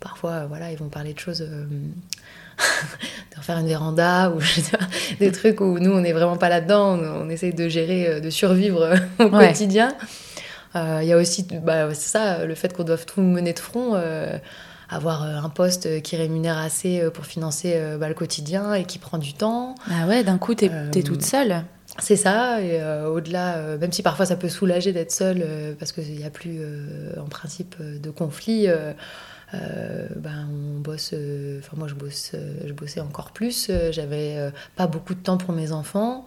parfois, 0.00 0.30
euh, 0.30 0.46
voilà, 0.48 0.72
ils 0.72 0.78
vont 0.78 0.88
parler 0.88 1.12
de 1.12 1.18
choses, 1.18 1.42
euh, 1.42 1.64
de 3.32 3.36
refaire 3.36 3.58
une 3.58 3.66
véranda 3.66 4.30
ou 4.30 4.40
des 5.20 5.30
trucs 5.30 5.60
où 5.60 5.78
nous, 5.78 5.92
on 5.92 6.00
n'est 6.00 6.12
vraiment 6.12 6.36
pas 6.36 6.48
là-dedans. 6.48 6.98
On, 6.98 7.28
essaye 7.28 7.54
de 7.54 7.68
gérer, 7.68 8.06
euh, 8.08 8.20
de 8.20 8.30
survivre 8.30 8.94
au 9.20 9.28
quotidien. 9.28 9.94
Il 10.74 11.04
y 11.04 11.12
a 11.12 11.16
aussi, 11.16 11.46
bah, 11.64 11.92
c'est 11.94 12.08
ça, 12.08 12.44
le 12.44 12.54
fait 12.54 12.72
qu'on 12.72 12.84
doive 12.84 13.04
tout 13.04 13.20
mener 13.20 13.52
de 13.52 13.58
front. 13.58 14.00
avoir 14.88 15.22
un 15.24 15.48
poste 15.48 16.00
qui 16.02 16.16
rémunère 16.16 16.58
assez 16.58 17.02
pour 17.12 17.26
financer 17.26 17.76
bah, 17.98 18.06
le 18.06 18.14
quotidien 18.14 18.74
et 18.74 18.84
qui 18.84 19.00
prend 19.00 19.18
du 19.18 19.34
temps. 19.34 19.74
Ah 19.90 20.06
ouais, 20.06 20.22
d'un 20.22 20.38
coup, 20.38 20.54
t'es 20.54 20.70
es 20.94 21.02
toute 21.02 21.22
seule. 21.22 21.64
C'est 21.98 22.14
ça, 22.14 22.62
et 22.62 22.80
au-delà, 23.04 23.76
même 23.78 23.90
si 23.90 24.04
parfois 24.04 24.26
ça 24.26 24.36
peut 24.36 24.48
soulager 24.48 24.92
d'être 24.92 25.10
seule, 25.10 25.44
parce 25.76 25.90
qu'il 25.90 26.16
n'y 26.16 26.24
a 26.24 26.30
plus 26.30 26.60
en 27.20 27.26
principe 27.26 27.74
de 27.80 28.10
conflit, 28.10 28.68
euh, 29.54 30.06
ben, 30.16 30.48
on 30.50 30.80
bosse, 30.80 31.10
euh, 31.12 31.58
enfin 31.58 31.76
moi 31.76 31.88
je 31.88 31.94
bosse, 31.94 32.32
euh, 32.34 32.54
je 32.66 32.72
bossais 32.72 33.00
encore 33.00 33.32
plus. 33.32 33.70
J'avais 33.90 34.50
pas 34.76 34.86
beaucoup 34.86 35.14
de 35.14 35.20
temps 35.20 35.36
pour 35.36 35.52
mes 35.52 35.72
enfants. 35.72 36.24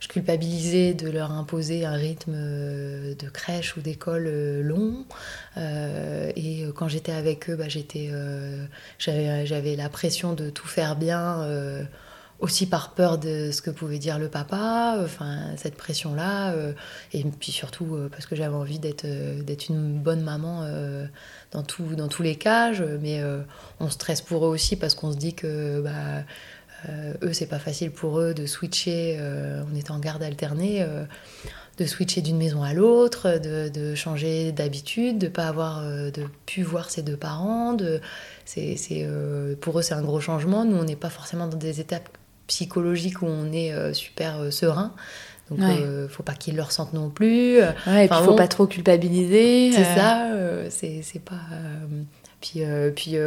Je 0.00 0.08
culpabilisais 0.08 0.92
de 0.92 1.08
leur 1.08 1.32
imposer 1.32 1.86
un 1.86 1.94
rythme 1.94 2.34
de 2.34 3.28
crèche 3.32 3.76
ou 3.76 3.80
d'école 3.80 4.28
long. 4.60 5.06
et 5.56 6.64
quand 6.74 6.88
j'étais 6.88 7.12
avec 7.12 7.48
eux, 7.48 7.56
bah, 7.56 7.68
j'étais, 7.68 8.10
j'avais 8.98 9.76
la 9.76 9.88
pression 9.88 10.34
de 10.34 10.50
tout 10.50 10.68
faire 10.68 10.96
bien 10.96 11.86
aussi 12.38 12.66
par 12.66 12.94
peur 12.94 13.18
de 13.18 13.50
ce 13.50 13.62
que 13.62 13.70
pouvait 13.70 13.98
dire 13.98 14.18
le 14.18 14.28
papa, 14.28 14.98
enfin 15.02 15.56
cette 15.56 15.76
pression-là, 15.76 16.54
et 17.12 17.24
puis 17.24 17.50
surtout 17.50 17.98
parce 18.10 18.26
que 18.26 18.36
j'avais 18.36 18.54
envie 18.54 18.78
d'être 18.78 19.04
une 19.68 19.98
bonne 19.98 20.22
maman 20.22 20.68
dans, 21.52 21.62
tout, 21.62 21.94
dans 21.96 22.08
tous 22.08 22.22
les 22.22 22.36
cas, 22.36 22.72
mais 23.00 23.20
euh, 23.22 23.40
on 23.80 23.88
stresse 23.88 24.20
pour 24.20 24.44
eux 24.46 24.48
aussi 24.48 24.76
parce 24.76 24.94
qu'on 24.94 25.12
se 25.12 25.16
dit 25.16 25.34
que 25.34 25.80
bah, 25.80 26.24
euh, 26.88 27.14
eux, 27.22 27.32
c'est 27.32 27.46
pas 27.46 27.58
facile 27.58 27.90
pour 27.90 28.20
eux 28.20 28.34
de 28.34 28.46
switcher, 28.46 29.16
euh, 29.18 29.62
on 29.70 29.74
est 29.74 29.90
en 29.90 29.98
garde 29.98 30.22
alternée, 30.22 30.86
de 31.78 31.84
switcher 31.84 32.22
d'une 32.22 32.38
maison 32.38 32.62
à 32.62 32.72
l'autre, 32.72 33.38
de, 33.38 33.94
changer 33.94 34.52
d'habitude, 34.52 35.18
de 35.18 35.28
pas 35.28 35.48
avoir, 35.48 35.82
de 35.82 36.26
plus 36.46 36.62
voir 36.62 36.90
ses 36.90 37.02
deux 37.02 37.16
parents. 37.16 37.74
De, 37.74 38.00
c'est, 38.44 38.76
pour 39.60 39.78
eux, 39.78 39.82
c'est 39.82 39.94
un 39.94 40.02
gros 40.02 40.20
changement. 40.20 40.64
Nous, 40.64 40.76
on 40.76 40.84
n'est 40.84 40.96
pas 40.96 41.10
forcément 41.10 41.46
dans 41.48 41.58
des 41.58 41.80
étapes 41.80 42.08
psychologiques 42.46 43.22
où 43.22 43.26
on 43.26 43.52
est 43.52 43.94
super 43.94 44.52
serein. 44.52 44.92
Donc, 45.50 45.60
ne 45.60 46.08
faut 46.08 46.22
pas 46.22 46.34
qu'ils 46.34 46.56
le 46.56 46.62
ressentent 46.62 46.92
non 46.92 47.08
plus. 47.08 47.60
Ouais, 47.86 48.06
et 48.06 48.08
puis, 48.08 48.18
faut 48.24 48.34
pas 48.34 48.48
trop 48.48 48.66
culpabiliser. 48.66 49.72
C'est 49.72 49.84
ça, 49.84 50.30
c'est 50.70 51.22
pas. 51.24 51.40
puis, 52.40 52.62
puis 52.94 53.18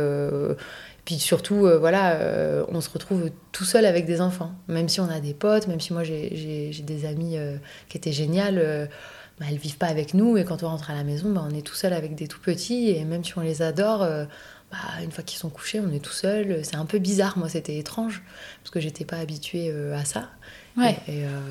puis 1.09 1.17
surtout, 1.17 1.65
euh, 1.65 1.79
voilà, 1.79 2.17
euh, 2.17 2.63
on 2.67 2.81
se 2.81 2.89
retrouve 2.91 3.31
tout 3.51 3.65
seul 3.65 3.87
avec 3.87 4.05
des 4.05 4.21
enfants. 4.21 4.51
Même 4.67 4.87
si 4.87 5.01
on 5.01 5.09
a 5.09 5.19
des 5.19 5.33
potes, 5.33 5.65
même 5.65 5.79
si 5.79 5.91
moi 5.91 6.03
j'ai 6.03 6.69
des 6.83 7.05
amis 7.07 7.35
euh, 7.35 7.57
qui 7.87 7.97
étaient 7.97 8.11
géniales, 8.11 8.87
bah, 9.39 9.47
elles 9.49 9.57
vivent 9.57 9.79
pas 9.79 9.87
avec 9.87 10.13
nous. 10.13 10.37
Et 10.37 10.45
quand 10.45 10.61
on 10.61 10.67
rentre 10.67 10.91
à 10.91 10.93
la 10.93 11.03
maison, 11.03 11.31
bah, 11.31 11.43
on 11.49 11.55
est 11.55 11.65
tout 11.65 11.73
seul 11.73 11.93
avec 11.93 12.13
des 12.13 12.27
tout 12.27 12.39
petits. 12.39 12.91
Et 12.91 13.05
même 13.05 13.23
si 13.23 13.35
on 13.39 13.41
les 13.41 13.63
adore, 13.63 14.07
bah, 14.71 14.77
une 15.03 15.11
fois 15.11 15.23
qu'ils 15.23 15.39
sont 15.39 15.49
couchés, 15.49 15.79
on 15.79 15.91
est 15.91 16.03
tout 16.03 16.11
seul. 16.11 16.59
C'est 16.63 16.75
un 16.75 16.85
peu 16.85 16.99
bizarre. 16.99 17.37
Moi, 17.37 17.49
c'était 17.49 17.77
étrange 17.77 18.21
parce 18.61 18.71
que 18.71 18.79
j'étais 18.79 19.05
pas 19.05 19.17
habituée 19.17 19.73
à 19.93 20.05
ça. 20.05 20.29
Ouais. 20.77 20.97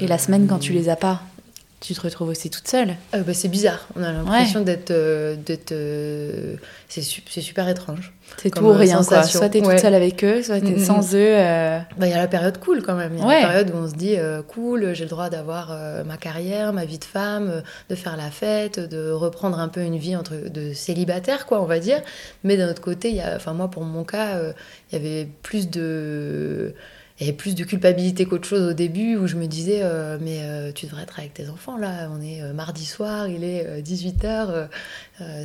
Et, 0.01 0.07
la 0.07 0.19
semaine, 0.19 0.47
quand 0.47 0.59
tu 0.59 0.73
les 0.73 0.89
as 0.89 0.97
pas 0.97 1.23
tu 1.81 1.95
te 1.95 2.01
retrouves 2.01 2.29
aussi 2.29 2.51
toute 2.51 2.69
seule 2.69 2.97
bah, 3.13 3.35
C'est 3.35 3.49
bizarre. 3.49 3.87
On 3.97 4.03
a 4.03 4.13
l'impression 4.13 4.61
d'être. 4.61 4.93
c'est 6.89 7.41
super 7.41 7.69
étrange. 7.69 8.13
C'est 8.37 8.51
tout 8.51 8.65
ou 8.65 8.73
rien, 8.73 9.03
quoi. 9.03 9.23
Soit 9.23 9.49
t'es 9.49 9.61
toute 9.61 9.79
seule 9.79 9.95
avec 9.95 10.23
eux, 10.23 10.43
soit 10.43 10.61
t'es 10.61 10.79
sans 10.79 11.15
eux. 11.15 11.19
Euh. 11.19 11.79
Bah, 11.97 12.07
il 12.07 12.11
y 12.11 12.15
a 12.15 12.19
la 12.19 12.29
période 12.29 12.59
cool 12.59 12.83
quand 12.83 12.95
même. 12.95 13.13
Il 13.15 13.21
y 13.21 13.23
a 13.23 13.41
la 13.41 13.47
période 13.49 13.71
où 13.75 13.79
on 13.79 13.89
se 13.89 13.95
dit 13.95 14.17
euh, 14.17 14.43
cool, 14.43 14.95
j'ai 14.95 15.05
le 15.05 15.11
droit 15.11 15.31
d'avoir 15.31 15.71
euh, 15.73 16.05
ma 16.05 16.17
carrière, 16.17 16.73
ma 16.73 16.85
vie 16.85 16.99
de 16.99 17.05
femme, 17.05 17.63
de 17.89 17.95
faire 17.95 18.17
la 18.17 18.31
fête, 18.31 18.79
de 18.79 19.11
reprendre 19.11 19.59
un 19.59 19.69
peu 19.69 19.81
une 19.83 19.97
vie 19.97 20.17
entre, 20.17 20.35
de 20.49 20.73
célibataire, 20.73 21.47
quoi, 21.47 21.63
on 21.63 21.67
va 21.67 21.79
dire. 21.79 22.01
Mais 22.45 22.57
d'un 22.57 22.69
autre 22.69 22.83
côté, 22.83 23.13
y 23.13 23.21
a, 23.21 23.39
moi, 23.53 23.69
pour 23.69 23.85
mon 23.85 24.05
cas, 24.05 24.39
il 24.91 24.99
y 24.99 25.01
avait 25.01 25.29
plus 25.43 25.69
de. 25.69 26.75
Il 27.19 27.27
y 27.27 27.29
avait 27.29 27.37
plus 27.37 27.55
de 27.55 27.65
culpabilité 27.65 28.27
qu'autre 28.27 28.47
chose 28.47 28.71
au 28.71 28.73
début 28.73 29.17
où 29.17 29.27
je 29.27 29.37
me 29.37 29.47
disais 29.47 29.83
mais 30.21 30.73
tu 30.75 30.87
devrais 30.87 31.03
être 31.03 31.19
avec 31.19 31.35
tes 31.35 31.49
enfants 31.49 31.77
là. 31.77 32.09
On 32.17 32.21
est 32.21 32.53
mardi 32.53 32.85
soir 32.85 33.27
il 33.29 33.43
est 33.43 33.83
18h 33.83 34.69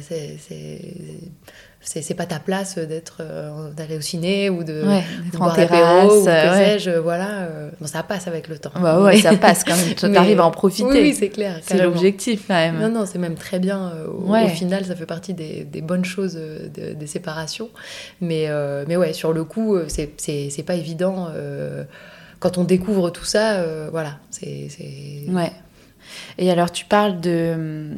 c'est 0.02 0.38
c'est 1.84 2.14
pas 2.14 2.26
ta 2.26 2.40
place 2.40 2.78
d'être 2.78 3.18
euh, 3.20 3.70
d'aller 3.72 3.98
au 3.98 4.02
ciné 4.02 4.50
ou 4.50 4.64
de, 4.64 4.84
ouais, 4.84 5.04
en 5.40 5.52
terrasse 5.52 6.12
ou 6.12 6.26
que 6.26 6.32
sais-je 6.32 6.92
voilà 6.92 7.42
euh. 7.42 7.70
bon 7.80 7.88
ça 7.88 8.04
passe 8.04 8.28
avec 8.28 8.48
le 8.48 8.58
temps. 8.58 8.72
Bah 8.80 9.02
ouais 9.02 9.18
ça 9.18 9.36
passe 9.36 9.64
quand 9.64 9.76
même. 9.76 9.94
Tu 9.96 10.18
arrives 10.18 10.40
à 10.40 10.46
en 10.46 10.52
profiter. 10.52 11.02
oui, 11.02 11.14
c'est 11.14 11.30
clair 11.30 11.60
c'est 11.62 11.82
l'objectif 11.82 12.46
quand 12.48 12.54
même. 12.54 12.80
Non 12.80 12.90
non 12.90 13.06
c'est 13.06 13.20
même 13.20 13.36
très 13.36 13.60
bien 13.60 13.92
euh, 13.96 14.08
au, 14.08 14.48
final 14.48 14.86
ça 14.86 14.96
fait 14.96 15.06
partie 15.06 15.34
des, 15.34 15.64
des 15.64 15.82
bonnes 15.82 16.06
choses 16.06 16.36
des 16.36 17.08
séparations. 17.08 17.70
Mais 18.22 18.48
mais 18.88 18.96
ouais 18.96 19.14
sur 19.14 19.34
le 19.34 19.44
coup 19.44 19.78
c'est 19.88 20.64
pas 20.66 20.76
évident 20.76 21.30
quand 22.40 22.58
on 22.58 22.64
découvre 22.64 23.10
tout 23.10 23.26
ça 23.26 23.64
voilà 23.92 24.18
c'est 24.30 24.70
ouais. 25.28 25.52
Et 26.38 26.52
alors 26.52 26.72
tu 26.72 26.86
parles 26.86 27.20
de 27.20 27.92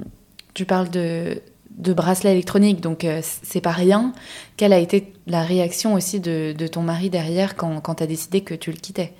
tu 0.53 0.65
parles 0.65 0.89
de 0.89 1.41
de 1.77 1.93
bracelet 1.93 2.31
électronique, 2.31 2.81
donc 2.81 3.03
euh, 3.03 3.21
c'est 3.21 3.61
pas 3.61 3.71
rien. 3.71 4.13
Quelle 4.57 4.73
a 4.73 4.79
été 4.79 5.13
la 5.27 5.43
réaction 5.43 5.93
aussi 5.93 6.19
de, 6.19 6.67
ton 6.67 6.81
mari 6.81 7.09
derrière 7.09 7.55
quand, 7.55 7.81
quand 7.81 7.95
tu 7.95 8.03
as 8.03 8.07
décidé 8.07 8.41
que 8.41 8.53
tu 8.53 8.71
le 8.71 8.77
quittais? 8.77 9.13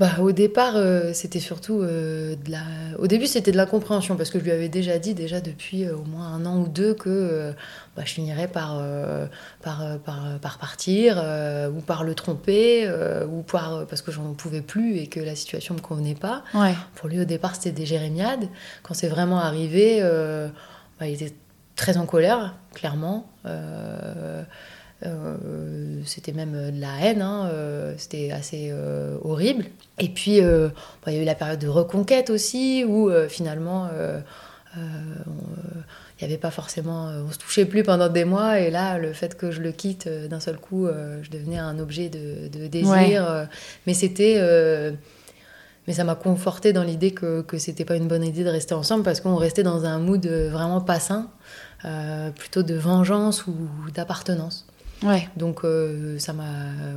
Bah, 0.00 0.10
au 0.20 0.32
départ, 0.32 0.72
euh, 0.74 1.12
c'était 1.12 1.38
surtout 1.38 1.80
euh, 1.80 2.34
de 2.34 2.50
la. 2.50 2.62
Au 2.98 3.06
début, 3.06 3.28
c'était 3.28 3.52
de 3.52 3.56
l'incompréhension 3.56 4.16
parce 4.16 4.30
que 4.30 4.40
je 4.40 4.44
lui 4.44 4.50
avais 4.50 4.68
déjà 4.68 4.98
dit 4.98 5.14
déjà 5.14 5.40
depuis 5.40 5.88
au 5.88 6.02
moins 6.02 6.26
un 6.26 6.46
an 6.46 6.60
ou 6.60 6.66
deux 6.66 6.94
que 6.94 7.52
bah, 7.96 8.02
je 8.04 8.12
finirais 8.12 8.48
par, 8.48 8.82
par, 9.62 9.98
par, 10.00 10.58
partir 10.58 11.24
ou 11.76 11.80
par 11.80 12.02
le 12.02 12.16
tromper 12.16 12.90
ou 13.30 13.42
par 13.42 13.86
parce 13.86 14.02
que 14.02 14.10
j'en 14.10 14.34
pouvais 14.34 14.62
plus 14.62 14.96
et 14.96 15.06
que 15.06 15.20
la 15.20 15.36
situation 15.36 15.74
me 15.74 15.80
convenait 15.80 16.16
pas. 16.16 16.42
Pour 16.96 17.08
lui, 17.08 17.20
au 17.20 17.24
départ, 17.24 17.54
c'était 17.54 17.70
des 17.70 17.86
jérémiades. 17.86 18.48
Quand 18.82 18.94
c'est 18.94 19.08
vraiment 19.08 19.38
arrivé 19.38 20.02
bah, 21.04 21.10
il 21.10 21.22
était 21.22 21.34
très 21.76 21.98
en 21.98 22.06
colère, 22.06 22.54
clairement. 22.72 23.26
Euh, 23.44 24.42
euh, 25.04 25.36
c'était 26.06 26.32
même 26.32 26.70
de 26.70 26.80
la 26.80 26.98
haine, 27.02 27.20
hein, 27.20 27.50
euh, 27.52 27.92
c'était 27.98 28.30
assez 28.30 28.72
horrible. 29.22 29.66
Et 29.98 30.08
puis, 30.08 30.40
bah, 30.40 31.08
il 31.08 31.14
y 31.14 31.18
a 31.18 31.22
eu 31.22 31.26
la 31.26 31.34
période 31.34 31.58
de 31.58 31.68
reconquête 31.68 32.30
aussi, 32.30 32.86
où 32.88 33.10
finalement, 33.28 33.90
il 34.76 34.80
n'y 36.22 36.24
avait 36.24 36.38
pas 36.38 36.50
forcément. 36.50 37.10
on 37.28 37.30
se 37.30 37.38
touchait 37.38 37.66
plus 37.66 37.82
pendant 37.82 38.08
des 38.08 38.24
mois, 38.24 38.60
et 38.60 38.70
là, 38.70 38.96
le 38.96 39.12
fait 39.12 39.36
que 39.36 39.50
je 39.50 39.60
le 39.60 39.72
quitte 39.72 40.08
d'un 40.08 40.40
seul 40.40 40.56
coup, 40.56 40.88
je 41.20 41.28
devenais 41.28 41.58
un 41.58 41.78
objet 41.78 42.08
de, 42.08 42.66
désir. 42.66 43.46
mais 43.86 43.92
c'était 43.92 44.40
mais 45.86 45.92
ça 45.92 46.04
m'a 46.04 46.14
conforté 46.14 46.72
dans 46.72 46.82
l'idée 46.82 47.12
que, 47.12 47.42
que 47.42 47.58
c'était 47.58 47.84
pas 47.84 47.96
une 47.96 48.08
bonne 48.08 48.24
idée 48.24 48.44
de 48.44 48.48
rester 48.48 48.74
ensemble 48.74 49.02
parce 49.02 49.20
qu'on 49.20 49.36
restait 49.36 49.62
dans 49.62 49.84
un 49.84 49.98
mood 49.98 50.26
vraiment 50.26 50.80
pas 50.80 50.98
sain, 50.98 51.28
euh, 51.84 52.30
plutôt 52.30 52.62
de 52.62 52.74
vengeance 52.74 53.46
ou 53.46 53.54
d'appartenance. 53.94 54.66
Ouais. 55.02 55.28
Donc 55.36 55.64
euh, 55.64 56.18
ça 56.18 56.32
m'a. 56.32 56.44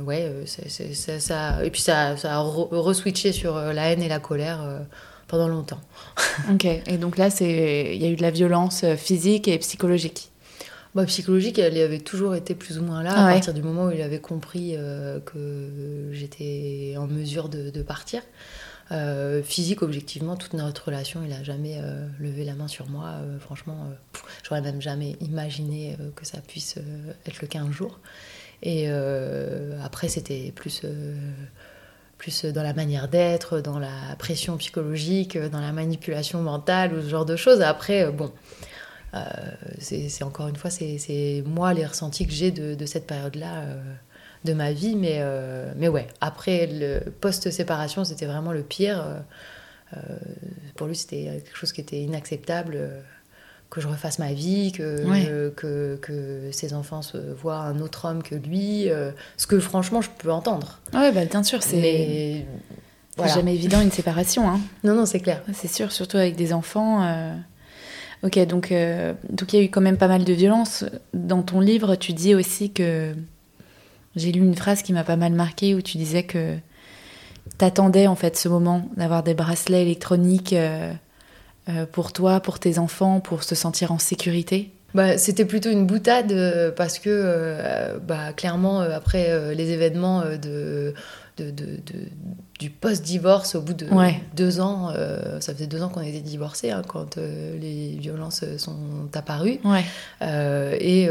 Ouais, 0.06 0.24
euh, 0.24 0.46
ça, 0.46 1.62
et 1.62 1.70
puis 1.70 1.82
ça, 1.82 2.16
ça 2.16 2.36
a 2.36 2.40
re-switché 2.40 3.32
sur 3.32 3.56
la 3.56 3.92
haine 3.92 4.02
et 4.02 4.08
la 4.08 4.18
colère 4.18 4.60
pendant 5.26 5.48
longtemps. 5.48 5.80
ok, 6.50 6.64
et 6.64 6.96
donc 6.96 7.18
là, 7.18 7.28
il 7.40 7.96
y 7.96 8.06
a 8.06 8.08
eu 8.08 8.16
de 8.16 8.22
la 8.22 8.30
violence 8.30 8.84
physique 8.96 9.48
et 9.48 9.58
psychologique 9.58 10.30
bah, 10.94 11.04
psychologique, 11.04 11.58
elle 11.58 11.76
avait 11.76 12.00
toujours 12.00 12.34
été 12.34 12.54
plus 12.54 12.78
ou 12.78 12.82
moins 12.82 13.02
là, 13.02 13.12
à 13.12 13.32
partir 13.32 13.52
du 13.52 13.62
moment 13.62 13.84
où 13.84 13.90
il 13.90 14.00
avait 14.00 14.20
compris 14.20 14.74
que 15.26 16.08
j'étais 16.12 16.94
en 16.96 17.06
mesure 17.06 17.50
de, 17.50 17.68
de 17.68 17.82
partir. 17.82 18.22
Euh, 18.90 19.42
physique, 19.42 19.82
objectivement, 19.82 20.36
toute 20.36 20.54
notre 20.54 20.86
relation, 20.86 21.22
il 21.24 21.32
a 21.32 21.42
jamais 21.42 21.78
euh, 21.78 22.06
levé 22.18 22.44
la 22.44 22.54
main 22.54 22.68
sur 22.68 22.88
moi. 22.88 23.16
Euh, 23.16 23.38
franchement, 23.38 23.90
j'aurais 24.42 24.62
même 24.62 24.80
jamais 24.80 25.16
imaginé 25.20 25.96
que 26.16 26.26
ça 26.26 26.40
puisse 26.40 26.76
être 27.26 27.42
le 27.42 27.48
cas 27.48 27.60
un 27.60 27.72
jour. 27.72 27.98
Et 28.62 28.88
après, 29.84 30.08
c'était 30.08 30.52
plus, 30.52 30.82
plus 32.16 32.44
dans 32.44 32.62
la 32.62 32.74
manière 32.74 33.08
d'être, 33.08 33.60
dans 33.60 33.78
la 33.78 34.16
pression 34.18 34.56
psychologique, 34.56 35.38
dans 35.38 35.60
la 35.60 35.72
manipulation 35.72 36.42
mentale 36.42 36.94
ou 36.94 37.02
ce 37.02 37.08
genre 37.08 37.26
de 37.26 37.36
choses. 37.36 37.60
Après, 37.60 38.10
bon. 38.10 38.32
c'est 39.78 40.24
encore 40.24 40.48
une 40.48 40.56
fois, 40.56 40.70
c'est 40.70 41.44
moi 41.46 41.72
les 41.72 41.86
ressentis 41.86 42.26
que 42.26 42.32
j'ai 42.32 42.50
de, 42.50 42.74
de, 42.74 42.86
cette 42.86 43.06
période-là 43.06 43.62
de 44.44 44.52
ma 44.52 44.72
vie. 44.72 44.96
Mais, 44.96 45.18
euh, 45.18 45.72
mais 45.76 45.88
ouais, 45.88 46.06
après 46.20 46.66
le 46.66 47.10
post-séparation, 47.10 48.04
c'était 48.04 48.26
vraiment 48.26 48.52
le 48.52 48.62
pire. 48.62 49.00
Euh, 49.00 49.20
euh, 49.96 50.00
pour 50.76 50.86
lui, 50.86 50.96
c'était 50.96 51.42
quelque 51.44 51.56
chose 51.56 51.72
qui 51.72 51.80
était 51.80 52.00
inacceptable 52.00 52.78
que 53.70 53.82
je 53.82 53.88
refasse 53.88 54.18
ma 54.18 54.32
vie, 54.32 54.72
que, 54.72 55.50
que, 55.50 55.98
que, 56.00 56.50
ses 56.52 56.72
enfants 56.72 57.02
se 57.02 57.18
voient 57.18 57.58
un 57.58 57.80
autre 57.80 58.06
homme 58.06 58.22
que 58.22 58.34
lui, 58.34 58.88
ce 59.36 59.46
que 59.46 59.58
franchement 59.60 60.00
je 60.00 60.08
peux 60.08 60.30
entendre. 60.30 60.80
Ouais, 60.94 61.12
bah, 61.12 61.26
bien 61.26 61.42
sûr, 61.42 61.62
c'est 61.62 62.46
jamais 63.26 63.54
évident 63.54 63.80
une 63.82 63.90
séparation. 63.90 64.48
Hein. 64.48 64.60
Non, 64.84 64.94
non, 64.94 65.04
c'est 65.04 65.20
clair. 65.20 65.42
C'est 65.52 65.68
sûr, 65.68 65.92
surtout 65.92 66.16
avec 66.16 66.36
des 66.36 66.54
enfants. 66.54 67.34
Ok, 68.22 68.38
donc 68.46 68.72
donc 69.28 69.52
il 69.52 69.56
y 69.56 69.58
a 69.58 69.62
eu 69.62 69.70
quand 69.70 69.82
même 69.82 69.98
pas 69.98 70.08
mal 70.08 70.24
de 70.24 70.32
violence. 70.32 70.84
Dans 71.12 71.42
ton 71.42 71.60
livre, 71.60 71.94
tu 71.96 72.14
dis 72.14 72.34
aussi 72.34 72.72
que 72.72 73.14
j'ai 74.18 74.32
lu 74.32 74.40
une 74.40 74.56
phrase 74.56 74.82
qui 74.82 74.92
m'a 74.92 75.04
pas 75.04 75.16
mal 75.16 75.32
marqué 75.32 75.74
où 75.74 75.82
tu 75.82 75.96
disais 75.96 76.24
que 76.24 76.58
t'attendais 77.56 78.06
en 78.06 78.16
fait 78.16 78.36
ce 78.36 78.48
moment 78.48 78.88
d'avoir 78.96 79.22
des 79.22 79.34
bracelets 79.34 79.82
électroniques 79.82 80.52
euh, 80.52 80.92
euh, 81.68 81.86
pour 81.90 82.12
toi, 82.12 82.40
pour 82.40 82.58
tes 82.58 82.78
enfants, 82.78 83.20
pour 83.20 83.42
se 83.42 83.54
sentir 83.54 83.92
en 83.92 83.98
sécurité. 83.98 84.72
Bah, 84.94 85.18
c'était 85.18 85.44
plutôt 85.44 85.70
une 85.70 85.86
boutade 85.86 86.32
euh, 86.32 86.70
parce 86.70 86.98
que 86.98 87.98
bah, 88.06 88.32
clairement 88.32 88.80
après 88.80 89.54
les 89.54 89.70
événements 89.70 90.22
de, 90.22 90.94
de, 91.36 91.52
du 92.58 92.70
post-divorce 92.70 93.54
au 93.54 93.60
bout 93.60 93.74
de 93.74 93.86
deux 94.34 94.60
ans, 94.60 94.92
ça 95.40 95.52
faisait 95.54 95.66
deux 95.66 95.82
ans 95.82 95.88
qu'on 95.88 96.00
était 96.00 96.20
divorcés 96.20 96.70
hein, 96.70 96.82
quand 96.86 97.16
les 97.16 97.98
violences 98.00 98.44
sont 98.56 99.08
apparues. 99.14 99.60
et 100.22 101.08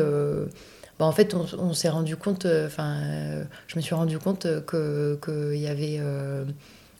bah, 0.99 1.05
en 1.05 1.11
fait, 1.11 1.35
on, 1.35 1.73
s'est 1.73 1.89
rendu 1.89 2.15
compte, 2.17 2.45
euh, 2.45 2.65
enfin, 2.65 3.01
euh, 3.03 3.43
je 3.67 3.75
me 3.75 3.81
suis 3.81 3.93
rendu 3.93 4.17
compte 4.17 4.47
qu'il 4.65 5.59
y 5.59 5.67
avait 5.67 5.97
euh, 5.99 6.43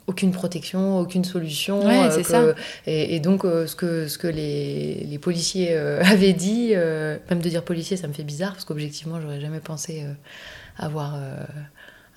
aucune 0.06 0.32
protection, 0.32 1.00
aucune 1.00 1.26
solution. 1.26 1.82
c'est 2.12 2.24
ça. 2.24 2.44
Et, 2.86 3.20
donc, 3.20 3.44
ce 3.44 3.76
que, 3.76 4.08
ce 4.08 4.18
que 4.20 4.28
les, 4.28 5.04
les 5.10 5.18
policiers 5.18 5.76
avaient 5.76 6.34
dit, 6.34 6.74
même 6.76 7.42
de 7.42 7.50
dire 7.50 7.64
policier, 7.64 7.98
ça 7.98 8.08
me 8.08 8.14
fait 8.14 8.24
bizarre, 8.24 8.54
parce 8.54 8.66
qu'objectivement, 8.66 9.20
j'aurais 9.20 9.42
jamais 9.42 9.60
pensé 9.60 10.06
avoir. 10.78 11.20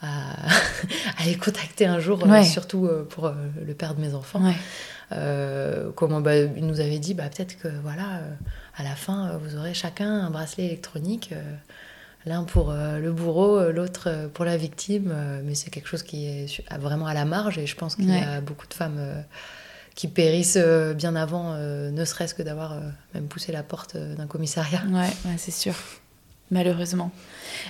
À, 0.02 0.32
à, 1.18 1.26
les 1.26 1.34
contacter 1.34 1.84
un 1.84 2.00
jour, 2.00 2.22
surtout 2.42 2.88
pour 3.10 3.30
le 3.66 3.74
père 3.74 3.94
de 3.94 4.00
mes 4.00 4.14
enfants. 4.14 4.40
Comment 5.94 6.20
bah, 6.20 6.36
il 6.36 6.66
nous 6.66 6.80
avait 6.80 6.98
dit, 6.98 7.14
bah, 7.14 7.28
peut-être 7.34 7.58
que 7.58 7.68
voilà, 7.82 8.22
à 8.76 8.82
la 8.82 8.94
fin, 8.94 9.36
vous 9.38 9.56
aurez 9.56 9.74
chacun 9.74 10.10
un 10.10 10.30
bracelet 10.30 10.66
électronique. 10.66 11.34
l'un 12.26 12.44
pour 12.44 12.72
le 12.72 13.12
bourreau, 13.12 13.70
l'autre 13.70 14.28
pour 14.34 14.44
la 14.44 14.56
victime, 14.56 15.14
mais 15.44 15.54
c'est 15.54 15.70
quelque 15.70 15.88
chose 15.88 16.02
qui 16.02 16.26
est 16.26 16.62
vraiment 16.78 17.06
à 17.06 17.14
la 17.14 17.24
marge 17.24 17.58
et 17.58 17.66
je 17.66 17.76
pense 17.76 17.96
qu'il 17.96 18.08
y 18.10 18.18
a 18.18 18.40
beaucoup 18.40 18.66
de 18.66 18.74
femmes 18.74 19.00
qui 19.94 20.08
périssent 20.08 20.58
bien 20.96 21.16
avant, 21.16 21.54
ne 21.56 22.04
serait-ce 22.04 22.34
que 22.34 22.42
d'avoir 22.42 22.76
même 23.14 23.26
poussé 23.26 23.52
la 23.52 23.62
porte 23.62 23.96
d'un 23.96 24.26
commissariat. 24.26 24.82
Ouais, 24.90 25.36
c'est 25.38 25.50
sûr, 25.50 25.74
malheureusement. 26.50 27.10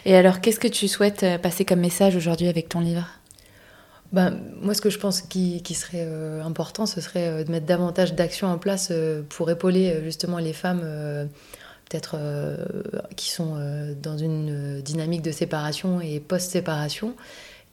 Et 0.05 0.17
alors, 0.17 0.41
qu'est-ce 0.41 0.61
que 0.61 0.69
tu 0.69 0.89
souhaites 0.89 1.25
passer 1.43 1.65
comme 1.65 1.81
message 1.81 2.17
aujourd'hui 2.17 2.49
avec 2.49 2.69
ton 2.69 2.81
livre? 2.81 3.07
Ben, 4.13 4.41
moi, 4.61 4.75
ce 4.75 4.81
que 4.81 4.91
je 4.91 4.99
pense 4.99 5.21
qui, 5.23 5.63
qui 5.63 5.75
serait 5.75 6.05
euh, 6.05 6.43
important, 6.43 6.85
ce 6.85 7.01
serait 7.01 7.29
euh, 7.29 7.45
de 7.45 7.51
mettre 7.53 7.67
davantage 7.67 8.15
d'actions 8.15 8.49
en 8.49 8.59
place 8.59 8.89
euh, 8.91 9.23
pour 9.29 9.51
épauler 9.51 10.01
justement 10.03 10.39
les 10.39 10.53
femmes, 10.53 10.81
peut-être 11.89 12.17
qui 13.17 13.31
sont 13.31 13.57
dans 14.01 14.17
une 14.17 14.81
dynamique 14.81 15.23
de 15.23 15.33
séparation 15.33 16.01
et 16.01 16.21
post-séparation, 16.21 17.15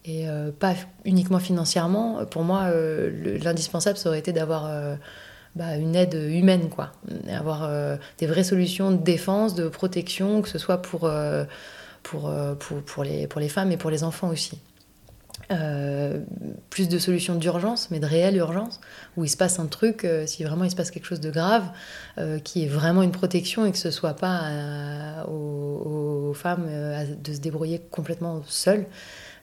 et 0.05 0.25
pas 0.59 0.73
uniquement 1.05 1.39
financièrement. 1.39 2.25
Pour 2.25 2.43
moi, 2.43 2.71
l'indispensable, 3.43 3.97
ça 3.97 4.09
aurait 4.09 4.19
été 4.19 4.33
d'avoir 4.33 4.71
bah, 5.55 5.75
une 5.75 5.95
aide 5.95 6.15
humaine, 6.15 6.69
quoi, 6.69 6.93
avoir 7.31 7.69
des 8.17 8.25
vraies 8.25 8.43
solutions 8.43 8.91
de 8.91 8.97
défense, 8.97 9.53
de 9.53 9.67
protection, 9.67 10.41
que 10.41 10.49
ce 10.49 10.57
soit 10.57 10.81
pour, 10.81 11.11
pour, 12.01 12.33
pour, 12.57 13.03
les, 13.03 13.27
pour 13.27 13.39
les 13.39 13.49
femmes 13.49 13.71
et 13.71 13.77
pour 13.77 13.91
les 13.91 14.03
enfants 14.03 14.29
aussi. 14.29 14.59
Euh, 15.49 16.19
plus 16.69 16.89
de 16.89 16.99
solutions 16.99 17.35
d'urgence, 17.35 17.89
mais 17.89 17.99
de 18.01 18.05
réelle 18.05 18.35
urgence, 18.35 18.81
où 19.15 19.23
il 19.23 19.29
se 19.29 19.37
passe 19.37 19.59
un 19.59 19.67
truc, 19.67 20.03
euh, 20.03 20.27
si 20.27 20.43
vraiment 20.43 20.65
il 20.65 20.71
se 20.71 20.75
passe 20.75 20.91
quelque 20.91 21.05
chose 21.05 21.21
de 21.21 21.31
grave, 21.31 21.63
euh, 22.17 22.37
qui 22.39 22.65
est 22.65 22.67
vraiment 22.67 23.01
une 23.01 23.13
protection 23.13 23.65
et 23.65 23.71
que 23.71 23.77
ce 23.77 23.89
soit 23.89 24.13
pas 24.13 25.25
aux, 25.29 26.33
femmes 26.33 26.67
de 27.23 27.33
se 27.33 27.39
débrouiller 27.39 27.81
complètement 27.91 28.41
seules. 28.45 28.85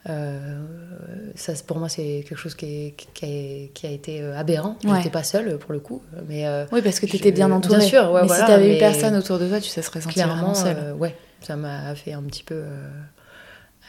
ça, 0.05 1.53
pour 1.67 1.79
moi, 1.79 1.89
c'est 1.89 2.23
quelque 2.29 2.37
chose 2.37 2.55
qui, 2.55 2.93
qui, 3.15 3.87
a, 3.87 3.91
été 3.91 4.23
aberrant. 4.23 4.77
Je 4.85 4.91
n'étais 4.91 5.09
pas 5.09 5.25
seule 5.25 5.57
pour 5.57 5.73
le 5.73 5.81
coup. 5.81 6.03
Mais, 6.29 6.47
oui, 6.71 6.83
parce 6.83 7.01
que 7.01 7.07
tu 7.07 7.17
étais 7.17 7.33
bien 7.33 7.51
entourée. 7.51 7.79
Bien 7.79 7.89
sûr, 7.89 8.13
mais 8.13 8.29
si 8.29 8.45
tu 8.45 8.53
avais 8.53 8.77
eu 8.77 8.79
personne 8.79 9.17
autour 9.17 9.39
de 9.39 9.49
toi, 9.49 9.59
tu 9.59 9.71
te 9.71 9.81
serais 9.81 10.03
sentie 10.03 10.15
clairement 10.15 10.55
seule. 10.55 10.93
ouais, 10.99 11.17
ça 11.41 11.57
m'a 11.57 11.95
fait 11.95 12.13
un 12.13 12.23
petit 12.25 12.45
peu. 12.45 12.63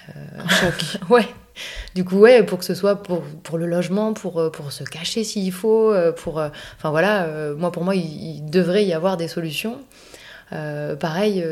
un 0.08 0.48
choc. 0.48 0.98
ouais. 1.10 1.28
Du 1.94 2.04
coup, 2.04 2.18
ouais, 2.18 2.44
pour 2.44 2.60
que 2.60 2.66
ce 2.66 2.74
soit 2.74 2.96
pour, 3.02 3.24
le 3.58 3.66
logement, 3.66 4.14
pour, 4.14 4.40
euh, 4.40 4.50
pour 4.50 4.72
se 4.72 4.84
cacher 4.84 5.24
s'il 5.24 5.52
faut, 5.52 5.92
euh, 5.92 6.12
pour... 6.12 6.40
Euh, 6.40 6.50
enfin 6.78 6.90
voilà, 6.90 7.28
moi 7.58 7.72
pour 7.72 7.84
moi, 7.84 7.96
il, 7.96 8.46
devrait 8.46 8.86
y 8.86 8.94
avoir 8.94 9.18
des 9.18 9.28
solutions. 9.28 9.80
pareil, 10.52 11.44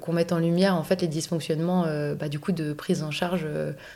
qu'on 0.00 0.12
mette 0.12 0.32
en 0.32 0.38
lumière 0.38 0.74
en 0.76 0.84
fait 0.84 1.02
les 1.02 1.08
dysfonctionnements 1.08 1.86
bah, 2.18 2.28
du 2.28 2.38
coup 2.38 2.52
de 2.52 2.72
prise 2.72 3.02
en 3.02 3.10
charge 3.10 3.46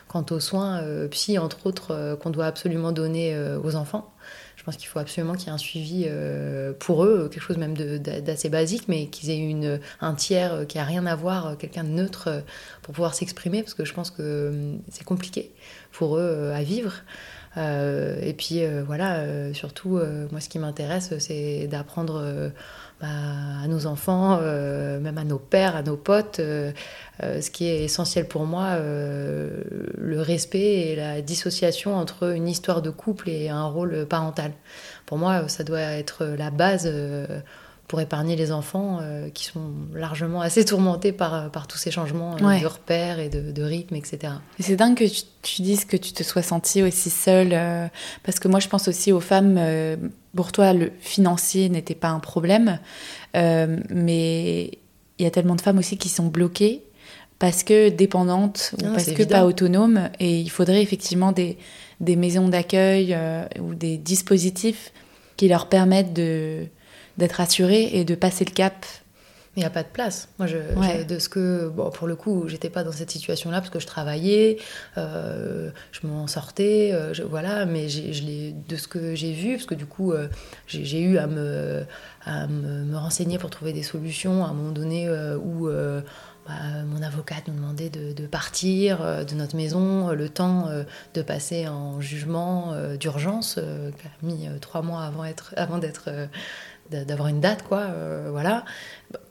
quant 0.09 0.25
aux 0.31 0.41
soins 0.41 0.83
psy 1.11 1.39
entre 1.39 1.67
autres 1.67 2.17
qu'on 2.21 2.31
doit 2.31 2.47
absolument 2.47 2.93
donner 2.93 3.37
aux 3.63 3.77
enfants. 3.77 4.13
Je 4.61 4.65
pense 4.67 4.77
qu'il 4.77 4.89
faut 4.89 4.99
absolument 4.99 5.33
qu'il 5.37 5.47
y 5.47 5.49
ait 5.49 5.55
un 5.55 5.59
suivi 5.59 6.05
euh, 6.07 6.75
pour 6.79 7.03
eux, 7.05 7.31
quelque 7.33 7.43
chose 7.43 7.57
même 7.57 7.73
d'assez 7.75 8.51
basique, 8.51 8.89
mais 8.89 9.07
qu'ils 9.07 9.31
aient 9.31 9.39
une, 9.39 9.81
un 10.03 10.15
tiers 10.15 10.53
euh, 10.53 10.65
qui 10.67 10.79
a 10.79 10.85
rien 10.85 11.07
à 11.07 11.17
voir, 11.17 11.47
euh, 11.47 11.55
quelqu'un 11.55 11.83
de 11.83 11.89
neutre 11.89 12.45
pour 12.83 12.93
pouvoir 12.93 13.15
s'exprimer, 13.15 13.63
parce 13.63 13.73
que 13.73 13.87
je 13.87 13.95
pense 13.95 14.11
que 14.11 14.75
c'est 14.91 15.05
compliqué 15.05 15.51
pour 15.93 16.19
eux 16.19 16.53
à 16.55 16.63
vivre. 16.63 16.93
et 17.57 18.35
puis 18.37 18.61
voilà, 18.87 19.25
surtout, 19.55 19.99
moi 20.31 20.41
ce 20.41 20.51
qui 20.51 20.59
m'intéresse, 20.59 21.15
c'est 21.19 21.67
d'apprendre 21.67 22.53
bah, 23.01 23.09
à 23.65 23.67
nos 23.67 23.87
enfants, 23.87 24.39
euh, 24.43 25.01
même 25.01 25.17
à 25.17 25.25
nos 25.25 25.39
pères, 25.39 25.75
à 25.75 25.83
nos 25.83 25.97
potes. 25.97 26.39
Euh, 26.39 26.71
euh, 27.23 27.41
ce 27.41 27.51
qui 27.51 27.67
est 27.67 27.85
essentiel 27.85 28.29
pour 28.29 28.45
moi, 28.45 28.77
le 28.79 30.21
respect 30.21 30.59
et 30.59 30.97
la 30.97 31.23
dissociation 31.23 31.97
entre 31.97 32.35
une 32.35 32.49
histoire 32.49 32.83
de 32.83 32.91
couple 32.91 33.29
et 33.31 33.49
un 33.49 33.67
rôle 33.67 34.07
parental. 34.07 34.53
Pour 35.07 35.19
moi, 35.19 35.49
ça 35.49 35.65
doit 35.65 35.81
être 35.81 36.25
la 36.25 36.51
base 36.51 36.91
pour 37.91 38.01
épargner 38.01 38.37
les 38.37 38.53
enfants 38.53 39.01
qui 39.35 39.45
sont 39.47 39.73
largement 39.93 40.41
assez 40.41 40.65
tourmentés 40.65 41.11
par, 41.11 41.51
par 41.51 41.67
tous 41.67 41.77
ces 41.77 41.91
changements 41.91 42.37
de 42.37 42.67
repères 42.67 43.19
et 43.19 43.29
de, 43.29 43.51
de 43.51 43.63
rythme, 43.65 43.97
etc. 43.97 44.35
c'est 44.61 44.77
dingue 44.77 44.97
que 44.97 45.05
tu, 45.43 45.63
dises 45.63 45.85
que 45.85 45.97
tu 45.97 46.13
te 46.13 46.23
sois 46.23 46.43
sentie 46.43 46.85
aussi 46.85 47.11
seule, 47.11 47.51
parce 48.23 48.39
que 48.39 48.47
moi 48.47 48.61
je 48.61 48.69
pense 48.69 48.87
aussi 48.87 49.11
aux 49.11 49.19
femmes 49.19 49.59
pour 50.35 50.53
toi, 50.53 50.73
le 50.73 50.93
financier 51.01 51.69
n'était 51.69 51.95
pas 51.95 52.09
un 52.09 52.21
problème, 52.21 52.79
euh, 53.37 53.79
mais 53.89 54.71
il 55.19 55.25
y 55.25 55.27
a 55.27 55.31
tellement 55.31 55.57
de 55.57 55.61
femmes 55.61 55.79
aussi 55.79 55.97
qui 55.97 56.09
sont 56.09 56.27
bloquées 56.27 56.83
parce 57.39 57.63
que 57.63 57.89
dépendantes 57.89 58.75
ou 58.79 58.85
parce 58.93 59.11
que 59.11 59.23
pas 59.23 59.47
autonomes. 59.47 60.11
Et 60.21 60.41
il 60.41 60.51
faudrait 60.51 60.83
effectivement 60.83 61.33
des, 61.33 61.57
des 62.01 62.17
maisons 62.17 62.49
d'accueil 62.49 63.15
euh, 63.15 63.45
ou 63.61 63.75
des 63.75 63.97
dispositifs 63.97 64.93
qui 65.37 65.49
leur 65.49 65.69
permettent 65.69 66.13
d'être 67.21 67.41
assurées 67.41 67.91
et 67.93 68.05
de 68.05 68.15
passer 68.15 68.45
le 68.45 68.53
cap 68.53 68.85
il 69.57 69.61
n'y 69.61 69.67
a 69.67 69.71
pas 69.71 69.83
de 69.83 69.89
place. 69.89 70.29
Moi, 70.39 70.47
je, 70.47 71.05
de 71.05 71.19
ce 71.19 71.29
que, 71.29 71.69
bon, 71.69 71.91
pour 71.91 72.07
le 72.07 72.15
coup, 72.15 72.47
j'étais 72.47 72.71
pas 72.71 72.85
dans 72.85 72.93
cette 72.93 73.11
situation-là 73.11 73.59
parce 73.59 73.71
que 73.71 73.81
je 73.81 73.87
travaillais, 73.87 74.59
euh, 74.97 75.71
je 75.91 76.07
m'en 76.07 76.29
sortais, 76.29 76.91
euh, 76.93 77.13
voilà. 77.29 77.67
Mais 77.67 77.89
je 77.89 78.53
de 78.53 78.77
ce 78.77 78.87
que 78.87 79.17
j'ai 79.17 79.33
vu, 79.33 79.55
parce 79.55 79.67
que 79.67 79.75
du 79.75 79.87
coup, 79.87 80.13
euh, 80.13 80.29
j'ai 80.69 81.01
eu 81.01 81.19
à 81.19 81.27
me, 81.27 81.85
à 82.25 82.47
me, 82.47 82.97
renseigner 82.97 83.39
pour 83.39 83.51
trouver 83.51 83.73
des 83.73 83.83
solutions 83.83 84.45
à 84.45 84.49
un 84.49 84.53
moment 84.53 84.73
donné 84.73 85.11
où 85.11 85.69
bah, 86.47 86.53
mon 86.87 87.03
avocate 87.03 87.49
nous 87.49 87.55
demandait 87.55 87.91
de, 87.91 88.27
partir 88.27 89.25
de 89.27 89.35
notre 89.35 89.57
maison, 89.57 90.11
le 90.11 90.29
temps 90.29 90.69
de 91.15 91.23
passer 91.23 91.67
en 91.67 92.01
jugement 92.01 92.75
d'urgence, 92.99 93.55
qui 93.55 94.07
a 94.07 94.11
mis 94.23 94.49
trois 94.61 94.83
mois 94.83 95.03
avant, 95.03 95.25
être, 95.25 95.55
avant 95.57 95.79
d'être 95.79 96.11
d'avoir 96.91 97.29
une 97.29 97.41
date, 97.41 97.63
quoi. 97.63 97.89
voilà 98.31 98.65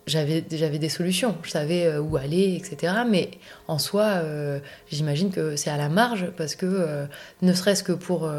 j'avais 0.10 0.44
j'avais 0.52 0.80
des 0.80 0.90
solutions, 0.90 1.38
je 1.44 1.52
savais 1.52 1.86
euh, 1.86 2.02
où 2.02 2.18
aller, 2.18 2.56
etc. 2.56 2.94
Mais 3.10 3.32
en 3.68 3.80
soi, 3.80 4.04
euh, 4.04 4.60
j'imagine 4.92 5.32
que 5.32 5.56
c'est 5.56 5.70
à 5.70 5.78
la 5.78 5.88
marge 5.88 6.32
parce 6.36 6.56
que 6.56 6.66
euh, 6.66 7.06
ne 7.42 7.54
serait-ce 7.54 7.84
que 7.84 7.94
pour 7.94 8.30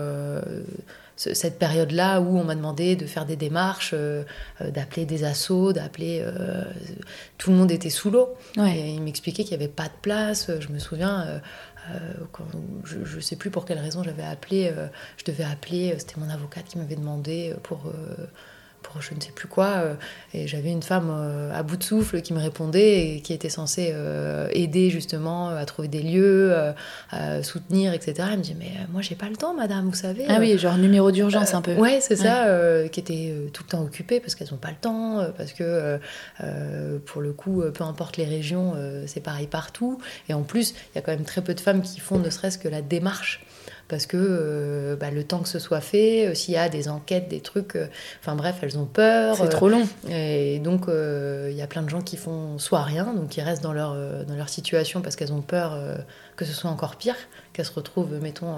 cette 1.17 1.59
période-là 1.59 2.21
où 2.21 2.39
on 2.39 2.45
m'a 2.45 2.55
demandé 2.55 2.97
de 2.97 3.07
faire 3.07 3.27
des 3.27 3.37
démarches, 3.37 3.95
d'appeler 4.61 5.05
des 5.05 5.25
assos, 5.25 5.73
d'appeler 5.73 6.25
tout 7.37 7.51
le 7.51 7.57
monde 7.57 7.71
était 7.71 7.91
sous 7.91 8.11
l'eau. 8.11 8.35
Et 8.57 8.95
il 8.95 9.03
m'expliquait 9.03 9.45
qu'il 9.45 9.57
n'y 9.57 9.63
avait 9.63 9.73
pas 9.73 9.85
de 9.85 9.99
place. 10.01 10.51
Je 10.61 10.69
me 10.69 10.79
souviens. 10.79 11.41
Quand, 12.33 12.45
je 12.85 13.17
ne 13.17 13.21
sais 13.21 13.37
plus 13.37 13.51
pour 13.51 13.65
quelle 13.65 13.79
raison 13.79 14.03
j'avais 14.03 14.23
appelé, 14.23 14.73
je 15.19 15.25
devais 15.25 15.45
appeler, 15.45 15.95
c'était 15.99 16.21
mon 16.21 16.31
avocate 16.31 16.65
qui 16.67 16.79
m'avait 16.79 16.97
demandé 16.97 17.55
pour 17.63 17.93
pour 18.83 19.01
je 19.01 19.15
ne 19.15 19.21
sais 19.21 19.33
plus 19.33 19.49
quoi. 19.49 19.67
Euh, 19.67 19.95
et 20.35 20.47
j'avais 20.47 20.71
une 20.71 20.83
femme 20.83 21.11
euh, 21.11 21.53
à 21.55 21.63
bout 21.63 21.77
de 21.77 21.83
souffle 21.83 22.21
qui 22.23 22.33
me 22.33 22.41
répondait 22.41 23.17
et 23.17 23.21
qui 23.21 23.33
était 23.33 23.49
censée 23.49 23.91
euh, 23.93 24.49
aider 24.53 24.91
justement 24.91 25.49
à 25.49 25.65
trouver 25.65 25.89
des 25.89 26.03
lieux, 26.03 26.55
à 27.11 27.43
soutenir, 27.43 27.93
etc. 27.93 28.29
Elle 28.33 28.39
me 28.39 28.43
dit 28.43 28.57
Mais 28.59 28.73
moi, 28.93 29.03
j'ai 29.03 29.15
pas 29.15 29.29
le 29.29 29.37
temps, 29.37 29.55
madame, 29.55 29.89
vous 29.89 29.95
savez. 29.95 30.25
Ah 30.29 30.39
oui, 30.41 30.57
genre 30.59 30.77
numéro 30.77 31.11
d'urgence 31.11 31.55
un 31.55 31.63
peu. 31.63 31.75
Ouais, 31.75 32.01
c'est 32.01 32.17
ça, 32.17 32.47
qui 32.91 33.01
était 33.01 33.35
tout 33.53 33.63
le 33.65 33.71
temps 33.71 33.83
occupée 33.83 34.21
parce 34.21 34.35
qu'elles 34.35 34.51
n'ont 34.51 34.59
pas 34.59 34.71
le 34.71 34.77
temps, 34.77 35.27
parce 35.37 35.53
que 35.53 35.99
pour 37.07 37.21
le 37.21 37.33
coup, 37.33 37.63
peu 37.73 37.85
importe 37.85 38.17
les 38.17 38.25
régions, 38.25 38.75
c'est 39.07 39.21
pareil 39.21 39.47
partout. 39.47 40.01
Et 40.29 40.35
en 40.35 40.43
plus, 40.43 40.75
il 40.93 40.97
y 40.97 40.99
a 40.99 41.03
quand 41.03 41.13
même 41.13 41.25
très 41.25 41.43
peu 41.43 41.55
de 41.55 41.61
femmes 41.61 41.83
qui 41.83 42.01
font 42.01 42.19
ne 42.19 42.31
serait-ce 42.31 42.59
que 42.59 42.69
la 42.69 42.83
démarche 42.83 43.45
parce 43.91 44.07
que 44.07 44.17
euh, 44.17 44.97
bah, 44.97 45.11
le 45.11 45.25
temps 45.25 45.41
que 45.41 45.49
ce 45.49 45.59
soit 45.59 45.81
fait, 45.81 46.29
euh, 46.29 46.35
s'il 46.35 46.55
y 46.55 46.57
a 46.57 46.69
des 46.69 46.89
enquêtes, 46.89 47.29
des 47.29 47.41
trucs, 47.41 47.75
euh, 47.75 47.89
enfin 48.21 48.37
bref, 48.37 48.57
elles 48.63 48.79
ont 48.79 48.87
peur. 48.87 49.37
C'est 49.37 49.49
trop 49.49 49.69
long. 49.69 49.87
Et 50.09 50.61
donc 50.61 50.87
il 50.89 51.55
y 51.55 51.63
a 51.63 51.67
plein 51.67 51.83
de 51.83 51.91
gens 51.91 52.01
qui 52.01 52.17
font 52.17 52.59
soit 52.59 52.83
rien, 52.83 53.13
donc 53.13 53.31
qui 53.31 53.43
restent 53.43 53.63
dans 53.63 53.73
leur, 53.73 53.95
dans 54.25 54.37
leur 54.37 54.49
situation 54.49 55.03
parce 55.03 55.17
qu'elles 55.17 55.33
ont 55.33 55.43
peur 55.43 55.77
que 56.37 56.45
ce 56.45 56.53
soit 56.53 56.71
encore 56.71 56.97
pire, 56.97 57.17
qu'elles 57.53 57.67
se 57.67 57.73
retrouvent, 57.73 58.15
mettons, 58.23 58.57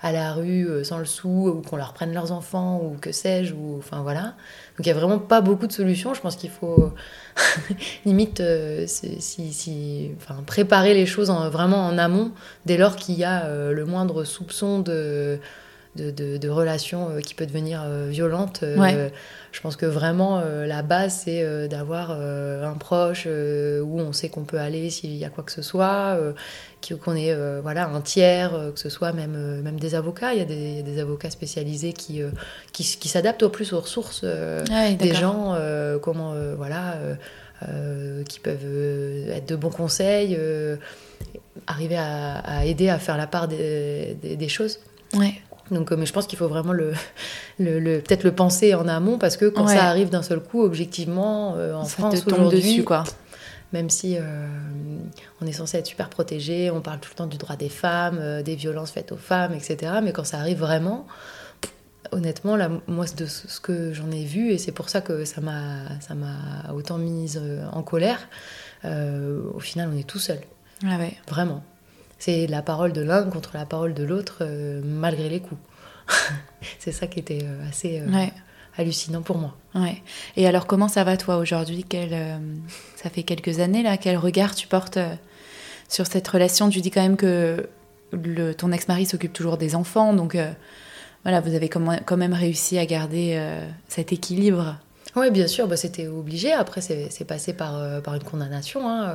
à 0.00 0.12
la 0.12 0.32
rue 0.32 0.84
sans 0.84 0.98
le 0.98 1.04
sou, 1.04 1.48
ou 1.48 1.62
qu'on 1.62 1.76
leur 1.76 1.92
prenne 1.92 2.12
leurs 2.12 2.32
enfants, 2.32 2.80
ou 2.82 2.96
que 3.00 3.12
sais-je, 3.12 3.54
ou 3.54 3.76
enfin 3.78 4.02
voilà. 4.02 4.34
Donc 4.76 4.86
il 4.86 4.92
n'y 4.92 4.92
a 4.92 4.94
vraiment 4.94 5.18
pas 5.18 5.40
beaucoup 5.40 5.66
de 5.66 5.72
solutions. 5.72 6.14
Je 6.14 6.20
pense 6.20 6.36
qu'il 6.36 6.50
faut 6.50 6.92
limite 8.04 8.40
euh, 8.40 8.84
si, 8.86 9.20
si, 9.52 10.10
enfin, 10.16 10.42
préparer 10.46 10.94
les 10.94 11.06
choses 11.06 11.30
vraiment 11.30 11.86
en 11.86 11.98
amont, 11.98 12.32
dès 12.66 12.76
lors 12.76 12.96
qu'il 12.96 13.16
y 13.16 13.24
a 13.24 13.46
euh, 13.46 13.72
le 13.72 13.84
moindre 13.84 14.24
soupçon 14.24 14.78
de, 14.78 15.38
de, 15.98 16.36
de, 16.36 16.48
relation 16.48 17.10
euh, 17.10 17.20
qui 17.20 17.34
peut 17.34 17.46
devenir 17.46 17.84
violente. 18.08 18.64
Je 19.50 19.60
pense 19.62 19.76
que 19.76 19.86
vraiment 19.86 20.42
la 20.42 20.82
base, 20.82 21.22
c'est 21.24 21.68
d'avoir 21.68 22.10
un 22.10 22.74
proche 22.74 23.26
où 23.26 24.00
on 24.00 24.12
sait 24.12 24.28
qu'on 24.28 24.44
peut 24.44 24.58
aller 24.58 24.90
s'il 24.90 25.16
y 25.16 25.24
a 25.24 25.30
quoi 25.30 25.42
que 25.42 25.52
ce 25.52 25.62
soit, 25.62 26.18
qu'on 27.02 27.16
ait 27.16 27.34
voilà, 27.62 27.86
un 27.88 28.00
tiers, 28.02 28.50
que 28.74 28.78
ce 28.78 28.90
soit 28.90 29.12
même, 29.12 29.62
même 29.62 29.80
des 29.80 29.94
avocats. 29.94 30.34
Il 30.34 30.38
y 30.38 30.42
a 30.42 30.44
des, 30.44 30.82
des 30.82 31.00
avocats 31.00 31.30
spécialisés 31.30 31.94
qui, 31.94 32.20
qui, 32.72 32.84
qui 32.84 33.08
s'adaptent 33.08 33.42
au 33.42 33.48
plus 33.48 33.72
aux 33.72 33.80
ressources 33.80 34.24
des 34.24 35.14
gens, 35.14 35.56
comment 36.02 36.34
voilà 36.56 36.98
qui 38.28 38.40
peuvent 38.40 39.30
être 39.30 39.48
de 39.48 39.56
bons 39.56 39.70
conseils, 39.70 40.38
arriver 41.66 41.96
à, 41.96 42.64
aider 42.64 42.88
à 42.88 42.98
faire 42.98 43.16
la 43.16 43.26
part 43.26 43.48
des, 43.48 44.48
choses. 44.48 44.80
Ouais. 45.14 45.34
Donc, 45.70 45.90
mais 45.90 46.06
je 46.06 46.12
pense 46.12 46.26
qu'il 46.26 46.38
faut 46.38 46.48
vraiment 46.48 46.72
le, 46.72 46.92
le, 47.58 48.00
peut-être 48.00 48.24
le 48.24 48.32
penser 48.32 48.74
en 48.74 48.88
amont 48.88 49.18
parce 49.18 49.36
que 49.36 49.46
quand 49.46 49.66
ça 49.66 49.84
arrive 49.84 50.10
d'un 50.10 50.22
seul 50.22 50.40
coup, 50.40 50.62
objectivement, 50.62 51.52
en 51.52 51.84
France 51.84 52.24
aujourd'hui, 52.26 52.84
quoi 52.84 53.04
même 53.72 53.90
si 53.90 54.16
euh, 54.16 54.22
on 55.40 55.46
est 55.46 55.52
censé 55.52 55.78
être 55.78 55.86
super 55.86 56.08
protégé, 56.08 56.70
on 56.70 56.80
parle 56.80 57.00
tout 57.00 57.10
le 57.12 57.16
temps 57.16 57.26
du 57.26 57.36
droit 57.36 57.56
des 57.56 57.68
femmes, 57.68 58.18
euh, 58.20 58.42
des 58.42 58.56
violences 58.56 58.90
faites 58.90 59.12
aux 59.12 59.16
femmes, 59.16 59.52
etc. 59.54 59.92
Mais 60.02 60.12
quand 60.12 60.24
ça 60.24 60.38
arrive 60.38 60.58
vraiment, 60.58 61.06
honnêtement, 62.12 62.56
là, 62.56 62.70
moi, 62.86 63.04
de 63.16 63.26
ce 63.26 63.60
que 63.60 63.92
j'en 63.92 64.10
ai 64.10 64.24
vu, 64.24 64.50
et 64.50 64.58
c'est 64.58 64.72
pour 64.72 64.88
ça 64.88 65.00
que 65.00 65.24
ça 65.24 65.40
m'a, 65.40 66.00
ça 66.00 66.14
m'a 66.14 66.72
autant 66.72 66.96
mise 66.96 67.38
euh, 67.42 67.66
en 67.72 67.82
colère, 67.82 68.28
au 68.84 69.60
final, 69.60 69.90
on 69.92 69.98
est 69.98 70.08
tout 70.08 70.20
seul. 70.20 70.38
Ah 70.84 70.96
ouais. 70.98 71.16
Vraiment. 71.28 71.62
C'est 72.18 72.46
la 72.46 72.62
parole 72.62 72.92
de 72.92 73.00
l'un 73.00 73.24
contre 73.24 73.50
la 73.54 73.64
parole 73.64 73.94
de 73.94 74.02
l'autre, 74.04 74.44
malgré 74.82 75.28
les 75.28 75.40
coups. 75.40 75.60
c'est 76.78 76.92
ça 76.92 77.06
qui 77.06 77.20
était 77.20 77.46
assez 77.68 78.02
hallucinant 78.78 79.22
pour 79.22 79.36
moi. 79.36 79.54
Ouais. 79.74 80.00
Et 80.36 80.46
alors, 80.46 80.66
comment 80.66 80.88
ça 80.88 81.04
va 81.04 81.16
toi 81.16 81.36
aujourd'hui? 81.36 81.84
Quel, 81.86 82.10
euh, 82.12 82.38
Ça 82.96 83.10
fait 83.10 83.24
quelques 83.24 83.58
années 83.60 83.82
là. 83.82 83.96
Quel 83.96 84.16
regard 84.16 84.54
tu 84.54 84.66
portes 84.68 84.96
euh, 84.96 85.14
sur 85.88 86.06
cette 86.06 86.26
relation? 86.26 86.70
Tu 86.70 86.80
dis 86.80 86.90
quand 86.90 87.02
même 87.02 87.16
que 87.16 87.68
le, 88.12 88.52
ton 88.54 88.72
ex-mari 88.72 89.04
s'occupe 89.04 89.32
toujours 89.32 89.58
des 89.58 89.74
enfants, 89.74 90.14
donc 90.14 90.34
euh, 90.34 90.50
voilà, 91.24 91.40
vous 91.40 91.54
avez 91.54 91.68
quand 91.68 92.16
même 92.16 92.32
réussi 92.32 92.78
à 92.78 92.86
garder 92.86 93.38
cet 93.88 94.12
équilibre. 94.12 94.76
Oui, 95.18 95.30
bien 95.30 95.46
sûr, 95.46 95.66
bah, 95.68 95.76
c'était 95.76 96.06
obligé. 96.06 96.52
Après, 96.52 96.80
c'est 96.80 97.24
passé 97.26 97.52
par, 97.52 98.02
par 98.02 98.14
une 98.14 98.24
condamnation. 98.24 98.88
Hein. 98.88 99.14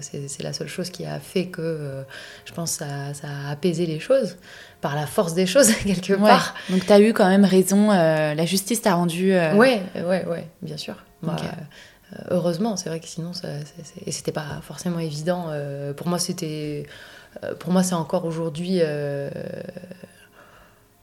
C'est 0.00 0.42
la 0.42 0.52
seule 0.52 0.68
chose 0.68 0.90
qui 0.90 1.04
a 1.04 1.20
fait 1.20 1.46
que, 1.46 2.04
je 2.44 2.52
pense, 2.52 2.72
ça, 2.72 3.14
ça, 3.14 3.28
a 3.28 3.50
apaisé 3.50 3.86
les 3.86 4.00
choses 4.00 4.36
par 4.84 4.94
la 4.94 5.06
force 5.06 5.32
des 5.32 5.46
choses, 5.46 5.72
quelque 5.86 6.12
part. 6.12 6.54
Donc, 6.68 6.84
tu 6.84 6.92
as 6.92 7.00
eu 7.00 7.14
quand 7.14 7.26
même 7.26 7.46
raison. 7.46 7.90
Euh, 7.90 8.34
la 8.34 8.44
justice 8.44 8.82
t'a 8.82 8.94
rendu. 8.94 9.32
Euh... 9.32 9.54
Ouais, 9.54 9.80
ouais, 9.94 10.26
ouais, 10.26 10.46
bien 10.60 10.76
sûr. 10.76 10.96
Bah, 11.22 11.36
euh, 11.40 12.16
heureusement, 12.30 12.76
c'est 12.76 12.90
vrai 12.90 13.00
que 13.00 13.08
sinon, 13.08 13.32
ça, 13.32 13.48
et 14.04 14.12
c'était 14.12 14.30
pas 14.30 14.60
forcément 14.60 14.98
évident. 14.98 15.46
Euh, 15.48 15.94
pour 15.94 16.08
moi, 16.08 16.18
c'était. 16.18 16.84
pour 17.60 17.72
moi, 17.72 17.82
c'est 17.82 17.94
encore 17.94 18.26
aujourd'hui 18.26 18.80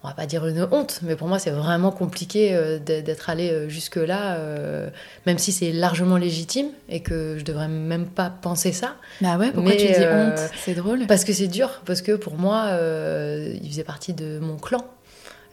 on 0.04 0.08
va 0.08 0.14
pas 0.14 0.26
dire 0.26 0.48
une 0.48 0.68
honte, 0.72 1.00
mais 1.04 1.16
pour 1.16 1.28
moi 1.28 1.38
c'est 1.38 1.52
vraiment 1.52 1.92
compliqué 1.92 2.56
euh, 2.56 2.80
d'être 2.80 3.30
allé 3.30 3.52
euh, 3.52 3.70
jusque-là, 3.70 4.36
euh, 4.36 4.90
même 5.28 5.38
si 5.38 5.52
c'est 5.52 5.72
largement 5.72 6.18
légitime 6.18 6.70
et 6.90 7.02
que 7.02 7.38
je 7.38 7.44
devrais 7.44 7.68
même 7.68 8.08
pas 8.08 8.30
penser 8.30 8.72
ça. 8.72 8.96
Bah 9.22 9.38
ouais, 9.38 9.52
pourquoi 9.52 9.74
tu 9.74 9.86
dis 9.86 9.94
honte? 9.94 10.40
C'est 10.64 10.74
drôle. 10.74 11.06
Parce 11.08 11.24
que 11.24 11.34
c'est 11.34 11.48
dur, 11.48 11.82
parce 11.86 12.02
que 12.02 12.14
pour 12.14 12.36
moi, 12.36 12.70
il 12.72 13.70
faisait 13.70 13.84
partie 13.84 14.14
de 14.14 14.40
mon 14.40 14.58
clan. 14.58 14.86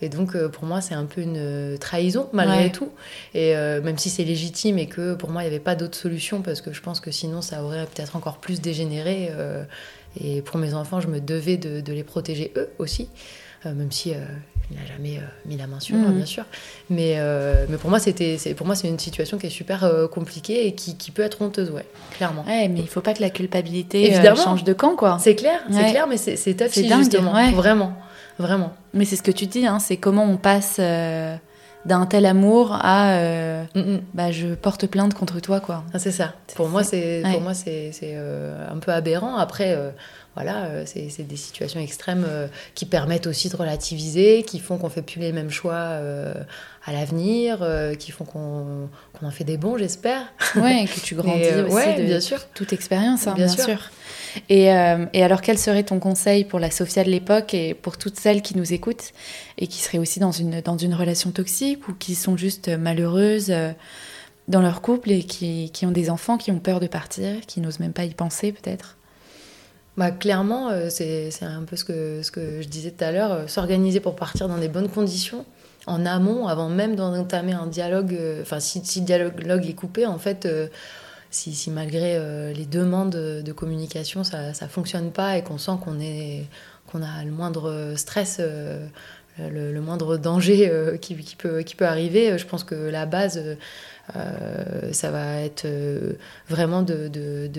Et 0.00 0.08
donc, 0.08 0.36
pour 0.48 0.64
moi, 0.64 0.80
c'est 0.80 0.94
un 0.94 1.06
peu 1.06 1.20
une 1.20 1.76
trahison, 1.78 2.28
malgré 2.32 2.70
tout. 2.70 2.90
Et 3.34 3.54
même 3.54 3.98
si 3.98 4.10
c'est 4.10 4.24
légitime 4.24 4.78
et 4.78 4.86
que 4.86 5.14
pour 5.14 5.30
moi, 5.30 5.42
il 5.42 5.46
n'y 5.46 5.50
avait 5.50 5.62
pas 5.62 5.74
d'autre 5.74 5.96
solution, 5.96 6.40
parce 6.40 6.60
que 6.60 6.72
je 6.72 6.80
pense 6.80 7.00
que 7.00 7.10
sinon, 7.10 7.42
ça 7.42 7.62
aurait 7.64 7.84
peut-être 7.86 8.16
encore 8.16 8.38
plus 8.38 8.60
dégénéré. 8.60 9.30
et 10.20 10.42
pour 10.42 10.58
mes 10.58 10.74
enfants, 10.74 11.00
je 11.00 11.08
me 11.08 11.20
devais 11.20 11.56
de, 11.56 11.80
de 11.80 11.92
les 11.92 12.04
protéger 12.04 12.52
eux 12.56 12.70
aussi. 12.78 13.08
Euh, 13.66 13.74
même 13.74 13.90
si 13.90 14.12
euh, 14.12 14.18
il 14.70 14.76
n'a 14.76 14.86
jamais 14.86 15.16
euh, 15.16 15.26
mis 15.46 15.56
la 15.56 15.66
main 15.66 15.80
sur, 15.80 15.96
mhm. 15.96 16.12
bien 16.12 16.26
sûr. 16.26 16.44
Mais, 16.90 17.18
mais 17.68 17.76
pour 17.76 17.90
moi, 17.90 17.98
c'était, 17.98 18.36
pour 18.56 18.66
moi, 18.66 18.74
c'est 18.74 18.88
une 18.88 18.98
situation 18.98 19.38
qui 19.38 19.46
est 19.46 19.50
super 19.50 19.90
compliquée 20.12 20.66
et 20.66 20.74
qui, 20.74 20.96
qui, 20.96 21.10
peut 21.10 21.22
être 21.22 21.42
honteuse, 21.42 21.70
ouais, 21.70 21.86
clairement. 22.16 22.44
Ouais, 22.46 22.68
mais 22.68 22.80
il 22.80 22.88
faut 22.88 23.00
pas 23.00 23.14
que 23.14 23.20
la 23.20 23.30
culpabilité 23.30 24.14
change 24.36 24.64
de 24.64 24.72
camp, 24.72 24.96
quoi. 24.96 25.18
C'est 25.20 25.34
clair, 25.34 25.60
c'est 25.70 25.90
clair, 25.90 26.06
mais 26.06 26.16
c'est, 26.16 26.36
c'est 26.36 26.54
touchy, 26.54 26.88
dingue, 26.88 27.00
justement. 27.00 27.32
Vraiment, 27.52 27.94
vraiment. 28.38 28.72
Mais 28.94 29.04
c'est 29.04 29.16
ce 29.16 29.22
que 29.22 29.30
tu 29.30 29.46
dis, 29.46 29.66
hein, 29.66 29.78
c'est 29.78 29.96
comment 29.96 30.24
on 30.24 30.36
passe 30.36 30.80
d'un 31.84 32.06
tel 32.06 32.26
amour 32.26 32.76
à 32.80 33.64
mm, 33.74 33.80
mm. 33.80 34.00
bah, 34.12 34.30
je 34.30 34.54
porte 34.54 34.86
plainte 34.86 35.14
contre 35.14 35.40
toi 35.40 35.60
quoi. 35.60 35.84
Ah, 35.94 35.98
c'est 35.98 36.10
ça. 36.10 36.34
Pour 36.54 36.68
moi 36.68 36.82
c'est 36.82 37.22
pour 37.32 37.40
moi 37.40 37.54
c'est 37.54 37.92
un 38.70 38.78
peu 38.78 38.92
aberrant. 38.92 39.36
Après 39.36 39.76
voilà, 40.40 40.66
euh, 40.66 40.84
c'est 40.86 41.26
des 41.26 41.36
situations 41.36 41.80
extrêmes 41.80 42.24
euh, 42.24 42.46
qui 42.76 42.86
permettent 42.86 43.26
aussi 43.26 43.48
de 43.48 43.56
relativiser, 43.56 44.44
qui 44.44 44.60
font 44.60 44.78
qu'on 44.78 44.88
fait 44.88 45.02
plus 45.02 45.18
les 45.18 45.32
mêmes 45.32 45.50
choix 45.50 45.74
euh, 45.74 46.32
à 46.84 46.92
l'avenir, 46.92 47.66
qui 47.98 48.12
font 48.12 48.24
qu'on 48.24 48.88
en 49.20 49.30
fait 49.32 49.42
des 49.42 49.56
bons, 49.56 49.76
j'espère. 49.76 50.32
Oui, 50.54 50.84
que 50.84 51.00
tu 51.00 51.14
grandis 51.16 51.50
aussi 51.66 51.94
de 51.96 52.04
bien 52.04 52.20
sûr. 52.20 52.38
toute 52.54 52.72
expérience, 52.72 53.26
hein, 53.26 53.34
bien, 53.34 53.48
sûr. 53.48 53.90
Et, 54.48 54.66
et, 54.66 55.24
alors, 55.24 55.40
quel 55.40 55.58
serait 55.58 55.82
ton 55.82 55.98
conseil 55.98 56.44
pour 56.44 56.60
la 56.60 56.70
Sophia 56.70 57.02
de 57.02 57.10
l'époque 57.10 57.52
et 57.52 57.74
pour 57.74 57.98
toutes 57.98 58.18
celles 58.18 58.40
qui 58.40 58.56
nous 58.56 58.72
écoutent 58.72 59.12
et 59.58 59.66
qui 59.66 59.80
seraient 59.80 59.98
aussi 59.98 60.20
dans 60.20 60.30
une, 60.30 60.60
dans 60.60 60.78
une 60.78 60.94
relation 60.94 61.32
toxique 61.32 61.88
ou 61.88 61.94
qui 61.94 62.14
sont 62.14 62.36
juste 62.36 62.68
malheureuses 62.68 63.52
dans 64.46 64.62
leur 64.62 64.82
couple 64.82 65.10
et 65.10 65.24
qui, 65.24 65.70
qui 65.72 65.84
ont 65.84 65.90
des 65.90 66.10
enfants 66.10 66.38
qui 66.38 66.52
ont 66.52 66.60
peur 66.60 66.78
de 66.78 66.86
partir, 66.86 67.40
qui 67.46 67.60
n'osent 67.60 67.80
même 67.80 67.92
pas 67.92 68.04
y 68.04 68.14
penser 68.14 68.52
peut-être? 68.52 68.97
Bah, 69.98 70.10
Clairement, 70.10 70.70
euh, 70.70 70.88
c'est 70.88 71.42
un 71.42 71.64
peu 71.64 71.76
ce 71.76 71.84
que, 71.84 72.22
ce 72.22 72.30
que 72.30 72.62
je 72.62 72.68
disais 72.68 72.92
tout 72.92 73.04
à 73.04 73.12
l'heure, 73.12 73.32
euh, 73.32 73.46
s'organiser 73.46 74.00
pour 74.00 74.16
partir 74.16 74.48
dans 74.48 74.56
des 74.56 74.68
bonnes 74.68 74.88
conditions, 74.88 75.44
en 75.86 76.06
amont, 76.06 76.46
avant 76.46 76.68
même 76.68 76.96
d'entamer 76.96 77.52
un 77.52 77.66
dialogue, 77.66 78.14
euh, 78.14 78.42
enfin 78.42 78.60
si, 78.60 78.80
si, 78.84 79.00
le 79.00 79.06
dialogue 79.06 79.66
est 79.66 79.74
coupé, 79.74 80.06
en 80.06 80.18
fait, 80.18 80.48
si, 81.30 81.52
si, 81.52 81.70
malgré 81.70 82.18
les 82.54 82.66
demandes 82.66 83.10
de 83.10 83.52
communication, 83.52 84.24
ça 84.24 84.50
ne 84.50 84.68
fonctionne 84.68 85.10
pas 85.10 85.36
et 85.36 85.42
qu'on 85.42 85.58
sent 85.58 85.72
qu'on 85.82 85.98
qu'on 86.90 87.02
a 87.02 87.22
le 87.22 87.30
moindre 87.30 87.92
stress, 87.96 88.40
le, 89.38 89.80
moindre 89.80 90.16
danger 90.16 90.98
qui, 91.00 91.16
qui, 91.16 91.36
peut, 91.36 91.86
arriver, 91.86 92.36
je 92.38 92.46
pense 92.46 92.64
que 92.64 92.74
la 92.74 93.06
base 93.06 93.56
euh, 94.16 94.92
ça 94.92 95.10
va 95.10 95.40
être 95.42 95.66
euh, 95.66 96.14
vraiment 96.48 96.82
de, 96.82 97.10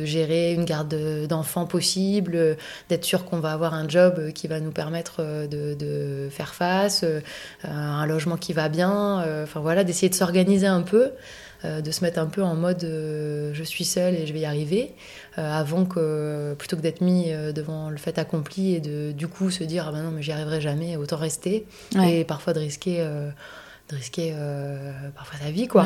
gérer 0.04 0.54
une 0.54 0.65
garde 0.65 0.96
d'enfants 1.28 1.65
possible, 1.65 2.58
d'être 2.89 3.06
sûr 3.06 3.26
qu'on 3.26 3.39
va 3.39 3.52
avoir 3.52 3.74
un 3.74 3.88
job 3.88 4.32
qui 4.34 4.48
va 4.48 4.60
nous 4.60 4.72
permettre 4.72 5.22
de, 5.48 5.76
de 5.76 6.30
faire 6.32 6.56
face, 6.56 7.04
euh, 7.04 7.20
un 7.63 8.06
logement 8.06 8.38
qui 8.38 8.54
va 8.54 8.70
bien, 8.70 9.24
enfin 9.44 9.60
voilà, 9.60 9.84
d'essayer 9.84 10.10
de 10.10 10.15
s'organiser 10.15 10.68
un 10.68 10.82
peu. 10.82 11.12
De 11.63 11.91
se 11.91 12.04
mettre 12.04 12.19
un 12.19 12.28
peu 12.28 12.41
en 12.41 12.56
mode 12.56 12.82
je 12.82 13.63
suis 13.63 13.86
seule 13.86 14.15
et 14.15 14.26
je 14.26 14.34
vais 14.34 14.39
y 14.39 14.45
arriver, 14.45 14.93
avant 15.36 15.86
que, 15.86 16.56
plutôt 16.58 16.78
que 16.78 16.82
d'être 16.82 17.02
mis 17.02 17.32
devant 17.54 17.89
le 17.89 17.98
fait 17.98 18.17
accompli 18.17 18.76
et 18.76 18.80
de 18.80 19.12
du 19.12 19.28
coup 19.28 19.52
se 19.52 19.63
dire 19.63 19.86
ah 19.88 19.91
ben 19.91 20.04
non 20.04 20.12
mais 20.12 20.22
j'y 20.22 20.32
arriverai 20.32 20.62
jamais, 20.62 20.95
autant 20.95 21.17
rester, 21.17 21.65
et 22.02 22.24
parfois 22.24 22.54
de 22.54 22.60
risquer 22.60 23.04
de 23.89 23.95
risquer 23.95 24.34
euh, 24.36 24.91
parfois 25.15 25.39
sa 25.39 25.52
vie, 25.52 25.67
quoi. 25.67 25.86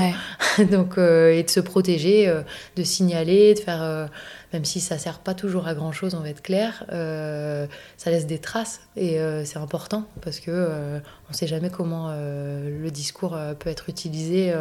Donc, 0.72 0.98
euh, 0.98 1.32
et 1.32 1.44
de 1.44 1.50
se 1.50 1.62
protéger, 1.62 2.28
euh, 2.28 2.42
de 2.76 2.84
signaler, 2.84 3.54
de 3.54 3.60
faire, 3.60 4.10
même 4.52 4.66
si 4.66 4.82
ça 4.82 4.98
sert 4.98 5.20
pas 5.20 5.34
toujours 5.34 5.68
à 5.68 5.74
grand 5.74 5.92
chose, 5.92 6.14
on 6.14 6.20
va 6.20 6.30
être 6.30 6.42
clair, 6.42 6.86
ça 6.90 8.12
laisse 8.12 8.28
des 8.28 8.40
traces 8.40 8.82
et 8.96 9.18
c'est 9.46 9.58
important 9.58 10.06
parce 10.22 10.40
que 10.40 11.00
on 11.30 11.34
sait 11.34 11.48
jamais 11.48 11.70
comment 11.70 12.14
le 12.14 12.90
discours 12.90 13.38
peut 13.60 13.70
être 13.70 13.90
utilisé. 13.90 14.54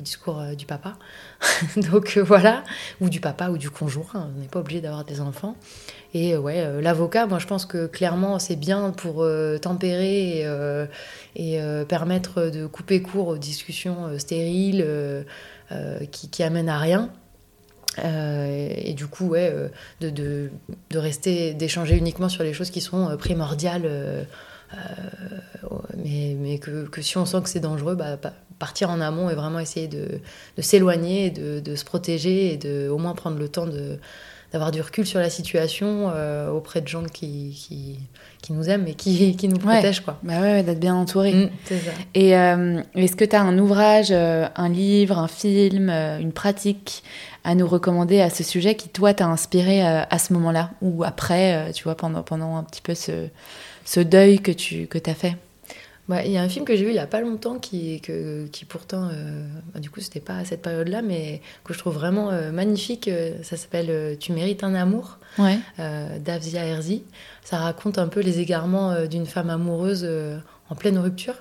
Discours 0.00 0.42
du 0.56 0.66
papa. 0.66 0.94
Donc 1.90 2.18
voilà, 2.18 2.64
ou 3.00 3.08
du 3.08 3.20
papa 3.20 3.50
ou 3.50 3.58
du 3.58 3.70
conjoint, 3.70 4.04
on 4.14 4.40
n'est 4.40 4.48
pas 4.48 4.60
obligé 4.60 4.80
d'avoir 4.80 5.04
des 5.04 5.20
enfants. 5.20 5.56
Et 6.12 6.36
ouais, 6.36 6.60
euh, 6.60 6.80
l'avocat, 6.80 7.26
moi 7.26 7.38
je 7.38 7.46
pense 7.46 7.66
que 7.66 7.86
clairement 7.86 8.38
c'est 8.38 8.56
bien 8.56 8.90
pour 8.90 9.22
euh, 9.22 9.58
tempérer 9.58 10.40
et, 10.40 11.60
euh, 11.60 11.84
permettre 11.84 12.50
de 12.50 12.66
couper 12.66 13.00
court 13.00 13.28
aux 13.28 13.38
discussions 13.38 14.18
stériles 14.18 14.84
qui, 16.10 16.42
amènent 16.42 16.68
à 16.68 16.78
rien. 16.78 17.10
et 17.98 18.92
du 18.94 19.06
coup, 19.06 19.28
ouais, 19.28 19.54
de 20.00 20.50
rester, 20.94 21.54
d'échanger 21.54 21.96
uniquement 21.96 22.28
sur 22.28 22.42
les 22.42 22.52
choses 22.52 22.70
qui 22.70 22.80
sont 22.80 23.16
primordiales. 23.16 24.26
Mais, 26.04 26.36
mais 26.38 26.58
que, 26.58 26.86
que, 26.86 27.02
si 27.02 27.16
on 27.18 27.26
sent 27.26 27.42
que 27.42 27.48
c'est 27.48 27.60
dangereux, 27.60 27.94
bah, 27.94 28.18
partir 28.58 28.90
en 28.90 29.00
amont 29.00 29.30
et 29.30 29.34
vraiment 29.34 29.58
essayer 29.58 29.88
de, 29.88 30.20
de 30.56 30.62
s'éloigner, 30.62 31.30
de, 31.30 31.60
de, 31.60 31.76
se 31.76 31.84
protéger 31.84 32.52
et 32.52 32.56
de 32.56 32.88
au 32.88 32.98
moins 32.98 33.14
prendre 33.14 33.38
le 33.38 33.48
temps 33.48 33.66
de, 33.66 33.98
d'avoir 34.52 34.70
du 34.70 34.80
recul 34.80 35.06
sur 35.06 35.20
la 35.20 35.30
situation 35.30 36.10
euh, 36.14 36.50
auprès 36.50 36.80
de 36.80 36.88
gens 36.88 37.04
qui, 37.04 37.56
qui, 37.56 37.98
qui, 38.42 38.52
nous 38.52 38.68
aiment 38.68 38.86
et 38.86 38.94
qui, 38.94 39.36
qui 39.36 39.48
nous 39.48 39.58
protègent. 39.58 40.00
Quoi. 40.00 40.18
Bah 40.22 40.40
ouais, 40.40 40.62
d'être 40.62 40.80
bien 40.80 40.94
entouré. 40.94 41.32
Mm, 41.32 41.50
et 42.14 42.36
euh, 42.36 42.82
est-ce 42.94 43.16
que 43.16 43.24
tu 43.24 43.36
as 43.36 43.42
un 43.42 43.58
ouvrage, 43.58 44.08
euh, 44.10 44.46
un 44.56 44.68
livre, 44.68 45.18
un 45.18 45.28
film, 45.28 45.88
une 45.88 46.32
pratique 46.32 47.02
à 47.44 47.54
nous 47.54 47.66
recommander 47.66 48.20
à 48.20 48.28
ce 48.28 48.44
sujet 48.44 48.74
qui, 48.74 48.88
toi, 48.90 49.14
t'a 49.14 49.26
inspiré 49.26 49.82
à 49.82 50.18
ce 50.18 50.34
moment-là 50.34 50.72
Ou 50.82 51.04
après, 51.04 51.72
tu 51.72 51.84
vois, 51.84 51.94
pendant, 51.94 52.22
pendant 52.22 52.56
un 52.56 52.64
petit 52.64 52.82
peu 52.82 52.94
ce, 52.94 53.28
ce 53.86 54.00
deuil 54.00 54.40
que 54.40 54.52
tu 54.52 54.86
que 54.86 54.98
as 55.08 55.14
fait? 55.14 55.36
Bah, 56.10 56.24
il 56.24 56.32
y 56.32 56.36
a 56.38 56.42
un 56.42 56.48
film 56.48 56.64
que 56.64 56.74
j'ai 56.74 56.82
vu 56.84 56.90
il 56.90 56.96
y 56.96 56.98
a 56.98 57.06
pas 57.06 57.20
longtemps 57.20 57.60
qui, 57.60 58.00
que, 58.00 58.46
qui 58.48 58.64
pourtant, 58.64 59.10
euh, 59.12 59.46
bah, 59.72 59.78
du 59.78 59.90
coup, 59.90 60.00
c'était 60.00 60.18
pas 60.18 60.38
à 60.38 60.44
cette 60.44 60.60
période-là, 60.60 61.02
mais 61.02 61.40
que 61.62 61.72
je 61.72 61.78
trouve 61.78 61.94
vraiment 61.94 62.30
euh, 62.32 62.50
magnifique. 62.50 63.06
Euh, 63.06 63.40
ça 63.44 63.56
s'appelle 63.56 64.18
Tu 64.18 64.32
mérites 64.32 64.64
un 64.64 64.74
amour 64.74 65.18
Ouais. 65.38 65.60
d'Avzia 66.18 66.64
Herzi. 66.66 67.04
Ça 67.44 67.58
raconte 67.58 67.98
un 67.98 68.08
peu 68.08 68.18
les 68.18 68.40
égarements 68.40 69.06
d'une 69.06 69.24
femme 69.26 69.48
amoureuse 69.50 70.04
en 70.68 70.74
pleine 70.74 70.98
rupture. 70.98 71.34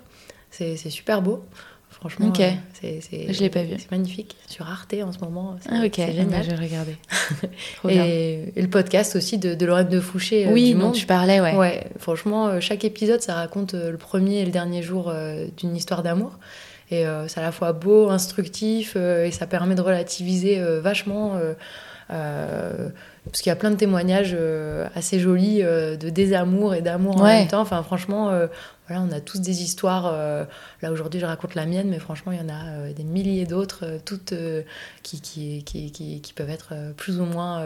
C'est 0.51 0.77
super 0.91 1.23
beau. 1.23 1.43
Franchement, 1.99 2.27
Ok. 2.29 2.39
euh, 2.39 2.51
c'est, 3.01 3.33
Je 3.33 3.39
l'ai 3.41 3.49
pas 3.49 3.63
vu. 3.63 3.73
C'est 3.77 3.91
magnifique. 3.91 4.37
Sur 4.47 4.67
Arte 4.69 4.95
en 5.05 5.11
ce 5.11 5.19
moment. 5.19 5.57
C'est, 5.61 5.69
Ah, 5.71 5.81
ok, 5.85 5.99
Ah, 5.99 6.11
génial. 6.11 6.43
je 6.45 6.49
vais 6.51 6.55
regarder. 6.55 6.95
Et, 7.89 8.53
et 8.55 8.61
le 8.61 8.69
podcast 8.69 9.15
aussi 9.17 9.37
de, 9.37 9.53
de 9.53 9.65
Lorraine 9.65 9.89
de 9.89 9.99
Fouché 9.99 10.47
euh, 10.47 10.51
Oui, 10.51 10.69
du 10.69 10.73
dont 10.79 10.85
Monde. 10.87 10.93
tu 10.93 11.05
parlais, 11.05 11.41
ouais. 11.41 11.55
Ouais, 11.57 11.87
franchement, 11.97 12.47
euh, 12.47 12.59
chaque 12.61 12.85
épisode, 12.85 13.21
ça 13.21 13.35
raconte 13.35 13.73
le 13.73 13.97
premier 13.97 14.37
et 14.39 14.45
le 14.45 14.51
dernier 14.51 14.81
jour 14.81 15.13
d'une 15.57 15.75
histoire 15.75 16.01
d'amour. 16.03 16.39
Et 16.91 17.03
c'est 17.27 17.39
à 17.39 17.43
la 17.43 17.51
fois 17.51 17.71
beau, 17.73 18.09
instructif, 18.09 18.95
et 18.95 19.29
ça 19.31 19.45
permet 19.45 19.75
de 19.75 19.81
relativiser 19.81 20.59
vachement. 20.81 21.37
Euh, 22.11 22.89
parce 23.25 23.41
qu'il 23.41 23.49
y 23.49 23.53
a 23.53 23.55
plein 23.55 23.69
de 23.69 23.75
témoignages 23.75 24.35
euh, 24.37 24.87
assez 24.95 25.19
jolis 25.19 25.61
euh, 25.61 25.95
de 25.97 26.09
désamour 26.09 26.73
et 26.73 26.81
d'amour 26.81 27.17
en 27.17 27.23
même 27.25 27.47
temps. 27.47 27.61
Enfin, 27.61 27.83
franchement, 27.83 28.31
voilà, 28.87 29.03
on 29.07 29.15
a 29.15 29.19
tous 29.19 29.39
des 29.39 29.61
histoires. 29.61 30.11
là, 30.81 30.91
aujourd'hui, 30.91 31.19
je 31.19 31.25
raconte 31.25 31.53
la 31.53 31.67
mienne, 31.67 31.89
mais 31.89 31.99
franchement, 31.99 32.31
il 32.31 32.39
y 32.39 32.41
en 32.41 32.49
a 32.49 32.91
des 32.91 33.03
milliers 33.03 33.45
d'autres, 33.45 33.85
toutes 34.03 34.33
qui, 35.03 35.21
qui, 35.21 35.63
qui, 35.63 35.91
qui, 36.21 36.33
peuvent 36.33 36.49
être 36.49 36.73
plus 36.97 37.19
ou 37.19 37.25
moins 37.25 37.63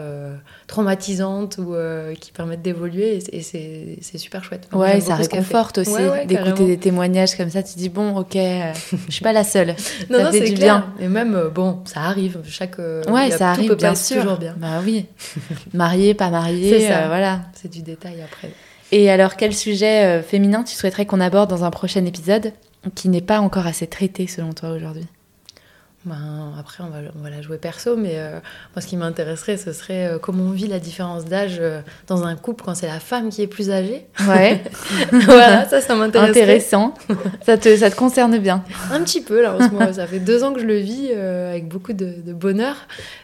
traumatisantes 0.66 1.56
ou 1.58 1.74
qui 2.20 2.32
permettent 2.32 2.60
d'évoluer. 2.62 3.22
Et 3.32 3.40
c'est- 3.40 4.18
super 4.18 4.44
chouette. 4.44 4.68
Ouais, 4.72 5.00
ça 5.00 5.14
réconforte 5.14 5.78
aussi 5.78 5.92
d'écouter 6.26 6.66
des 6.66 6.78
témoignages 6.78 7.36
comme 7.36 7.50
ça. 7.50 7.62
Tu 7.62 7.78
dis 7.78 7.88
bon, 7.88 8.16
ok, 8.16 8.34
je 8.34 9.12
suis 9.12 9.22
pas 9.22 9.32
la 9.32 9.44
seule. 9.44 9.74
Non, 10.10 10.18
ça 10.18 10.24
non, 10.24 10.30
c'est 10.32 10.40
du 10.40 10.54
clair. 10.54 10.86
bien. 10.98 11.06
Et 11.06 11.08
même, 11.08 11.48
bon, 11.54 11.80
ça 11.86 12.00
arrive. 12.00 12.40
Chaque, 12.44 12.78
ouais, 12.78 13.30
ça 13.30 13.50
arrive 13.50 13.74
bien 13.76 13.94
sûr. 13.94 14.33
Toujours 14.36 14.54
bien. 14.54 14.54
Bah 14.58 14.80
oui, 14.84 15.06
marié, 15.72 16.14
pas 16.14 16.30
marié, 16.30 16.70
C'est 16.78 16.88
ça. 16.88 17.04
euh, 17.04 17.06
voilà. 17.08 17.40
C'est 17.54 17.70
du 17.70 17.82
détail 17.82 18.22
après. 18.22 18.50
Et 18.92 19.10
alors, 19.10 19.36
quel 19.36 19.54
sujet 19.54 20.04
euh, 20.04 20.22
féminin 20.22 20.62
tu 20.62 20.74
souhaiterais 20.74 21.06
qu'on 21.06 21.20
aborde 21.20 21.50
dans 21.50 21.64
un 21.64 21.70
prochain 21.70 22.04
épisode 22.04 22.52
qui 22.94 23.08
n'est 23.08 23.20
pas 23.22 23.40
encore 23.40 23.66
assez 23.66 23.86
traité 23.86 24.26
selon 24.26 24.52
toi 24.52 24.70
aujourd'hui? 24.70 25.06
Ben, 26.06 26.52
après, 26.58 26.84
on 26.84 26.88
va, 26.88 26.98
on 27.18 27.22
va 27.22 27.30
la 27.30 27.40
jouer 27.40 27.56
perso, 27.56 27.96
mais 27.96 28.16
euh, 28.16 28.32
moi, 28.74 28.82
ce 28.82 28.86
qui 28.86 28.96
m'intéresserait, 28.98 29.56
ce 29.56 29.72
serait 29.72 30.06
euh, 30.06 30.18
comment 30.18 30.44
on 30.44 30.50
vit 30.50 30.66
la 30.66 30.78
différence 30.78 31.24
d'âge 31.24 31.56
euh, 31.58 31.80
dans 32.08 32.24
un 32.24 32.36
couple 32.36 32.62
quand 32.62 32.74
c'est 32.74 32.88
la 32.88 33.00
femme 33.00 33.30
qui 33.30 33.40
est 33.40 33.46
plus 33.46 33.70
âgée. 33.70 34.06
Ouais, 34.28 34.62
voilà, 35.12 35.66
ça, 35.66 35.80
ça 35.80 35.94
m'intéresserait. 35.94 36.42
intéressant. 36.42 36.92
ça, 37.46 37.56
te, 37.56 37.74
ça 37.74 37.90
te 37.90 37.96
concerne 37.96 38.36
bien. 38.36 38.62
Un 38.92 39.00
petit 39.00 39.22
peu, 39.22 39.40
là, 39.40 39.54
en 39.54 39.58
ce 39.66 39.72
moment. 39.72 39.92
Ça 39.94 40.06
fait 40.06 40.18
deux 40.18 40.44
ans 40.44 40.52
que 40.52 40.60
je 40.60 40.66
le 40.66 40.76
vis 40.76 41.10
avec 41.12 41.68
beaucoup 41.68 41.92
de, 41.92 42.16
de 42.24 42.32
bonheur, 42.32 42.76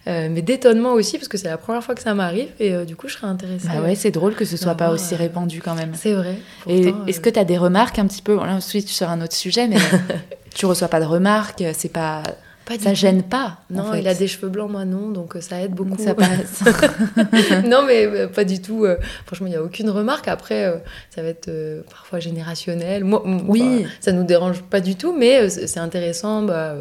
mais 0.07 0.43
d'étonnement 0.43 0.93
aussi, 0.93 1.19
parce 1.19 1.29
que 1.29 1.37
c'est 1.37 1.49
la 1.49 1.59
première 1.59 1.83
fois 1.83 1.95
que 1.95 2.03
ça 2.03 2.15
m'arrive, 2.15 2.49
et 2.59 2.85
du 2.87 2.97
coup, 2.97 3.09
je 3.09 3.15
serais 3.15 3.27
intéressée. 3.27 3.69
Bah 3.69 3.83
ouais, 3.83 3.95
c'est 3.95 4.11
drôle 4.11 4.35
que 4.35 4.45
ce 4.45 4.57
soit 4.57 4.75
pas 4.75 4.85
D'avoir, 4.85 4.95
aussi 4.95 5.15
répandu 5.15 5.61
quand 5.61 5.75
même. 5.75 5.93
C'est 5.95 6.13
vrai. 6.13 6.37
Et 6.67 6.95
est-ce 7.07 7.21
que 7.21 7.29
tu 7.31 7.39
as 7.39 7.45
des 7.45 7.59
remarques 7.59 7.99
un 7.99 8.07
petit 8.07 8.23
peu 8.23 8.37
là, 8.37 8.55
on 8.57 8.61
switch 8.61 8.91
sur 8.91 9.11
un 9.11 9.21
autre 9.21 9.35
sujet, 9.35 9.69
mais 9.69 9.77
tu 10.55 10.67
reçois 10.67 10.89
pas 10.89 11.01
de 11.01 11.07
remarques, 11.07 11.63
c'est 11.75 11.93
pas. 11.93 12.23
Pas 12.65 12.79
Ça 12.79 12.95
gêne 12.95 13.23
pas. 13.23 13.59
en 13.73 13.75
Non, 13.75 13.93
fait. 13.93 14.01
il 14.01 14.09
a 14.09 14.15
des 14.15 14.29
cheveux 14.29 14.49
blancs, 14.49 14.71
moi 14.71 14.85
non, 14.85 15.11
donc 15.11 15.35
euh, 15.37 15.41
ça 15.41 15.61
aide 15.61 15.73
beaucoup. 15.73 16.01
Ça 16.03 16.15
passe. 16.15 16.63
non, 17.67 17.83
mais 17.87 18.07
euh, 18.07 18.29
pas 18.29 18.45
du 18.45 18.61
tout. 18.63 18.85
euh, 18.85 18.97
franchement, 19.27 19.47
il 19.47 19.51
n'y 19.51 19.57
a 19.57 19.63
aucune 19.63 19.91
remarque. 19.91 20.29
Après, 20.29 20.65
euh, 20.67 20.77
ça 21.15 21.23
va 21.23 21.29
être 21.29 21.49
euh, 21.49 21.83
parfois 21.91 22.21
générationnel. 22.21 23.05
Moi, 23.05 23.23
Oui. 23.49 23.63
enfin, 23.83 23.91
ça 24.01 24.13
nous 24.13 24.25
dérange 24.25 24.63
pas 24.63 24.81
du 24.81 24.95
tout, 24.97 25.15
mais 25.17 25.49
c'est 25.49 25.81
intéressant 25.81 26.43
bah, 26.43 26.77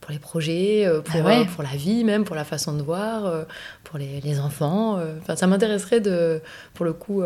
pour 0.00 0.10
les 0.10 0.18
projets, 0.18 0.88
pour, 1.04 1.14
Ah 1.22 1.26
ouais. 1.26 1.44
pour 1.54 1.62
la 1.62 1.70
vie 1.76 2.02
même, 2.04 2.24
pour 2.24 2.34
la 2.36 2.44
façon 2.44 2.72
de 2.72 2.82
voir, 2.82 3.44
pour 3.84 3.98
les, 3.98 4.20
les 4.20 4.38
enfants. 4.40 4.98
Enfin, 5.22 5.36
ça 5.36 5.46
m'intéresserait 5.46 6.00
de, 6.00 6.40
pour 6.74 6.84
le 6.84 6.92
coup, 6.92 7.22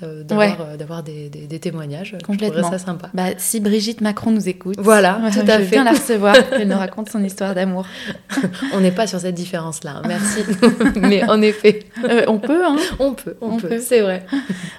d'avoir 0.00 0.60
euh, 0.60 0.76
d'avoir 0.76 1.02
des, 1.02 1.28
des- 1.30 1.46
des 1.46 1.58
témoignages. 1.58 2.16
Je 2.20 2.24
Complètement. 2.26 2.60
trouverais 2.60 2.78
ça 2.78 2.84
sympa. 2.84 3.08
Bah, 3.14 3.28
si 3.38 3.60
Brigitte 3.60 4.00
Macron 4.00 4.30
nous 4.30 4.48
écoute, 4.48 4.76
Voilà, 4.78 5.16
euh, 5.24 5.28
tout 5.32 5.46
je 5.46 5.50
à 5.50 5.58
veux 5.58 5.64
fait. 5.64 5.70
bien 5.70 5.84
la 5.84 5.92
recevoir, 5.92 6.34
qu'elle 6.50 6.68
nous 6.68 6.76
raconte 6.78 7.08
son 7.08 7.22
histoire 7.24 7.54
d'amour. 7.54 7.86
On 8.74 8.80
n'est 8.80 8.90
pas 8.90 9.06
sur 9.06 9.18
cette 9.20 9.34
différence-là. 9.34 9.96
hein, 9.96 10.02
Merci. 10.06 10.40
mais 11.00 11.24
en 11.24 11.40
effet, 11.42 11.80
Euh, 12.04 12.24
on 12.28 12.38
peut, 12.38 12.64
hein 12.64 12.76
on 12.98 13.14
peut, 13.14 13.36
on, 13.40 13.52
On 13.52 13.56
peut. 13.56 13.68
peut. 13.68 13.80
C'est 13.80 14.00
vrai. 14.00 14.24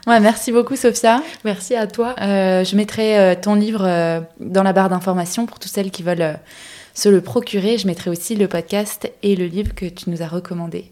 Ouais, 0.05 0.19
merci 0.19 0.51
beaucoup, 0.51 0.75
Sophia. 0.75 1.21
Merci 1.45 1.75
à 1.75 1.87
toi. 1.87 2.15
Euh, 2.21 2.63
je 2.63 2.75
mettrai 2.75 3.17
euh, 3.19 3.35
ton 3.39 3.55
livre 3.55 3.83
euh, 3.85 4.21
dans 4.39 4.63
la 4.63 4.73
barre 4.73 4.89
d'informations 4.89 5.45
pour 5.45 5.57
toutes 5.59 5.71
celles 5.71 5.91
qui 5.91 6.03
veulent 6.03 6.21
euh, 6.21 6.33
se 6.93 7.09
le 7.09 7.21
procurer. 7.21 7.77
Je 7.77 7.87
mettrai 7.87 8.09
aussi 8.09 8.35
le 8.35 8.47
podcast 8.47 9.11
et 9.23 9.35
le 9.35 9.45
livre 9.45 9.73
que 9.75 9.85
tu 9.85 10.09
nous 10.09 10.21
as 10.21 10.27
recommandé. 10.27 10.91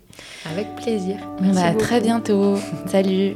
Avec 0.52 0.68
plaisir. 0.76 1.18
Bah, 1.40 1.48
Merci 1.48 1.64
à 1.64 1.74
très 1.74 2.02
bientôt. 2.02 2.58
Salut. 2.88 3.36